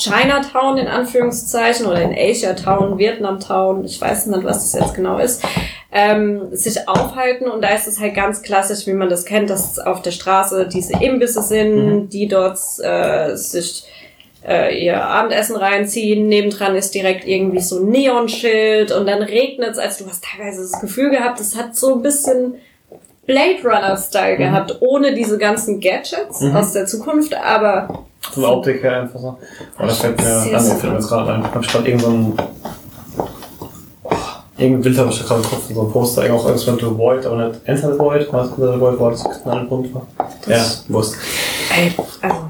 Chinatown 0.00 0.78
in 0.78 0.86
Anführungszeichen 0.88 1.86
oder 1.86 2.00
in 2.02 2.14
Asia 2.16 2.54
Town, 2.54 2.98
Vietnam 2.98 3.38
Town, 3.38 3.84
ich 3.84 4.00
weiß 4.00 4.26
nicht, 4.26 4.44
was 4.44 4.72
das 4.72 4.80
jetzt 4.80 4.94
genau 4.94 5.18
ist, 5.18 5.42
ähm, 5.92 6.48
sich 6.54 6.88
aufhalten 6.88 7.48
und 7.50 7.62
da 7.62 7.68
ist 7.68 7.86
es 7.86 8.00
halt 8.00 8.14
ganz 8.14 8.42
klassisch, 8.42 8.86
wie 8.86 8.92
man 8.94 9.10
das 9.10 9.24
kennt, 9.24 9.50
dass 9.50 9.78
auf 9.78 10.02
der 10.02 10.12
Straße 10.12 10.68
diese 10.72 10.94
Imbisse 11.02 11.42
sind, 11.42 12.08
die 12.10 12.28
dort 12.28 12.58
äh, 12.82 13.34
sich 13.36 13.84
äh, 14.46 14.82
ihr 14.82 15.04
Abendessen 15.04 15.56
reinziehen. 15.56 16.28
Nebendran 16.28 16.76
ist 16.76 16.94
direkt 16.94 17.26
irgendwie 17.26 17.60
so 17.60 17.78
ein 17.80 17.88
Neonschild 17.90 18.92
und 18.92 19.06
dann 19.06 19.22
regnet 19.22 19.70
es. 19.72 19.78
Also 19.78 20.04
du 20.04 20.10
hast 20.10 20.24
teilweise 20.24 20.62
das 20.62 20.80
Gefühl 20.80 21.10
gehabt, 21.10 21.40
es 21.40 21.56
hat 21.56 21.76
so 21.76 21.94
ein 21.96 22.02
bisschen 22.02 22.54
Blade 23.26 23.58
Runner-Style 23.62 24.38
gehabt, 24.38 24.76
ohne 24.80 25.12
diese 25.14 25.38
ganzen 25.38 25.80
Gadgets 25.80 26.40
Mhm. 26.40 26.56
aus 26.56 26.72
der 26.72 26.86
Zukunft, 26.86 27.34
aber 27.34 28.06
Von 28.20 28.42
der 28.42 28.52
Optik 28.52 28.82
her 28.82 29.02
einfach 29.02 29.18
so. 29.18 29.38
Oh, 29.78 29.86
das 29.86 29.98
fällt 29.98 30.18
mir, 30.18 30.40
super. 30.40 30.60
fällt 30.60 30.82
mir 30.84 30.98
jetzt 30.98 31.08
gerade 31.08 31.32
ein. 31.34 31.40
Ich 31.40 31.54
hab 31.54 31.62
gerade 31.62 31.88
irgend 31.88 32.02
so 32.02 32.08
ein, 32.10 32.32
irgendein 34.58 34.82
Bild 34.82 34.98
habe 34.98 35.10
ich 35.10 35.18
da 35.18 35.24
gerade 35.24 35.40
im 35.42 35.48
Kopf, 35.48 35.62
so 35.72 35.82
ein 35.82 35.92
Poster, 35.92 36.22
irgendwas 36.24 36.46
irgendwas 36.46 36.66
mit 36.66 36.80
The 36.80 36.98
Void, 36.98 37.26
aber 37.26 37.48
nicht 37.48 37.60
Enter 37.64 37.92
the 37.92 37.98
Void, 37.98 38.32
was 38.32 38.50
The 38.50 38.80
Void 38.80 39.00
war, 39.00 39.10
das 39.10 39.24
knallbunt 39.42 39.94
war. 39.94 40.06
Ja, 40.46 40.64
Wurst. 40.88 41.16
ey, 41.76 41.92
also 42.20 42.49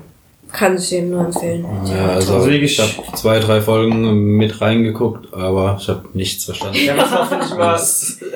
kann 0.61 0.77
ich 0.77 0.91
jedem 0.91 1.11
nur 1.11 1.25
empfehlen. 1.25 1.65
Ja, 1.87 2.09
also, 2.09 2.35
Also 2.35 2.49
ich 2.49 2.53
wirklich- 2.53 2.79
habe 2.79 3.17
zwei, 3.17 3.39
drei 3.39 3.63
Folgen 3.63 4.37
mit 4.37 4.61
reingeguckt, 4.61 5.33
aber 5.33 5.79
ich 5.81 5.89
habe 5.89 6.03
nichts 6.13 6.45
verstanden. 6.45 6.77
Ja, 6.85 6.95
manchmal 6.95 7.27
finde 7.27 7.45
ich 7.47 7.53
immer 7.53 7.75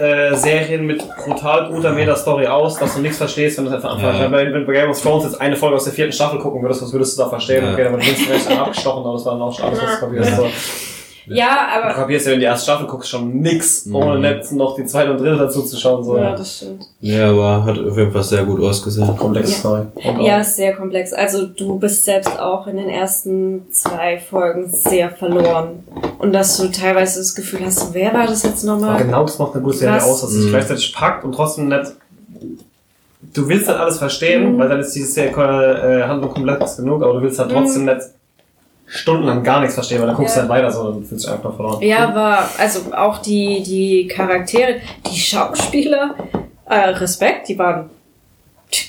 äh, 0.02 0.34
Serien 0.34 0.86
mit 0.86 1.02
brutal 1.24 1.68
guter 1.70 1.92
Meta-Story 1.92 2.46
aus, 2.46 2.78
dass 2.78 2.94
du 2.94 3.00
nichts 3.02 3.18
verstehst, 3.18 3.58
wenn 3.58 3.66
du 3.66 3.70
das 3.72 3.84
einfach 3.84 4.00
Ja. 4.00 4.08
anfängst. 4.08 4.32
Wenn, 4.32 4.52
wenn 4.54 4.60
du 4.62 4.66
bei 4.66 4.72
Game 4.72 4.88
of 4.90 5.00
Thrones 5.02 5.24
jetzt 5.24 5.38
eine 5.40 5.54
Folge 5.54 5.76
aus 5.76 5.84
der 5.84 5.92
vierten 5.92 6.12
Staffel 6.12 6.38
gucken 6.38 6.62
würdest, 6.62 6.80
was 6.82 6.92
würdest 6.94 7.18
du 7.18 7.22
da 7.24 7.28
verstehen? 7.28 7.62
Ja. 7.62 7.72
Okay, 7.74 7.84
dann 7.84 7.94
und 7.94 8.00
rechts 8.00 8.46
einer 8.46 8.62
abgestochen, 8.62 9.04
aber 9.04 9.12
das 9.12 9.24
war 9.26 9.32
dann 9.34 9.42
auch 9.42 9.54
schon 9.54 9.66
alles, 9.66 9.82
was 9.82 10.00
du 10.00 10.06
kapierst. 10.06 10.36
So. 10.36 10.46
Ja, 11.26 11.68
Du 11.78 11.84
aber. 11.86 11.94
kapierst 11.94 12.26
ja, 12.26 12.32
wenn 12.32 12.38
du 12.38 12.40
die 12.40 12.46
erste 12.46 12.64
Staffel 12.70 12.86
guckst, 12.86 13.08
schon 13.08 13.40
nix, 13.40 13.86
Mhm. 13.86 13.94
ohne 13.96 14.18
nicht 14.36 14.52
noch 14.52 14.74
die 14.76 14.84
zweite 14.84 15.10
und 15.12 15.18
dritte 15.18 15.36
dazu 15.38 15.62
zu 15.62 15.76
schauen. 15.76 16.04
So. 16.04 16.18
Ja, 16.18 16.36
das 16.36 16.56
stimmt. 16.58 16.84
Ja, 17.00 17.30
aber 17.30 17.64
hat 17.64 17.78
auf 17.78 17.96
jeden 17.96 18.12
Fall 18.12 18.22
sehr 18.22 18.44
gut 18.44 18.60
ausgesehen. 18.62 19.16
Komplexe 19.16 19.52
Ja. 19.52 19.58
Story. 19.58 19.82
Ja, 20.20 20.40
ist 20.40 20.56
sehr 20.56 20.74
komplex. 20.74 21.12
Also 21.12 21.46
du 21.46 21.78
bist 21.78 22.04
selbst 22.04 22.38
auch 22.38 22.66
in 22.66 22.76
den 22.76 22.88
ersten 22.88 23.66
zwei 23.70 24.18
Folgen 24.18 24.68
sehr 24.70 25.10
verloren. 25.10 25.84
Und 26.18 26.32
dass 26.32 26.56
du 26.58 26.68
teilweise 26.70 27.20
das 27.20 27.34
Gefühl 27.34 27.60
hast, 27.64 27.94
wer 27.94 28.12
war 28.12 28.26
das 28.26 28.42
jetzt 28.42 28.66
Aber 28.68 28.78
nochmal? 28.80 29.02
genau 29.02 29.22
das 29.22 29.38
macht 29.38 29.54
eine 29.54 29.62
gute 29.62 29.78
Serie 29.78 30.02
aus, 30.02 30.20
dass 30.20 30.32
es 30.32 30.44
Mhm. 30.46 30.50
gleichzeitig 30.50 30.94
packt 30.94 31.24
und 31.24 31.32
trotzdem 31.34 31.68
nicht. 31.68 31.92
Du 33.32 33.48
willst 33.48 33.66
halt 33.68 33.80
alles 33.80 33.98
verstehen, 33.98 34.54
Mhm. 34.54 34.58
weil 34.58 34.68
dann 34.68 34.80
ist 34.80 34.92
diese 34.94 35.10
Serie, 35.10 36.02
äh, 36.02 36.06
Handlung 36.06 36.32
komplex 36.32 36.76
genug, 36.76 37.02
aber 37.02 37.14
du 37.14 37.22
willst 37.22 37.38
halt 37.38 37.50
trotzdem 37.50 37.86
nicht 37.86 38.00
stundenlang 38.94 39.42
gar 39.42 39.60
nichts 39.60 39.74
verstehen, 39.74 40.00
weil 40.00 40.06
dann 40.06 40.16
guckst 40.16 40.36
Ja. 40.36 40.42
du 40.42 40.48
halt 40.48 40.62
weiter 40.62 40.72
so 40.72 40.82
und 40.88 41.04
fühlst 41.06 41.26
dich 41.26 41.32
einfach 41.32 41.54
verloren. 41.54 41.82
Ja, 41.82 42.08
aber 42.08 42.38
also 42.58 42.80
auch 42.96 43.18
die, 43.18 43.62
die 43.62 44.06
Charaktere, 44.06 44.76
die 45.10 45.18
Schauspieler, 45.18 46.14
äh, 46.68 46.90
Respekt, 46.90 47.48
die 47.48 47.58
waren. 47.58 47.90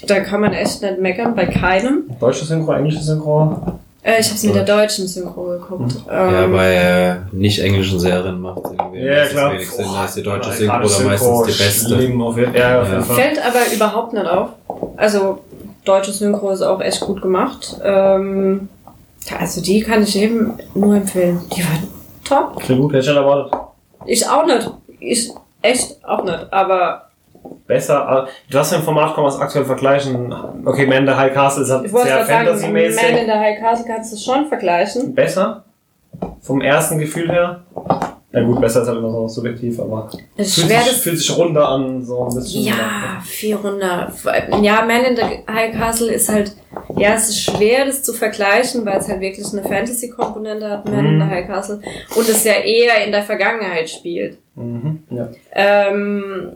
Da 0.07 0.19
kann 0.21 0.41
man 0.41 0.53
echt 0.53 0.81
nicht 0.81 0.99
meckern 0.99 1.35
bei 1.35 1.45
keinem. 1.45 2.03
Deutsche 2.19 2.45
Synchro, 2.45 2.73
englische 2.73 3.01
Synchro. 3.01 3.79
Äh, 4.03 4.19
ich 4.19 4.27
habe 4.27 4.35
es 4.35 4.43
mit 4.43 4.55
der 4.55 4.63
deutschen 4.63 5.07
Synchro 5.07 5.43
geguckt. 5.45 5.95
Ja, 6.07 6.43
Ähm, 6.43 6.51
bei 6.53 6.73
äh, 6.75 7.15
nicht 7.31 7.59
englischen 7.59 7.99
Serien 7.99 8.39
macht 8.39 8.59
es 8.65 8.71
irgendwie 8.71 8.99
Ja, 9.05 9.25
klar. 9.25 9.51
wenig 9.53 9.69
Sinn. 9.69 9.85
Da 9.93 10.05
ist 10.05 10.15
die 10.17 10.23
deutsche 10.23 10.51
Synchro 10.51 10.87
dann 10.87 11.05
meistens 11.07 11.43
die 11.47 11.63
beste. 11.63 11.95
auf 11.95 12.01
jeden, 12.37 12.53
ja, 12.55 12.81
auf 12.81 12.87
jeden 12.87 12.99
Ja. 12.99 13.01
Fall. 13.01 13.15
Fällt 13.15 13.39
aber 13.45 13.73
überhaupt 13.73 14.13
nicht 14.13 14.27
auf. 14.27 14.49
Also, 14.97 15.39
deutsche 15.83 16.11
Synchro 16.11 16.51
ist 16.51 16.61
auch 16.61 16.81
echt 16.81 16.99
gut 17.01 17.21
gemacht. 17.21 17.77
Ähm, 17.83 18.69
also, 19.39 19.61
die 19.61 19.81
kann 19.81 20.03
ich 20.03 20.13
jedem 20.13 20.53
nur 20.73 20.95
empfehlen. 20.95 21.41
Die 21.55 21.61
war 21.63 21.79
top. 22.23 22.61
Klingt 22.61 22.81
gut, 22.81 22.93
hätte 22.93 23.01
ich 23.03 23.07
nicht 23.07 23.17
erwartet. 23.17 23.53
Ich 24.05 24.27
auch 24.27 24.45
nicht. 24.45 24.71
Ich 24.99 25.31
echt 25.61 26.03
auch 26.05 26.23
nicht. 26.23 26.47
Aber 26.51 27.09
Besser, 27.67 28.27
du 28.49 28.57
hast 28.59 28.71
ja 28.71 28.77
im 28.77 28.83
Format, 28.83 29.13
kann 29.15 29.23
man 29.23 29.31
es 29.33 29.39
aktuell 29.39 29.65
vergleichen. 29.65 30.33
Okay, 30.65 30.85
Man 30.87 30.99
in 30.99 31.07
the 31.07 31.13
High 31.13 31.33
Castle 31.33 31.63
ist 31.63 31.71
halt 31.71 31.89
sehr 31.89 32.25
sagen, 32.25 32.27
Man 32.27 32.27
fantasy-mäßig. 32.27 33.09
in 33.09 33.25
the 33.25 33.31
High 33.31 33.59
Castle 33.59 33.85
kannst 33.87 34.13
du 34.13 34.17
schon 34.17 34.47
vergleichen. 34.47 35.13
Besser? 35.13 35.63
Vom 36.41 36.61
ersten 36.61 36.97
Gefühl 36.99 37.31
her? 37.31 37.63
Ja 38.35 38.43
gut, 38.43 38.59
besser 38.59 38.81
ist 38.81 38.87
halt 38.89 38.97
immer 38.97 39.11
so 39.11 39.27
subjektiv, 39.29 39.79
aber 39.79 40.09
Es 40.35 40.55
fühlt 40.55 40.67
schwer, 40.67 40.81
sich, 40.83 40.91
fühlt 40.97 41.17
sich 41.19 41.37
runder 41.37 41.69
an, 41.69 42.03
so 42.03 42.27
ein 42.27 42.35
bisschen. 42.35 42.63
Ja, 42.65 43.21
400. 43.23 44.11
Ja, 44.61 44.83
Man 44.85 45.03
in 45.05 45.15
the 45.15 45.21
High 45.49 45.73
Castle 45.73 46.11
ist 46.11 46.27
halt, 46.27 46.53
ja, 46.97 47.13
es 47.13 47.29
ist 47.29 47.41
schwer, 47.43 47.85
das 47.85 48.03
zu 48.03 48.11
vergleichen, 48.11 48.85
weil 48.85 48.97
es 48.99 49.07
halt 49.07 49.21
wirklich 49.21 49.47
eine 49.53 49.63
Fantasy-Komponente 49.63 50.69
hat, 50.69 50.85
Man 50.85 51.05
in 51.05 51.15
Mhm. 51.17 51.21
the 51.21 51.27
High 51.29 51.47
Castle. 51.47 51.79
Und 52.15 52.27
es 52.29 52.43
ja 52.43 52.53
eher 52.53 53.05
in 53.05 53.11
der 53.13 53.23
Vergangenheit 53.23 53.89
spielt. 53.89 54.37
Mhm, 54.55 55.03
ja. 55.11 55.29
Ähm, 55.53 56.53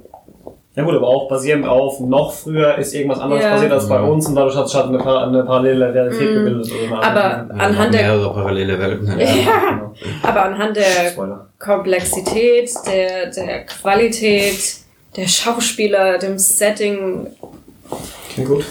Ja 0.80 0.86
gut, 0.86 0.96
aber 0.96 1.08
auch 1.08 1.28
basierend 1.28 1.66
auf 1.68 2.00
noch 2.00 2.32
früher 2.32 2.78
ist 2.78 2.94
irgendwas 2.94 3.20
anderes 3.20 3.44
Ja. 3.44 3.50
passiert 3.52 3.72
als 3.74 3.90
bei 3.90 3.96
Ja. 3.96 4.02
uns 4.04 4.28
und 4.28 4.36
dadurch 4.36 4.56
hat 4.56 4.68
sich 4.70 4.78
halt 4.78 4.88
eine, 4.88 4.98
Par- 4.98 5.28
eine 5.28 5.44
parallele 5.44 5.94
Realität 5.94 6.30
Mhm. 6.30 6.34
gebildet. 6.36 6.72
Oder 6.72 7.02
eine 7.02 7.04
Aber- 7.06 7.20
Ja, 7.58 7.66
Anhand 7.66 7.94
der- 7.94 8.02
mehrere 8.04 8.34
parallele 8.34 8.80
Welten. 8.80 9.08
Ja. 9.08 9.16
genau. 9.70 9.94
aber 10.24 10.46
anhand 10.46 10.78
der 10.78 10.84
Spoiler. 11.12 11.48
Komplexität, 11.60 12.70
der, 12.88 13.28
der 13.32 13.66
Qualität, 13.66 14.58
der 15.18 15.28
Schauspieler, 15.28 16.18
dem 16.18 16.38
Setting, 16.38 17.28
Klingt 18.34 18.48
gut. 18.50 18.66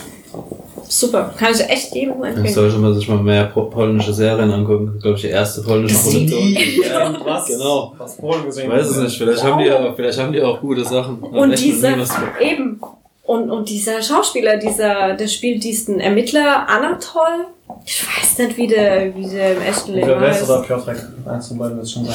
Super. 0.89 1.35
Kann 1.37 1.53
ich 1.53 1.61
echt 1.61 1.95
jedem 1.95 2.23
empfehlen. 2.23 2.55
sollte 2.55 2.77
man 2.79 2.95
sich 2.95 3.09
mal 3.09 3.23
mehr 3.23 3.45
po- 3.45 3.65
polnische 3.65 4.13
Serien 4.13 4.51
angucken. 4.51 4.99
Glaube 5.01 5.17
ich, 5.17 5.23
die 5.23 5.29
erste 5.29 5.63
polnische 5.63 5.97
Produktion. 5.97 7.17
was? 7.25 7.47
Genau. 7.47 7.95
Was 7.99 8.17
Polen 8.17 8.45
gesehen. 8.47 8.65
Ich 8.71 8.79
weiß 8.79 8.87
es 8.91 8.97
nicht, 8.97 9.19
vielleicht 9.19 9.43
haben 9.45 9.63
die 9.63 9.71
auch, 9.71 9.95
vielleicht 9.97 10.19
haben 10.19 10.33
die 10.33 10.43
auch 10.43 10.61
gute 10.61 10.85
Sachen. 10.85 11.19
Und 11.21 11.59
dieser, 11.59 11.95
eben, 12.41 12.81
und, 13.25 13.51
und 13.51 13.69
dieser 13.69 14.03
Schauspieler, 14.03 14.57
dieser, 14.57 15.15
der 15.15 15.29
spielt 15.29 15.63
diesen 15.63 16.01
Ermittler 16.01 16.69
Anatol. 16.69 17.47
Ich 17.85 18.03
weiß 18.07 18.39
nicht, 18.39 18.57
wie 18.57 18.67
der, 18.67 19.15
wie 19.15 19.29
der 19.29 19.57
im 19.57 19.63
echten 19.63 19.93
Leben 19.95 20.19
heißt. 20.19 20.45
oder 20.49 20.63
Piotrek. 20.63 20.97
Eins 21.27 21.49
von 21.49 21.59
beiden 21.59 21.77
wird 21.77 21.85
es 21.87 21.93
schon 21.93 22.05
sein. 22.07 22.15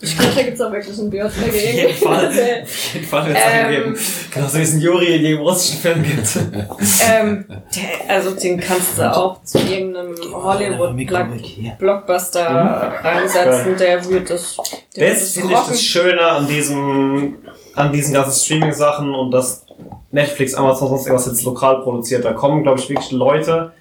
Ich 0.00 0.16
glaube, 0.16 0.32
da 0.34 0.42
gibt's 0.42 0.60
auch 0.60 0.72
wirklich 0.72 0.98
einen 0.98 1.10
Biotrek. 1.10 1.48
Auf 1.48 1.54
jeden 1.54 1.94
Fall. 1.94 2.26
Auf 2.28 2.94
jeden 2.94 3.06
Fall 3.06 3.26
wird 3.26 3.36
es 3.36 3.42
Ähm. 3.44 3.52
einen 3.52 3.70
geben. 3.70 3.96
Genauso 4.32 4.58
wie 4.58 4.62
es 4.62 4.72
einen 4.72 4.80
Juri 4.80 5.16
in 5.16 5.22
jedem 5.22 5.40
russischen 5.40 5.78
Film 5.80 6.02
gibt. 6.02 6.36
ähm, 7.10 7.44
der, 7.48 8.10
also 8.16 8.30
den 8.32 8.58
kannst 8.60 8.98
du 8.98 9.16
auch 9.16 9.42
zu 9.44 9.58
irgendeinem 9.58 10.14
Hollywood-Blockbuster 10.32 12.44
reinsetzen, 13.02 13.76
der 13.78 14.04
wird 14.08 14.30
das, 14.30 14.56
der 14.96 15.10
Das 15.10 15.20
das 15.20 15.32
finde 15.32 15.54
ich 15.54 15.60
das 15.60 15.82
Schöne 15.82 16.22
an 16.22 16.46
diesem, 16.46 17.38
an 17.74 17.92
diesen 17.92 18.14
ganzen 18.14 18.42
Streaming-Sachen 18.44 19.14
und 19.14 19.30
dass 19.30 19.64
Netflix, 20.12 20.54
Amazon, 20.54 20.88
sonst 20.88 21.06
irgendwas 21.06 21.26
jetzt 21.26 21.42
lokal 21.44 21.82
produziert. 21.82 22.24
Da 22.24 22.32
kommen, 22.32 22.62
glaube 22.62 22.80
ich, 22.80 22.88
wirklich 22.88 23.12
Leute, 23.12 23.72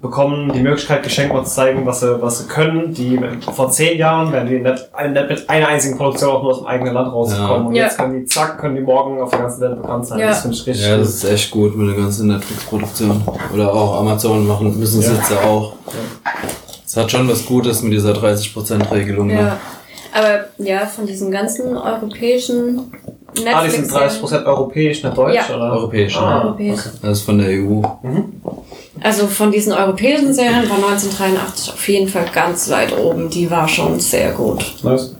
bekommen 0.00 0.52
die 0.52 0.60
Möglichkeit 0.60 1.02
geschenkt, 1.02 1.32
mal 1.34 1.42
zu 1.44 1.54
zeigen, 1.54 1.86
was 1.86 2.00
sie, 2.00 2.20
was 2.20 2.38
sie 2.40 2.46
können. 2.48 2.92
Die 2.92 3.18
vor 3.52 3.70
zehn 3.70 3.98
Jahren 3.98 4.30
wären 4.30 4.46
die 4.46 4.58
nicht, 4.58 4.88
nicht 5.10 5.28
mit 5.30 5.48
einer 5.48 5.68
einzigen 5.68 5.96
Produktion 5.96 6.30
auch 6.30 6.42
nur 6.42 6.50
aus 6.52 6.58
dem 6.58 6.66
eigenen 6.66 6.92
Land 6.94 7.12
rausgekommen. 7.12 7.62
Ja. 7.62 7.68
Und 7.68 7.74
Ja. 7.74 7.84
jetzt 7.84 7.96
können 7.98 8.20
die, 8.20 8.24
zack, 8.26 8.58
können 8.58 8.74
die 8.76 8.82
morgen 8.82 9.20
auf 9.20 9.30
der 9.30 9.40
ganzen 9.40 9.60
Welt 9.62 9.80
bekannt 9.80 10.06
sein. 10.06 10.18
Ja. 10.18 10.28
Das 10.28 10.42
finde 10.42 10.56
ich 10.56 10.66
richtig 10.66 10.86
Ja, 10.86 10.96
das 10.98 11.08
ist 11.08 11.24
echt 11.24 11.50
gut 11.50 11.76
mit 11.76 11.88
der 11.88 11.96
ganzen 11.96 12.28
Netflix-Produktion. 12.28 13.22
Oder 13.54 13.72
auch 13.72 14.00
Amazon 14.00 14.46
machen, 14.46 14.78
müssen 14.78 15.00
es 15.00 15.06
Ja. 15.06 15.14
jetzt 15.14 15.30
ja 15.30 15.40
auch. 15.48 15.72
Es 16.84 16.96
hat 16.96 17.10
schon 17.10 17.28
was 17.28 17.44
Gutes 17.46 17.82
mit 17.82 17.92
dieser 17.94 18.12
30%-Regelung. 18.12 19.30
Ja. 19.30 19.36
Ne? 19.42 19.52
Aber 20.12 20.44
ja, 20.64 20.80
von 20.86 21.06
diesen 21.06 21.30
ganzen 21.30 21.76
europäischen 21.76 22.92
Ah, 23.52 23.64
die 23.64 23.70
sind 23.70 23.90
Netflix. 23.92 24.18
30% 24.22 24.46
europäisch, 24.46 25.02
nicht 25.04 25.16
deutsch, 25.16 25.34
Ja. 25.34 25.54
oder? 25.56 25.72
Europäisch, 25.72 26.16
Ah. 26.18 26.42
Europäisch. 26.44 26.80
Das 27.02 27.18
ist 27.18 27.22
von 27.22 27.36
der 27.38 27.48
EU. 27.48 27.82
Also 29.02 29.26
von 29.26 29.50
diesen 29.52 29.72
europäischen 29.72 30.32
Serien 30.32 30.68
war 30.68 30.76
1983 30.76 31.72
auf 31.72 31.88
jeden 31.88 32.08
Fall 32.08 32.26
ganz 32.32 32.70
weit 32.70 32.96
oben. 32.96 33.28
Die 33.30 33.50
war 33.50 33.68
schon 33.68 34.00
sehr 34.00 34.32
gut. 34.32 34.64
Nice. 34.82 35.14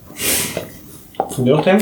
Von 1.31 1.45
dir 1.45 1.57
noch, 1.57 1.63
Tim? 1.65 1.79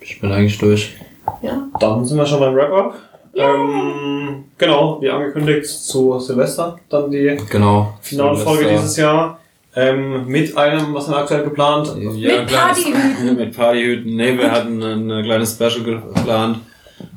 Ich 0.00 0.20
bin 0.20 0.32
eigentlich 0.32 0.58
durch. 0.58 0.94
Ja. 1.42 1.66
Dann 1.78 2.04
sind 2.04 2.16
wir 2.16 2.26
schon 2.26 2.40
beim 2.40 2.54
Wrap-Up. 2.54 2.94
Ähm, 3.34 4.44
genau, 4.58 5.00
wie 5.00 5.08
angekündigt 5.10 5.66
zu 5.66 6.18
Silvester, 6.18 6.78
dann 6.88 7.10
die 7.10 7.36
Genau. 7.48 7.94
finale 8.00 8.36
Folge 8.36 8.68
dieses 8.68 8.96
Jahr. 8.96 9.38
Ähm, 9.76 10.26
mit 10.26 10.56
einem, 10.56 10.92
was 10.94 11.06
haben 11.06 11.12
wir 11.14 11.18
aktuell 11.18 11.44
geplant? 11.44 11.94
Ja, 11.96 12.40
Mit 12.40 12.46
Partyhüten. 12.52 13.36
mit 13.36 13.56
Partyhüten. 13.56 14.16
Nee, 14.16 14.36
wir 14.36 14.50
hatten 14.50 14.82
ein 14.82 15.22
kleines 15.22 15.52
Special 15.52 15.82
geplant. 15.84 16.58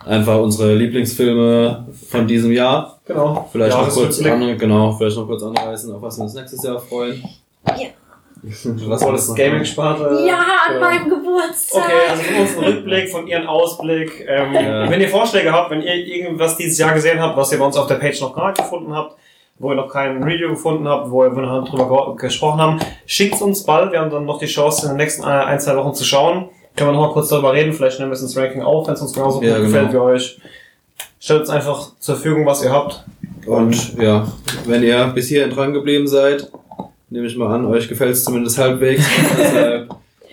Einfach 0.05 0.37
unsere 0.39 0.73
Lieblingsfilme 0.75 1.87
von 2.09 2.27
diesem 2.27 2.51
Jahr. 2.51 2.99
Genau. 3.05 3.47
Vielleicht 3.51 3.75
noch 3.77 3.89
kurz 3.89 4.21
an, 4.25 4.57
genau, 4.57 4.91
vielleicht 4.93 5.17
noch 5.17 5.27
kurz 5.27 5.43
anreißen, 5.43 5.93
auf 5.93 6.01
was 6.01 6.17
wir 6.17 6.23
uns 6.23 6.33
nächstes 6.33 6.63
Jahr 6.63 6.79
freuen. 6.79 7.23
Ja. 7.77 7.87
Was 8.87 9.01
Vor 9.01 9.13
das 9.13 9.33
Gaming-Sparte. 9.35 10.25
Ja, 10.27 10.43
an 10.67 10.75
Äh, 10.75 10.79
meinem 10.81 11.09
Geburtstag. 11.09 11.81
Okay, 11.85 11.93
also 12.09 12.23
von 12.23 12.41
uns 12.41 12.57
ein 12.57 12.63
Rückblick, 12.65 13.09
von 13.09 13.25
Ihren 13.25 13.47
Ausblick. 13.47 14.25
Ähm, 14.27 14.53
Ja. 14.53 14.89
Wenn 14.89 14.99
ihr 14.99 15.07
Vorschläge 15.07 15.49
habt, 15.53 15.71
wenn 15.71 15.81
ihr 15.81 15.93
irgendwas 15.95 16.57
dieses 16.57 16.77
Jahr 16.77 16.93
gesehen 16.93 17.21
habt, 17.21 17.37
was 17.37 17.53
ihr 17.53 17.59
bei 17.59 17.65
uns 17.65 17.77
auf 17.77 17.87
der 17.87 17.95
Page 17.95 18.19
noch 18.19 18.35
gar 18.35 18.47
nicht 18.49 18.57
gefunden 18.57 18.93
habt, 18.93 19.15
wo 19.59 19.69
ihr 19.71 19.75
noch 19.75 19.87
kein 19.87 20.21
Review 20.21 20.49
gefunden 20.49 20.85
habt, 20.89 21.09
wo 21.09 21.21
wir 21.21 21.29
noch 21.29 21.69
drüber 21.69 21.87
ge- 22.17 22.27
gesprochen 22.27 22.59
haben, 22.59 22.79
schickt 23.05 23.41
uns 23.41 23.63
bald. 23.63 23.93
Wir 23.93 24.01
haben 24.01 24.09
dann 24.11 24.25
noch 24.25 24.39
die 24.39 24.45
Chance, 24.47 24.87
in 24.87 24.91
den 24.91 24.97
nächsten 24.97 25.23
äh, 25.23 25.27
ein, 25.27 25.61
zwei 25.61 25.77
Wochen 25.77 25.93
zu 25.93 26.03
schauen. 26.03 26.49
Können 26.75 26.89
wir 26.89 26.93
noch 26.93 27.07
mal 27.07 27.13
kurz 27.13 27.29
darüber 27.29 27.53
reden. 27.53 27.73
Vielleicht 27.73 27.99
nehmen 27.99 28.11
wir 28.11 28.15
es 28.15 28.21
ins 28.21 28.35
Ranking 28.35 28.61
auf, 28.63 28.87
wenn 28.87 28.93
es 28.95 29.01
uns 29.01 29.13
genauso 29.13 29.41
Ja, 29.41 29.57
gut 29.57 29.65
genau. 29.67 29.67
gefällt 29.67 29.93
wie 29.93 29.97
euch. 29.97 30.37
Stellt 31.19 31.41
uns 31.41 31.49
einfach 31.49 31.91
zur 31.99 32.15
Verfügung, 32.15 32.45
was 32.45 32.63
ihr 32.63 32.71
habt. 32.71 33.03
Und 33.45 33.97
ja, 33.97 34.27
wenn 34.65 34.83
ihr 34.83 35.05
bis 35.07 35.27
hierhin 35.27 35.51
dran 35.53 35.73
geblieben 35.73 36.07
seid, 36.07 36.49
nehme 37.09 37.27
ich 37.27 37.35
mal 37.37 37.53
an, 37.53 37.65
euch 37.65 37.87
gefällt 37.87 38.13
es 38.13 38.23
zumindest 38.23 38.57
halbwegs. 38.57 39.05
Deshalb 39.37 39.89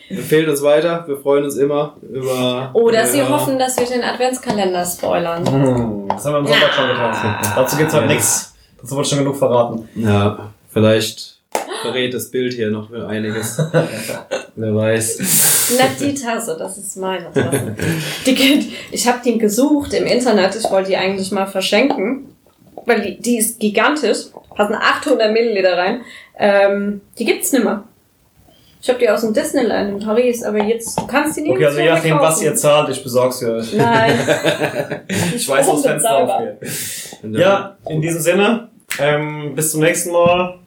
empfehlt 0.08 0.48
uns 0.48 0.62
weiter. 0.62 1.04
Wir 1.06 1.16
freuen 1.18 1.44
uns 1.44 1.56
immer 1.56 1.94
über. 2.10 2.70
Oder 2.72 3.04
sie 3.06 3.18
ja, 3.18 3.28
hoffen, 3.28 3.58
dass 3.58 3.76
wir 3.78 3.86
den 3.86 4.02
Adventskalender 4.02 4.84
spoilern. 4.84 5.46
Hm, 5.46 6.08
Das 6.08 6.24
haben 6.24 6.32
wir 6.32 6.38
am 6.38 6.46
Sonntag 6.46 6.72
schon 6.72 6.88
getan. 6.88 7.36
Dazu 7.56 7.76
gibt's 7.76 7.94
halt 7.94 8.04
Ja. 8.08 8.14
nichts. 8.14 8.54
Dazu 8.80 8.96
wurde 8.96 9.08
schon 9.08 9.18
genug 9.18 9.36
verraten. 9.36 9.88
Ja, 9.94 10.50
vielleicht 10.72 11.38
verrät 11.82 12.14
das 12.14 12.30
Bild 12.30 12.52
hier 12.54 12.70
noch 12.70 12.88
für 12.90 13.06
einiges. 13.06 13.58
Wer 14.56 14.74
weiß. 14.74 15.18
Nicht 15.70 16.00
die 16.00 16.14
Tasse, 16.14 16.56
das 16.58 16.76
ist 16.78 16.96
meine 16.96 17.30
Tasse. 17.32 17.74
Die, 18.26 18.34
geht- 18.34 18.66
ich 18.90 19.06
habe 19.08 19.18
die 19.24 19.38
gesucht 19.38 19.92
im 19.94 20.06
Internet, 20.06 20.54
ich 20.56 20.70
wollte 20.70 20.90
die 20.90 20.96
eigentlich 20.96 21.30
mal 21.32 21.46
verschenken, 21.46 22.34
weil 22.86 23.00
die, 23.02 23.18
die 23.20 23.38
ist 23.38 23.60
gigantisch, 23.60 24.26
passen 24.54 24.74
800 24.74 25.32
Milliliter 25.32 25.76
rein. 25.78 26.00
Ähm, 26.38 27.00
die 27.18 27.24
gibt's 27.24 27.52
nimmer. 27.52 27.84
Ich 28.82 28.88
habe 28.88 28.98
die 28.98 29.10
aus 29.10 29.20
dem 29.20 29.34
Disneyland 29.34 29.90
in 29.90 29.98
Paris, 30.06 30.42
aber 30.42 30.62
jetzt 30.64 30.98
du 30.98 31.06
kannst 31.06 31.36
die 31.36 31.42
nicht 31.42 31.52
Okay, 31.52 31.66
also 31.66 31.80
je 31.80 31.90
nachdem, 31.90 32.18
was 32.18 32.40
ihr 32.40 32.54
zahlt, 32.54 32.88
ich 32.88 33.02
besorg's 33.02 33.40
für 33.40 33.56
euch. 33.56 33.74
Nein. 33.74 34.12
Ich 35.36 35.46
weiß, 35.48 35.66
wo 35.66 35.72
das 35.72 35.82
Fenster 35.82 36.16
aufgeht. 36.16 36.56
Ja, 37.32 37.76
in 37.88 38.00
diesem 38.00 38.20
Sinne, 38.22 38.68
ähm, 38.98 39.54
bis 39.54 39.72
zum 39.72 39.80
nächsten 39.82 40.12
Mal 40.12 40.59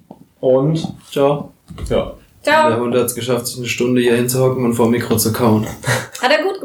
und 0.44 0.86
Ciao. 1.10 1.54
ja. 1.90 2.14
Der 2.46 2.54
Ciao. 2.54 2.80
Hund 2.82 2.94
hat 2.94 3.06
es 3.06 3.16
geschafft, 3.16 3.48
sich 3.48 3.58
eine 3.58 3.68
Stunde 3.68 4.02
hier 4.02 4.18
hinzuhocken 4.18 4.66
und 4.66 4.74
vor 4.74 4.88
dem 4.88 4.92
Mikro 4.92 5.16
zu 5.16 5.32
kauen. 5.32 5.66
Hat 6.22 6.30
er 6.30 6.44
gut 6.44 6.60